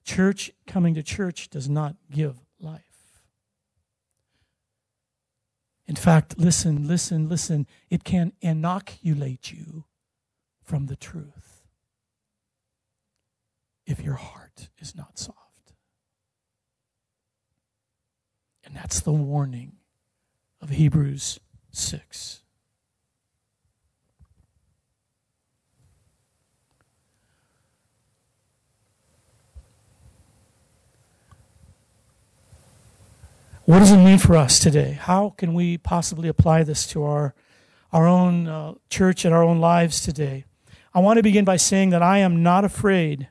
Church, 0.04 0.50
coming 0.66 0.94
to 0.94 1.02
church, 1.02 1.48
does 1.48 1.68
not 1.68 1.96
give 2.10 2.36
life. 2.58 3.22
In 5.86 5.96
fact, 5.96 6.38
listen, 6.38 6.86
listen, 6.86 7.28
listen, 7.28 7.66
it 7.88 8.04
can 8.04 8.32
inoculate 8.40 9.52
you 9.52 9.84
from 10.62 10.86
the 10.86 10.96
truth 10.96 11.62
if 13.86 14.00
your 14.00 14.14
heart 14.14 14.68
is 14.78 14.94
not 14.94 15.18
soft. 15.18 15.74
And 18.64 18.76
that's 18.76 19.00
the 19.00 19.12
warning 19.12 19.78
of 20.60 20.70
Hebrews 20.70 21.40
6. 21.72 22.42
What 33.70 33.78
does 33.78 33.92
it 33.92 33.98
mean 33.98 34.18
for 34.18 34.36
us 34.36 34.58
today? 34.58 34.98
How 35.00 35.30
can 35.38 35.54
we 35.54 35.78
possibly 35.78 36.28
apply 36.28 36.64
this 36.64 36.88
to 36.88 37.04
our, 37.04 37.36
our 37.92 38.04
own 38.04 38.48
uh, 38.48 38.74
church 38.88 39.24
and 39.24 39.32
our 39.32 39.44
own 39.44 39.60
lives 39.60 40.00
today? 40.00 40.44
I 40.92 40.98
want 40.98 41.18
to 41.18 41.22
begin 41.22 41.44
by 41.44 41.56
saying 41.56 41.90
that 41.90 42.02
I 42.02 42.18
am 42.18 42.42
not 42.42 42.64
afraid 42.64 43.28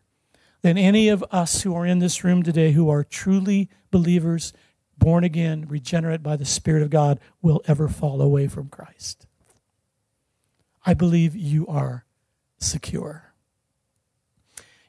that 0.61 0.77
any 0.77 1.09
of 1.09 1.25
us 1.29 1.63
who 1.63 1.75
are 1.75 1.85
in 1.85 1.99
this 1.99 2.23
room 2.23 2.41
today 2.41 2.71
who 2.71 2.89
are 2.89 3.03
truly 3.03 3.69
believers, 3.91 4.53
born 4.97 5.25
again, 5.25 5.65
regenerate 5.67 6.23
by 6.23 6.37
the 6.37 6.45
Spirit 6.45 6.83
of 6.83 6.89
God, 6.89 7.19
will 7.41 7.61
ever 7.67 7.89
fall 7.89 8.21
away 8.21 8.47
from 8.47 8.69
Christ. 8.69 9.27
I 10.85 10.93
believe 10.93 11.35
you 11.35 11.67
are 11.67 12.05
secure. 12.59 13.33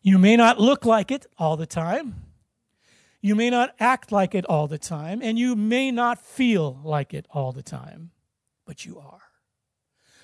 You 0.01 0.17
may 0.17 0.37
not 0.37 0.61
look 0.61 0.85
like 0.85 1.11
it 1.11 1.27
all 1.39 1.57
the 1.57 1.67
time. 1.67 2.30
You 3.23 3.35
may 3.35 3.51
not 3.51 3.75
act 3.79 4.11
like 4.11 4.35
it 4.35 4.47
all 4.47 4.67
the 4.67 4.79
time, 4.79 5.21
and 5.23 5.39
you 5.39 5.55
may 5.55 5.91
not 5.91 6.19
feel 6.19 6.81
like 6.83 7.13
it 7.13 7.27
all 7.31 7.53
the 7.53 7.63
time, 7.63 8.13
but 8.65 8.87
you 8.87 8.99
are. 8.99 9.21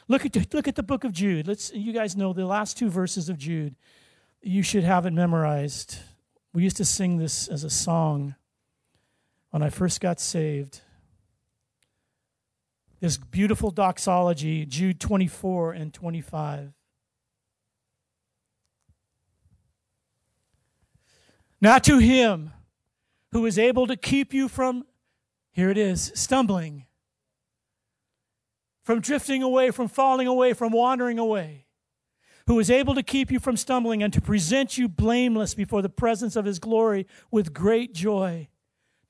Look 0.08 0.24
at 0.24 0.32
the, 0.32 0.46
look 0.52 0.66
at 0.66 0.76
the 0.76 0.82
book 0.82 1.04
of 1.04 1.12
Jude. 1.12 1.46
Let's 1.46 1.72
you 1.74 1.92
guys 1.92 2.16
know 2.16 2.32
the 2.32 2.46
last 2.46 2.78
two 2.78 2.88
verses 2.88 3.28
of 3.28 3.36
Jude. 3.36 3.74
You 4.40 4.62
should 4.62 4.84
have 4.84 5.04
it 5.04 5.12
memorized. 5.12 5.98
We 6.54 6.62
used 6.62 6.76
to 6.78 6.84
sing 6.84 7.18
this 7.18 7.48
as 7.48 7.64
a 7.64 7.70
song 7.70 8.34
when 9.50 9.62
I 9.62 9.68
first 9.68 10.00
got 10.00 10.20
saved. 10.20 10.80
This 13.00 13.18
beautiful 13.18 13.70
doxology, 13.70 14.64
Jude 14.64 15.00
24 15.00 15.72
and 15.72 15.92
25. 15.92 16.72
Not 21.60 21.84
to 21.84 21.98
him 21.98 22.52
who 23.32 23.46
is 23.46 23.58
able 23.58 23.86
to 23.86 23.96
keep 23.96 24.32
you 24.32 24.48
from, 24.48 24.84
here 25.52 25.70
it 25.70 25.78
is, 25.78 26.12
stumbling 26.14 26.86
from 28.86 29.00
drifting 29.00 29.42
away, 29.42 29.72
from 29.72 29.88
falling 29.88 30.28
away, 30.28 30.52
from 30.52 30.72
wandering 30.72 31.18
away, 31.18 31.66
who 32.46 32.56
is 32.60 32.70
able 32.70 32.94
to 32.94 33.02
keep 33.02 33.32
you 33.32 33.40
from 33.40 33.56
stumbling 33.56 34.00
and 34.00 34.12
to 34.12 34.20
present 34.20 34.78
you 34.78 34.88
blameless 34.88 35.54
before 35.54 35.82
the 35.82 35.88
presence 35.88 36.36
of 36.36 36.44
his 36.44 36.60
glory 36.60 37.04
with 37.32 37.52
great 37.52 37.92
joy 37.92 38.46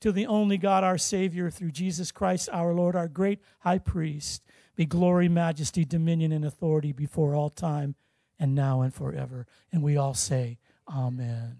to 0.01 0.11
the 0.11 0.25
only 0.25 0.57
God 0.57 0.83
our 0.83 0.97
Savior 0.97 1.51
through 1.51 1.69
Jesus 1.69 2.11
Christ 2.11 2.49
our 2.51 2.73
Lord, 2.73 2.95
our 2.95 3.07
great 3.07 3.39
high 3.59 3.77
priest, 3.77 4.41
be 4.75 4.87
glory, 4.87 5.29
majesty, 5.29 5.85
dominion, 5.85 6.31
and 6.31 6.43
authority 6.43 6.91
before 6.91 7.35
all 7.35 7.51
time 7.51 7.93
and 8.39 8.55
now 8.55 8.81
and 8.81 8.91
forever. 8.91 9.45
And 9.71 9.83
we 9.83 9.95
all 9.95 10.15
say, 10.15 10.57
Amen. 10.89 11.59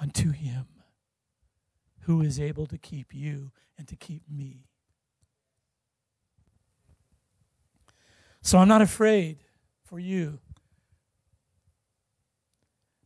Unto 0.00 0.32
him 0.32 0.66
who 2.06 2.22
is 2.22 2.40
able 2.40 2.66
to 2.66 2.78
keep 2.78 3.14
you 3.14 3.52
and 3.78 3.86
to 3.86 3.94
keep 3.94 4.22
me 4.28 4.66
So 8.46 8.58
I'm 8.58 8.68
not 8.68 8.80
afraid 8.80 9.38
for 9.82 9.98
you. 9.98 10.38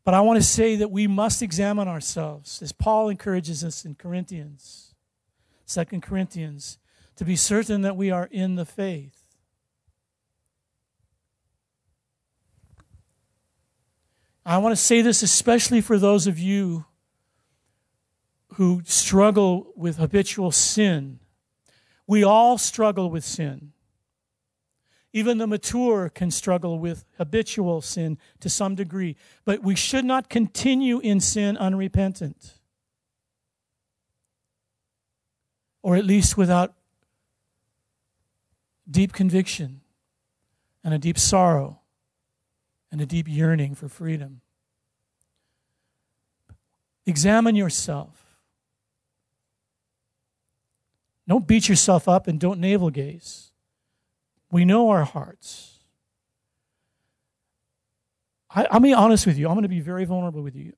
But 0.05 0.13
I 0.13 0.21
want 0.21 0.37
to 0.37 0.47
say 0.47 0.77
that 0.77 0.91
we 0.91 1.07
must 1.07 1.41
examine 1.41 1.89
ourselves, 1.89 2.61
as 2.61 2.73
Paul 2.73 3.09
encourages 3.09 3.65
us 3.65 3.87
in 3.87 3.95
Corinthians, 3.95 4.95
Second 5.65 6.03
Corinthians, 6.03 6.77
to 7.17 7.25
be 7.25 7.37
certain 7.37 7.81
that 7.81 7.97
we 7.97 8.11
are 8.11 8.29
in 8.31 8.57
the 8.57 8.67
faith. 8.67 9.25
I 14.45 14.59
want 14.59 14.73
to 14.73 14.83
say 14.83 15.01
this 15.01 15.23
especially 15.23 15.81
for 15.81 15.99
those 15.99 16.27
of 16.27 16.39
you 16.39 16.85
who 18.55 18.83
struggle 18.85 19.73
with 19.77 19.97
habitual 19.99 20.51
sin. 20.51 21.21
We 22.07 22.25
all 22.25 22.59
struggle 22.59 23.11
with 23.11 23.25
sin. 23.25 23.73
Even 25.13 25.39
the 25.39 25.47
mature 25.47 26.09
can 26.09 26.31
struggle 26.31 26.79
with 26.79 27.05
habitual 27.19 27.81
sin 27.81 28.19
to 28.41 28.49
some 28.49 28.75
degree. 28.75 29.17
But 29.45 29.63
we 29.63 29.75
should 29.75 30.05
not 30.05 30.29
continue 30.29 31.01
in 31.01 31.21
sin 31.21 31.57
unrepentant. 31.57 32.55
Or 35.83 35.97
at 35.97 36.05
least 36.05 36.37
without 36.37 36.75
deep 38.89 39.13
conviction 39.13 39.81
and 40.85 40.95
a 40.95 40.99
deep 40.99 41.19
sorrow 41.19 41.81
and 42.93 43.01
a 43.01 43.07
deep 43.07 43.29
yearning 43.29 43.75
for 43.75 43.89
freedom. 43.89 44.41
Examine 47.07 47.57
yourself. 47.57 48.30
Don't 51.31 51.47
beat 51.47 51.69
yourself 51.69 52.09
up 52.09 52.27
and 52.27 52.41
don't 52.41 52.59
navel 52.59 52.91
gaze. 52.91 53.53
We 54.51 54.65
know 54.65 54.91
our 54.91 55.05
hearts. 55.05 55.79
I, 58.53 58.67
I'll 58.69 58.81
be 58.81 58.93
honest 58.93 59.29
with 59.29 59.39
you. 59.39 59.47
I'm 59.47 59.55
going 59.55 59.63
to 59.63 59.69
be 59.69 59.79
very 59.79 60.05
vulnerable 60.05 60.43
with 60.43 60.57
you. 60.57 60.73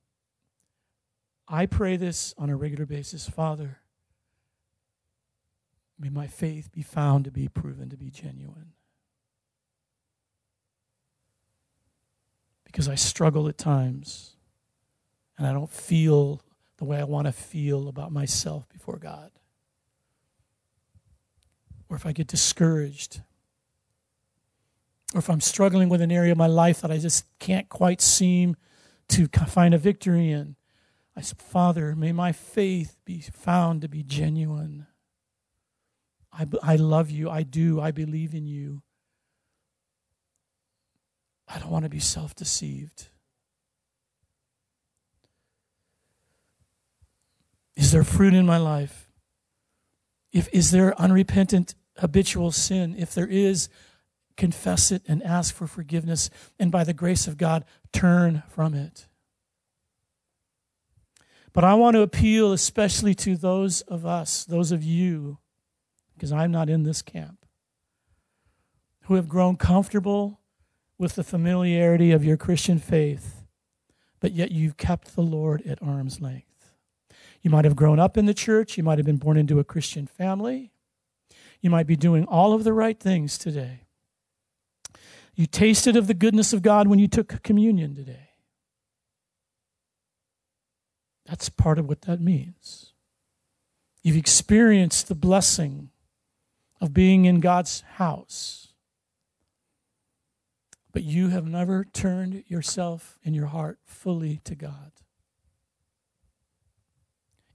I 1.48 1.64
pray 1.64 1.96
this 1.96 2.34
on 2.36 2.50
a 2.50 2.56
regular 2.56 2.84
basis. 2.84 3.26
Father, 3.26 3.78
may 5.98 6.10
my 6.10 6.26
faith 6.26 6.70
be 6.70 6.82
found 6.82 7.24
to 7.24 7.30
be 7.30 7.48
proven 7.48 7.88
to 7.88 7.96
be 7.96 8.10
genuine. 8.10 8.74
Because 12.66 12.88
I 12.88 12.94
struggle 12.94 13.48
at 13.48 13.56
times 13.56 14.36
and 15.38 15.46
I 15.46 15.54
don't 15.54 15.70
feel 15.70 16.42
the 16.76 16.84
way 16.84 16.98
I 16.98 17.04
want 17.04 17.26
to 17.26 17.32
feel 17.32 17.88
about 17.88 18.12
myself 18.12 18.68
before 18.68 18.98
God. 18.98 19.30
Or 21.92 21.96
if 21.96 22.06
I 22.06 22.12
get 22.12 22.26
discouraged 22.26 23.20
or 25.12 25.18
if 25.18 25.28
I'm 25.28 25.42
struggling 25.42 25.90
with 25.90 26.00
an 26.00 26.10
area 26.10 26.32
of 26.32 26.38
my 26.38 26.46
life 26.46 26.80
that 26.80 26.90
I 26.90 26.96
just 26.96 27.26
can't 27.38 27.68
quite 27.68 28.00
seem 28.00 28.56
to 29.08 29.28
find 29.28 29.74
a 29.74 29.78
victory 29.78 30.30
in, 30.30 30.56
I 31.14 31.20
said, 31.20 31.42
Father, 31.42 31.94
may 31.94 32.12
my 32.12 32.32
faith 32.32 32.96
be 33.04 33.20
found 33.20 33.82
to 33.82 33.88
be 33.88 34.02
genuine. 34.02 34.86
I, 36.32 36.46
I 36.62 36.76
love 36.76 37.10
you. 37.10 37.28
I 37.28 37.42
do. 37.42 37.78
I 37.78 37.90
believe 37.90 38.32
in 38.32 38.46
you. 38.46 38.80
I 41.46 41.58
don't 41.58 41.70
want 41.70 41.84
to 41.84 41.90
be 41.90 42.00
self 42.00 42.34
deceived. 42.34 43.08
Is 47.76 47.92
there 47.92 48.02
fruit 48.02 48.32
in 48.32 48.46
my 48.46 48.56
life? 48.56 49.10
If, 50.32 50.48
is 50.54 50.70
there 50.70 50.98
unrepentant 50.98 51.74
habitual 51.98 52.52
sin? 52.52 52.94
If 52.96 53.14
there 53.14 53.26
is, 53.26 53.68
confess 54.36 54.90
it 54.90 55.02
and 55.06 55.22
ask 55.22 55.54
for 55.54 55.66
forgiveness, 55.66 56.30
and 56.58 56.72
by 56.72 56.84
the 56.84 56.92
grace 56.92 57.26
of 57.26 57.36
God, 57.36 57.64
turn 57.92 58.42
from 58.48 58.74
it. 58.74 59.06
But 61.52 61.64
I 61.64 61.74
want 61.74 61.96
to 61.96 62.02
appeal 62.02 62.52
especially 62.52 63.14
to 63.16 63.36
those 63.36 63.82
of 63.82 64.06
us, 64.06 64.44
those 64.44 64.72
of 64.72 64.82
you, 64.82 65.38
because 66.14 66.32
I'm 66.32 66.50
not 66.50 66.70
in 66.70 66.82
this 66.82 67.02
camp, 67.02 67.44
who 69.02 69.14
have 69.14 69.28
grown 69.28 69.56
comfortable 69.56 70.40
with 70.96 71.14
the 71.14 71.24
familiarity 71.24 72.12
of 72.12 72.24
your 72.24 72.36
Christian 72.36 72.78
faith, 72.78 73.44
but 74.20 74.32
yet 74.32 74.50
you've 74.50 74.76
kept 74.76 75.14
the 75.14 75.22
Lord 75.22 75.62
at 75.66 75.82
arm's 75.82 76.20
length. 76.20 76.46
You 77.42 77.50
might 77.50 77.64
have 77.64 77.76
grown 77.76 77.98
up 77.98 78.16
in 78.16 78.26
the 78.26 78.34
church, 78.34 78.78
you 78.78 78.84
might 78.84 78.98
have 78.98 79.06
been 79.06 79.16
born 79.16 79.36
into 79.36 79.58
a 79.58 79.64
Christian 79.64 80.06
family, 80.06 80.72
you 81.62 81.70
might 81.70 81.86
be 81.86 81.96
doing 81.96 82.24
all 82.26 82.52
of 82.52 82.64
the 82.64 82.72
right 82.72 82.98
things 82.98 83.38
today. 83.38 83.86
You 85.34 85.46
tasted 85.46 85.96
of 85.96 86.08
the 86.08 86.14
goodness 86.14 86.52
of 86.52 86.60
God 86.60 86.88
when 86.88 86.98
you 86.98 87.08
took 87.08 87.42
communion 87.42 87.94
today. 87.94 88.30
That's 91.24 91.48
part 91.48 91.78
of 91.78 91.88
what 91.88 92.02
that 92.02 92.20
means. 92.20 92.92
You've 94.02 94.16
experienced 94.16 95.08
the 95.08 95.14
blessing 95.14 95.90
of 96.80 96.92
being 96.92 97.24
in 97.24 97.40
God's 97.40 97.82
house. 97.94 98.74
But 100.92 101.04
you 101.04 101.28
have 101.28 101.46
never 101.46 101.84
turned 101.84 102.42
yourself 102.48 103.18
and 103.24 103.34
your 103.34 103.46
heart 103.46 103.78
fully 103.84 104.40
to 104.44 104.54
God. 104.54 104.92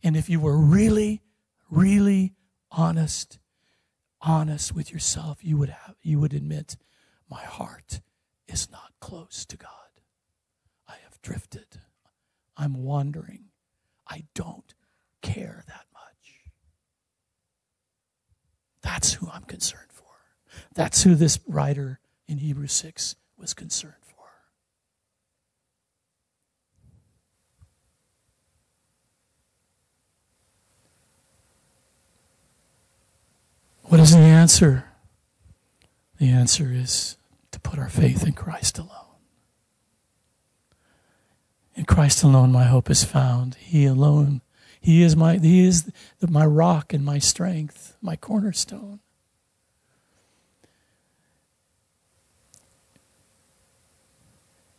And 0.02 0.16
if 0.16 0.30
you 0.30 0.40
were 0.40 0.58
really, 0.58 1.22
really 1.70 2.34
honest, 2.72 3.38
honest 4.22 4.74
with 4.74 4.92
yourself, 4.92 5.40
you 5.42 5.58
would 5.58 5.70
have 5.70 5.96
you 6.02 6.20
would 6.20 6.34
admit 6.34 6.78
my 7.30 7.42
heart 7.42 8.02
is 8.48 8.70
not 8.72 8.94
close 9.00 9.46
to 9.46 9.58
God. 9.58 9.70
I 10.88 10.96
have 11.04 11.22
drifted. 11.22 11.68
I'm 12.56 12.84
wandering. 12.84 13.46
I 14.08 14.24
don't 14.34 14.74
care 15.22 15.64
that 15.68 15.86
much. 15.94 16.42
That's 18.82 19.14
who 19.14 19.30
I'm 19.30 19.44
concerned 19.44 19.92
for. 19.92 20.06
That's 20.74 21.04
who 21.04 21.16
this 21.16 21.40
writer 21.48 22.00
in 22.28 22.38
Hebrews 22.40 22.74
6 22.74 23.16
was 23.38 23.54
concerned 23.54 23.96
for. 24.02 24.07
What 33.88 34.02
is 34.02 34.12
the 34.12 34.18
answer? 34.18 34.84
The 36.20 36.30
answer 36.30 36.72
is 36.74 37.16
to 37.52 37.60
put 37.62 37.80
our 37.80 37.88
faith 37.88 38.28
in 38.28 38.34
Christ 38.34 38.78
alone. 38.78 38.92
In 41.74 41.86
Christ 41.86 42.22
alone 42.22 42.52
my 42.52 42.66
hope 42.66 42.90
is 42.90 43.06
found. 43.06 43.56
He 43.56 43.86
alone. 43.86 44.42
He 44.82 45.04
is 45.04 45.16
my 45.16 45.38
he 45.38 45.66
is 45.66 45.90
my 46.22 46.46
rock 46.46 46.92
and 46.92 47.06
my 47.06 47.18
strength, 47.18 47.96
my 48.02 48.18
cornerstone. 48.18 49.00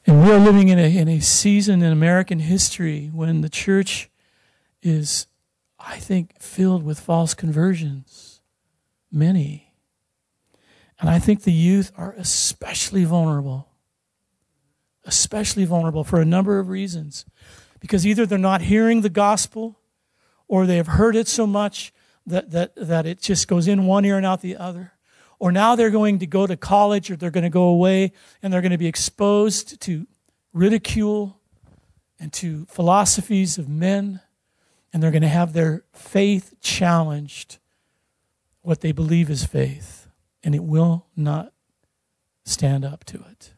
And 0.07 0.23
we 0.23 0.31
are 0.31 0.39
living 0.39 0.69
in 0.69 0.79
a, 0.79 0.97
in 0.97 1.09
a 1.09 1.21
season 1.21 1.83
in 1.83 1.93
American 1.93 2.41
history 2.41 3.11
when 3.13 3.41
the 3.41 3.51
church 3.51 4.11
is, 4.83 5.27
I 5.79 5.99
think, 5.99 6.41
filled 6.41 6.83
with 6.83 7.01
false 7.01 7.33
conversions. 7.33 8.28
Many. 9.11 9.73
And 11.01 11.09
I 11.09 11.19
think 11.19 11.43
the 11.43 11.53
youth 11.53 11.93
are 11.97 12.15
especially 12.19 13.05
vulnerable. 13.05 13.69
Especially 15.05 15.65
vulnerable 15.65 16.05
for 16.05 16.21
a 16.21 16.25
number 16.25 16.59
of 16.59 16.69
reasons. 16.69 17.25
Because 17.81 18.07
either 18.07 18.27
they're 18.27 18.39
not 18.39 18.63
hearing 18.63 19.01
the 19.01 19.09
gospel 19.09 19.79
or 20.49 20.67
they 20.67 20.77
have 20.77 20.89
heard 20.89 21.15
it 21.17 21.29
so 21.29 21.47
much 21.47 21.93
that, 22.27 22.51
that, 22.51 22.75
that 22.77 23.07
it 23.07 23.21
just 23.21 23.49
goes 23.49 23.69
in 23.69 23.87
one 23.87 24.05
ear 24.05 24.17
and 24.17 24.27
out 24.27 24.41
the 24.41 24.57
other 24.57 24.93
or 25.39 25.53
now 25.53 25.77
they're 25.77 25.91
going 25.91 26.19
to 26.19 26.27
go 26.27 26.47
to 26.47 26.57
college 26.57 27.11
or 27.11 27.17
they're 27.17 27.31
going 27.31 27.45
to 27.45 27.51
go 27.51 27.65
away 27.65 28.13
and 28.43 28.53
they're 28.53 28.61
going 28.61 28.73
to 28.73 28.79
be 28.79 28.87
exposed 28.87 29.81
to 29.81 30.07
ridicule 30.53 31.41
and 32.19 32.33
to 32.33 32.67
philosophies 32.67 33.59
of 33.59 33.69
men 33.69 34.21
and 34.93 35.03
they're 35.03 35.11
going 35.11 35.23
to 35.23 35.29
have 35.29 35.53
their 35.53 35.85
faith 35.93 36.55
challenged 36.61 37.59
what 38.69 38.83
they 38.83 38.93
believe 38.93 39.31
is 39.31 39.47
faith 39.47 40.09
and 40.45 40.55
it 40.55 40.63
will 40.63 41.07
not 41.17 41.55
stand 42.45 42.85
up 42.85 43.03
to 43.03 43.17
it. 43.31 43.55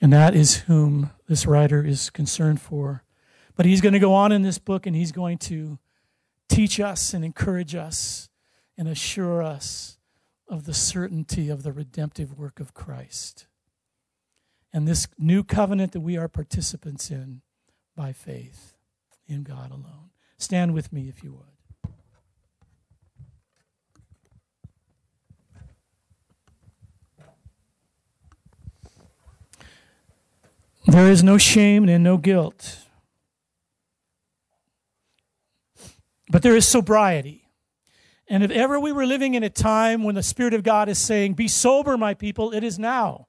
And 0.00 0.12
that 0.12 0.34
is 0.34 0.62
whom 0.62 1.12
this 1.28 1.46
writer 1.46 1.86
is 1.86 2.10
concerned 2.10 2.60
for. 2.60 3.04
But 3.54 3.64
he's 3.64 3.80
going 3.80 3.92
to 3.92 4.00
go 4.00 4.12
on 4.12 4.32
in 4.32 4.42
this 4.42 4.58
book 4.58 4.86
and 4.86 4.96
he's 4.96 5.12
going 5.12 5.38
to 5.38 5.78
teach 6.48 6.80
us 6.80 7.14
and 7.14 7.24
encourage 7.24 7.76
us 7.76 8.28
and 8.76 8.88
assure 8.88 9.40
us 9.40 9.98
of 10.48 10.64
the 10.64 10.74
certainty 10.74 11.48
of 11.48 11.62
the 11.62 11.72
redemptive 11.72 12.36
work 12.36 12.58
of 12.58 12.74
Christ. 12.74 13.46
And 14.72 14.88
this 14.88 15.06
new 15.16 15.44
covenant 15.44 15.92
that 15.92 16.00
we 16.00 16.16
are 16.16 16.26
participants 16.26 17.08
in 17.08 17.42
by 17.94 18.12
faith 18.12 18.73
in 19.26 19.42
God 19.42 19.70
alone. 19.70 20.10
Stand 20.38 20.74
with 20.74 20.92
me 20.92 21.08
if 21.08 21.22
you 21.22 21.32
would. 21.32 21.42
There 30.86 31.10
is 31.10 31.22
no 31.22 31.38
shame 31.38 31.88
and 31.88 32.04
no 32.04 32.18
guilt 32.18 32.84
But 36.34 36.42
there 36.42 36.56
is 36.56 36.66
sobriety. 36.66 37.48
And 38.26 38.42
if 38.42 38.50
ever 38.50 38.80
we 38.80 38.90
were 38.90 39.06
living 39.06 39.34
in 39.34 39.44
a 39.44 39.48
time 39.48 40.02
when 40.02 40.16
the 40.16 40.22
Spirit 40.24 40.52
of 40.52 40.64
God 40.64 40.88
is 40.88 40.98
saying, 40.98 41.34
Be 41.34 41.46
sober, 41.46 41.96
my 41.96 42.12
people, 42.12 42.52
it 42.52 42.64
is 42.64 42.76
now. 42.76 43.28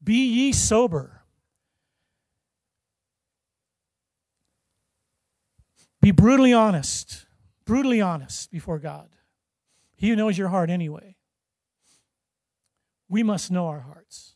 Be 0.00 0.14
ye 0.14 0.52
sober. 0.52 1.21
Be 6.02 6.10
brutally 6.10 6.52
honest, 6.52 7.26
brutally 7.64 8.00
honest 8.00 8.50
before 8.50 8.80
God. 8.80 9.08
He 9.94 10.14
knows 10.16 10.36
your 10.36 10.48
heart 10.48 10.68
anyway. 10.68 11.16
We 13.08 13.22
must 13.22 13.52
know 13.52 13.68
our 13.68 13.80
hearts. 13.80 14.34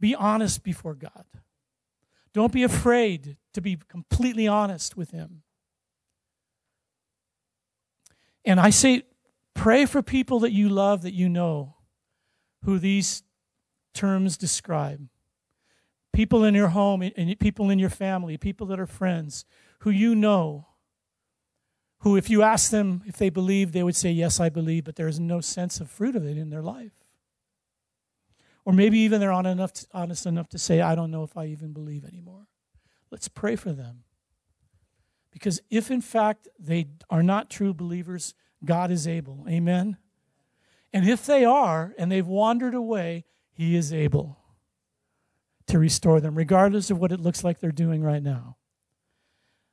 Be 0.00 0.16
honest 0.16 0.64
before 0.64 0.94
God. 0.94 1.24
Don't 2.32 2.52
be 2.52 2.64
afraid 2.64 3.36
to 3.54 3.60
be 3.60 3.78
completely 3.88 4.48
honest 4.48 4.96
with 4.96 5.12
Him. 5.12 5.42
And 8.44 8.58
I 8.58 8.70
say, 8.70 9.04
pray 9.54 9.86
for 9.86 10.02
people 10.02 10.40
that 10.40 10.52
you 10.52 10.68
love, 10.68 11.02
that 11.02 11.14
you 11.14 11.28
know, 11.28 11.76
who 12.64 12.80
these 12.80 13.22
terms 13.94 14.36
describe. 14.36 15.08
People 16.18 16.42
in 16.42 16.52
your 16.52 16.70
home, 16.70 17.00
and 17.02 17.38
people 17.38 17.70
in 17.70 17.78
your 17.78 17.90
family, 17.90 18.36
people 18.36 18.66
that 18.66 18.80
are 18.80 18.88
friends, 18.88 19.44
who 19.82 19.90
you 19.90 20.16
know, 20.16 20.66
who, 22.00 22.16
if 22.16 22.28
you 22.28 22.42
ask 22.42 22.72
them 22.72 23.04
if 23.06 23.16
they 23.16 23.30
believe, 23.30 23.70
they 23.70 23.84
would 23.84 23.94
say, 23.94 24.10
Yes, 24.10 24.40
I 24.40 24.48
believe, 24.48 24.82
but 24.82 24.96
there 24.96 25.06
is 25.06 25.20
no 25.20 25.40
sense 25.40 25.78
of 25.78 25.88
fruit 25.88 26.16
of 26.16 26.26
it 26.26 26.36
in 26.36 26.50
their 26.50 26.60
life. 26.60 26.90
Or 28.64 28.72
maybe 28.72 28.98
even 28.98 29.20
they're 29.20 29.30
honest 29.30 30.26
enough 30.26 30.48
to, 30.48 30.58
say, 30.58 30.80
I 30.80 30.96
don't 30.96 31.12
know 31.12 31.22
if 31.22 31.36
I 31.36 31.46
even 31.46 31.72
believe 31.72 32.04
anymore. 32.04 32.48
Let's 33.12 33.28
pray 33.28 33.54
for 33.54 33.72
them. 33.72 34.02
Because 35.30 35.60
if 35.70 35.88
in 35.88 36.00
fact 36.00 36.48
they 36.58 36.88
are 37.08 37.22
not 37.22 37.48
true 37.48 37.72
believers, 37.72 38.34
God 38.64 38.90
is 38.90 39.06
able. 39.06 39.46
Amen. 39.48 39.98
And 40.92 41.08
if 41.08 41.24
they 41.26 41.44
are 41.44 41.94
and 41.96 42.10
they've 42.10 42.26
wandered 42.26 42.74
away, 42.74 43.24
He 43.52 43.76
is 43.76 43.92
able 43.92 44.37
to 45.68 45.78
restore 45.78 46.20
them, 46.20 46.34
regardless 46.34 46.90
of 46.90 46.98
what 46.98 47.12
it 47.12 47.20
looks 47.20 47.44
like 47.44 47.60
they're 47.60 47.70
doing 47.72 48.02
right 48.02 48.22
now. 48.22 48.56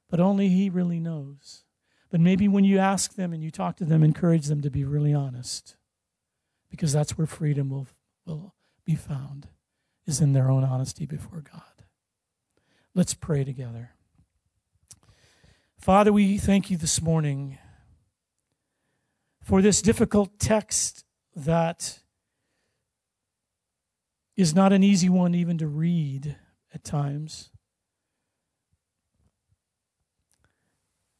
But 0.09 0.19
only 0.19 0.49
He 0.49 0.69
really 0.69 0.99
knows. 0.99 1.63
But 2.09 2.21
maybe 2.21 2.47
when 2.47 2.63
you 2.63 2.77
ask 2.77 3.15
them 3.15 3.33
and 3.33 3.43
you 3.43 3.51
talk 3.51 3.77
to 3.77 3.85
them, 3.85 4.03
encourage 4.03 4.45
them 4.45 4.61
to 4.61 4.69
be 4.69 4.85
really 4.85 5.13
honest. 5.13 5.75
Because 6.69 6.93
that's 6.93 7.17
where 7.17 7.27
freedom 7.27 7.69
will, 7.69 7.87
will 8.25 8.53
be 8.85 8.95
found, 8.95 9.47
is 10.05 10.21
in 10.21 10.33
their 10.33 10.51
own 10.51 10.63
honesty 10.63 11.05
before 11.05 11.41
God. 11.41 11.61
Let's 12.93 13.13
pray 13.13 13.43
together. 13.43 13.91
Father, 15.77 16.13
we 16.13 16.37
thank 16.37 16.69
you 16.69 16.77
this 16.77 17.01
morning 17.01 17.57
for 19.41 19.61
this 19.61 19.81
difficult 19.81 20.39
text 20.39 21.05
that 21.35 21.99
is 24.35 24.53
not 24.53 24.73
an 24.73 24.83
easy 24.83 25.09
one 25.09 25.33
even 25.33 25.57
to 25.57 25.67
read 25.67 26.35
at 26.73 26.83
times. 26.83 27.51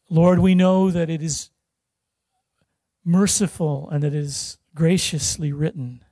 Lord, 0.10 0.40
we 0.40 0.54
know 0.54 0.92
that 0.92 1.10
it 1.10 1.22
is 1.22 1.50
merciful 3.04 3.90
and 3.90 4.04
it 4.04 4.14
is 4.14 4.58
graciously 4.74 5.52
written. 5.52 6.04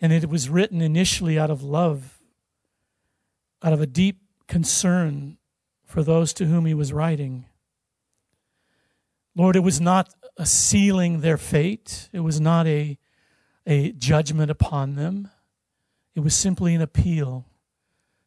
And 0.00 0.12
it 0.12 0.28
was 0.28 0.48
written 0.48 0.82
initially 0.82 1.38
out 1.38 1.50
of 1.50 1.62
love, 1.62 2.18
out 3.62 3.72
of 3.72 3.80
a 3.80 3.86
deep 3.86 4.20
concern 4.46 5.38
for 5.84 6.02
those 6.02 6.32
to 6.34 6.46
whom 6.46 6.66
he 6.66 6.74
was 6.74 6.92
writing. 6.92 7.46
Lord, 9.34 9.56
it 9.56 9.60
was 9.60 9.80
not 9.80 10.12
a 10.36 10.46
sealing 10.46 11.20
their 11.20 11.38
fate, 11.38 12.08
it 12.12 12.20
was 12.20 12.40
not 12.40 12.66
a, 12.66 12.98
a 13.66 13.92
judgment 13.92 14.50
upon 14.50 14.96
them. 14.96 15.30
It 16.16 16.20
was 16.20 16.34
simply 16.34 16.74
an 16.74 16.80
appeal 16.80 17.44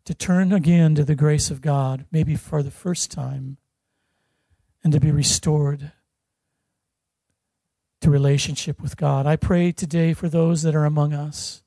to 0.06 0.14
turn 0.14 0.54
again 0.54 0.94
to 0.94 1.04
the 1.04 1.16
grace 1.16 1.50
of 1.50 1.60
God, 1.60 2.06
maybe 2.12 2.36
for 2.36 2.62
the 2.62 2.72
first 2.72 3.10
time, 3.10 3.58
and 4.84 4.94
to 4.94 5.00
be 5.00 5.12
restored 5.12 5.92
to 8.02 8.10
relationship 8.12 8.80
with 8.80 8.96
God. 8.96 9.26
I 9.26 9.36
pray 9.36 9.72
today 9.72 10.14
for 10.14 10.30
those 10.30 10.62
that 10.62 10.76
are 10.76 10.86
among 10.86 11.14
us. 11.14 11.64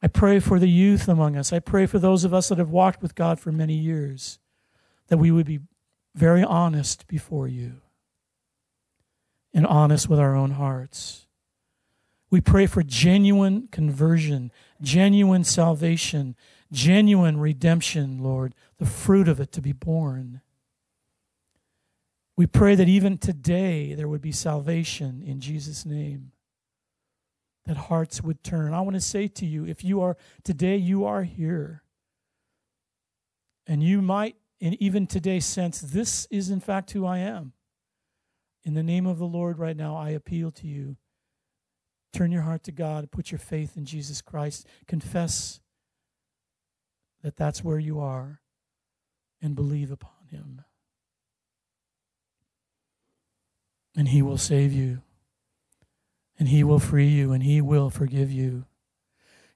I 0.00 0.06
pray 0.06 0.38
for 0.38 0.60
the 0.60 0.68
youth 0.68 1.08
among 1.08 1.36
us. 1.36 1.52
I 1.52 1.58
pray 1.58 1.86
for 1.86 1.98
those 1.98 2.22
of 2.22 2.32
us 2.32 2.48
that 2.48 2.58
have 2.58 2.70
walked 2.70 3.02
with 3.02 3.16
God 3.16 3.40
for 3.40 3.50
many 3.50 3.74
years 3.74 4.38
that 5.08 5.18
we 5.18 5.32
would 5.32 5.46
be 5.46 5.60
very 6.14 6.44
honest 6.44 7.08
before 7.08 7.48
you 7.48 7.80
and 9.52 9.66
honest 9.66 10.08
with 10.08 10.20
our 10.20 10.36
own 10.36 10.52
hearts. 10.52 11.25
We 12.30 12.40
pray 12.40 12.66
for 12.66 12.82
genuine 12.82 13.68
conversion, 13.70 14.50
genuine 14.80 15.44
salvation, 15.44 16.34
genuine 16.72 17.38
redemption, 17.38 18.18
Lord, 18.18 18.54
the 18.78 18.86
fruit 18.86 19.28
of 19.28 19.40
it 19.40 19.52
to 19.52 19.60
be 19.60 19.72
born. 19.72 20.40
We 22.36 22.46
pray 22.46 22.74
that 22.74 22.88
even 22.88 23.16
today 23.16 23.94
there 23.94 24.08
would 24.08 24.20
be 24.20 24.32
salvation 24.32 25.22
in 25.24 25.40
Jesus' 25.40 25.86
name, 25.86 26.32
that 27.64 27.76
hearts 27.76 28.22
would 28.22 28.42
turn. 28.42 28.74
I 28.74 28.80
want 28.80 28.94
to 28.94 29.00
say 29.00 29.28
to 29.28 29.46
you 29.46 29.64
if 29.64 29.84
you 29.84 30.00
are 30.02 30.16
today, 30.42 30.76
you 30.76 31.04
are 31.04 31.22
here, 31.22 31.82
and 33.66 33.82
you 33.82 34.02
might 34.02 34.36
and 34.60 34.74
even 34.80 35.06
today 35.06 35.40
sense 35.40 35.80
this 35.80 36.26
is 36.30 36.50
in 36.50 36.60
fact 36.60 36.92
who 36.92 37.04
I 37.04 37.18
am. 37.18 37.52
In 38.64 38.74
the 38.74 38.82
name 38.82 39.06
of 39.06 39.18
the 39.18 39.26
Lord, 39.26 39.58
right 39.58 39.76
now, 39.76 39.96
I 39.96 40.10
appeal 40.10 40.50
to 40.52 40.66
you. 40.66 40.96
Turn 42.16 42.32
your 42.32 42.42
heart 42.42 42.62
to 42.62 42.72
God, 42.72 43.10
put 43.10 43.30
your 43.30 43.38
faith 43.38 43.76
in 43.76 43.84
Jesus 43.84 44.22
Christ, 44.22 44.66
confess 44.86 45.60
that 47.22 47.36
that's 47.36 47.62
where 47.62 47.78
you 47.78 48.00
are, 48.00 48.40
and 49.42 49.54
believe 49.54 49.90
upon 49.90 50.28
Him. 50.30 50.62
And 53.94 54.08
He 54.08 54.22
will 54.22 54.38
save 54.38 54.72
you, 54.72 55.02
And 56.38 56.48
He 56.48 56.64
will 56.64 56.78
free 56.78 57.08
you 57.08 57.32
and 57.34 57.42
He 57.42 57.60
will 57.60 57.90
forgive 57.90 58.32
you. 58.32 58.64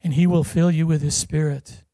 And 0.03 0.13
He 0.13 0.27
will 0.27 0.45
fill 0.45 0.71
you 0.71 0.87
with 0.87 1.01
His 1.01 1.17
Spirit. 1.17 1.85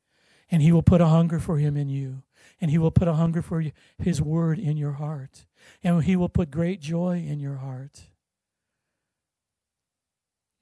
And 0.51 0.63
He 0.63 0.73
will 0.73 0.83
put 0.83 1.01
a 1.01 1.07
hunger 1.07 1.39
for 1.39 1.59
Him 1.59 1.77
in 1.77 1.89
you. 1.89 2.25
And 2.61 2.73
He 2.73 2.79
will 2.79 2.91
put 2.91 3.07
a 3.07 3.15
hunger 3.15 3.41
for 3.41 3.63
His 3.99 4.21
Word 4.21 4.59
in 4.59 4.77
your 4.77 4.95
heart. 4.95 5.47
And 5.85 6.03
He 6.03 6.17
will 6.17 6.29
put 6.29 6.51
great 6.51 6.81
joy 6.81 7.25
in 7.25 7.39
your 7.39 7.59
heart 7.59 8.09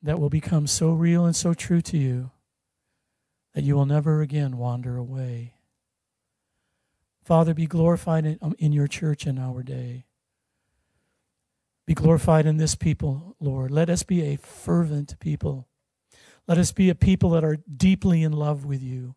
that 0.05 0.20
will 0.20 0.30
become 0.30 0.66
so 0.66 0.90
real 0.90 1.24
and 1.24 1.34
so 1.34 1.55
true 1.55 1.80
to 1.80 1.96
you 1.96 2.30
that 3.55 3.64
you 3.64 3.74
will 3.74 3.86
never 3.86 4.20
again 4.20 4.59
wander 4.59 4.98
away. 4.98 5.55
Father, 7.24 7.55
be 7.55 7.66
glorified 7.66 8.26
in, 8.26 8.38
um, 8.42 8.55
in 8.59 8.72
your 8.72 8.86
church 8.86 9.26
in 9.26 9.38
our 9.38 9.62
day. 9.62 10.05
Be 11.86 11.94
glorified 11.94 12.44
in 12.44 12.59
this 12.59 12.74
people, 12.74 13.34
Lord. 13.40 13.70
Let 13.70 13.88
us 13.88 14.02
be 14.02 14.22
a 14.22 14.36
fervent 14.36 15.18
people. 15.20 15.68
Let 16.46 16.59
us 16.59 16.70
be 16.70 16.90
a 16.90 16.94
people 16.94 17.30
that 17.30 17.44
are 17.44 17.57
deeply 17.57 18.22
in 18.22 18.32
love 18.32 18.66
with 18.66 18.82
you, 18.82 19.14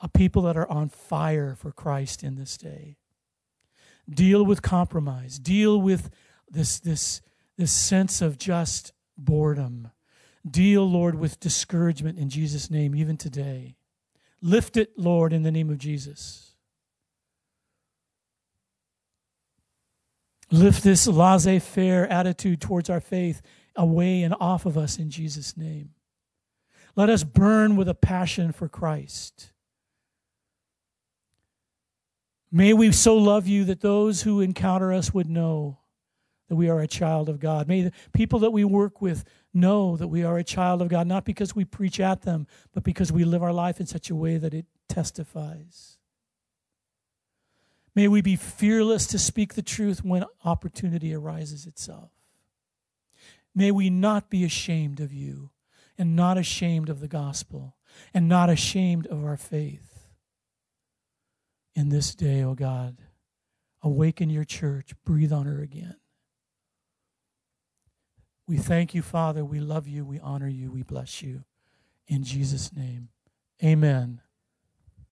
a 0.00 0.08
people 0.08 0.42
that 0.42 0.56
are 0.56 0.70
on 0.70 0.88
fire 0.88 1.56
for 1.56 1.72
Christ 1.72 2.22
in 2.22 2.36
this 2.36 2.56
day. 2.56 2.96
Deal 4.08 4.44
with 4.44 4.62
compromise. 4.62 5.40
Deal 5.40 5.80
with 5.80 6.10
this, 6.48 6.78
this, 6.78 7.22
this 7.56 7.72
sense 7.72 8.22
of 8.22 8.38
just 8.38 8.92
boredom. 9.16 9.90
Deal, 10.48 10.88
Lord, 10.88 11.14
with 11.14 11.40
discouragement 11.40 12.18
in 12.18 12.28
Jesus' 12.28 12.70
name, 12.70 12.94
even 12.94 13.16
today. 13.16 13.76
Lift 14.40 14.76
it, 14.76 14.92
Lord, 14.96 15.32
in 15.32 15.44
the 15.44 15.52
name 15.52 15.70
of 15.70 15.78
Jesus. 15.78 16.52
Lift 20.50 20.82
this 20.82 21.06
laissez 21.06 21.60
faire 21.60 22.06
attitude 22.08 22.60
towards 22.60 22.90
our 22.90 23.00
faith 23.00 23.40
away 23.76 24.22
and 24.22 24.34
off 24.38 24.66
of 24.66 24.76
us 24.76 24.98
in 24.98 25.10
Jesus' 25.10 25.56
name. 25.56 25.90
Let 26.94 27.08
us 27.08 27.24
burn 27.24 27.76
with 27.76 27.88
a 27.88 27.94
passion 27.94 28.52
for 28.52 28.68
Christ. 28.68 29.52
May 32.50 32.74
we 32.74 32.92
so 32.92 33.16
love 33.16 33.46
you 33.46 33.64
that 33.64 33.80
those 33.80 34.22
who 34.22 34.42
encounter 34.42 34.92
us 34.92 35.14
would 35.14 35.30
know 35.30 35.78
that 36.52 36.56
we 36.56 36.68
are 36.68 36.80
a 36.80 36.86
child 36.86 37.30
of 37.30 37.40
God. 37.40 37.66
May 37.66 37.80
the 37.80 37.92
people 38.12 38.40
that 38.40 38.50
we 38.50 38.62
work 38.62 39.00
with 39.00 39.24
know 39.54 39.96
that 39.96 40.08
we 40.08 40.22
are 40.22 40.36
a 40.36 40.44
child 40.44 40.82
of 40.82 40.88
God, 40.88 41.06
not 41.06 41.24
because 41.24 41.56
we 41.56 41.64
preach 41.64 41.98
at 41.98 42.20
them, 42.20 42.46
but 42.74 42.84
because 42.84 43.10
we 43.10 43.24
live 43.24 43.42
our 43.42 43.54
life 43.54 43.80
in 43.80 43.86
such 43.86 44.10
a 44.10 44.14
way 44.14 44.36
that 44.36 44.52
it 44.52 44.66
testifies. 44.86 45.96
May 47.94 48.06
we 48.06 48.20
be 48.20 48.36
fearless 48.36 49.06
to 49.06 49.18
speak 49.18 49.54
the 49.54 49.62
truth 49.62 50.04
when 50.04 50.26
opportunity 50.44 51.14
arises 51.14 51.64
itself. 51.64 52.10
May 53.54 53.70
we 53.70 53.88
not 53.88 54.28
be 54.28 54.44
ashamed 54.44 55.00
of 55.00 55.10
you 55.10 55.52
and 55.96 56.14
not 56.14 56.36
ashamed 56.36 56.90
of 56.90 57.00
the 57.00 57.08
gospel 57.08 57.76
and 58.12 58.28
not 58.28 58.50
ashamed 58.50 59.06
of 59.06 59.24
our 59.24 59.38
faith. 59.38 60.04
In 61.74 61.88
this 61.88 62.14
day, 62.14 62.42
O 62.42 62.50
oh 62.50 62.54
God, 62.54 62.98
awaken 63.82 64.28
your 64.28 64.44
church, 64.44 64.92
breathe 65.02 65.32
on 65.32 65.46
her 65.46 65.62
again. 65.62 65.96
We 68.46 68.56
thank 68.58 68.94
you, 68.94 69.02
Father. 69.02 69.44
We 69.44 69.60
love 69.60 69.86
you. 69.86 70.04
We 70.04 70.18
honor 70.20 70.48
you. 70.48 70.70
We 70.70 70.82
bless 70.82 71.22
you. 71.22 71.44
In 72.08 72.24
Jesus' 72.24 72.72
name, 72.72 73.08
amen. 73.62 74.20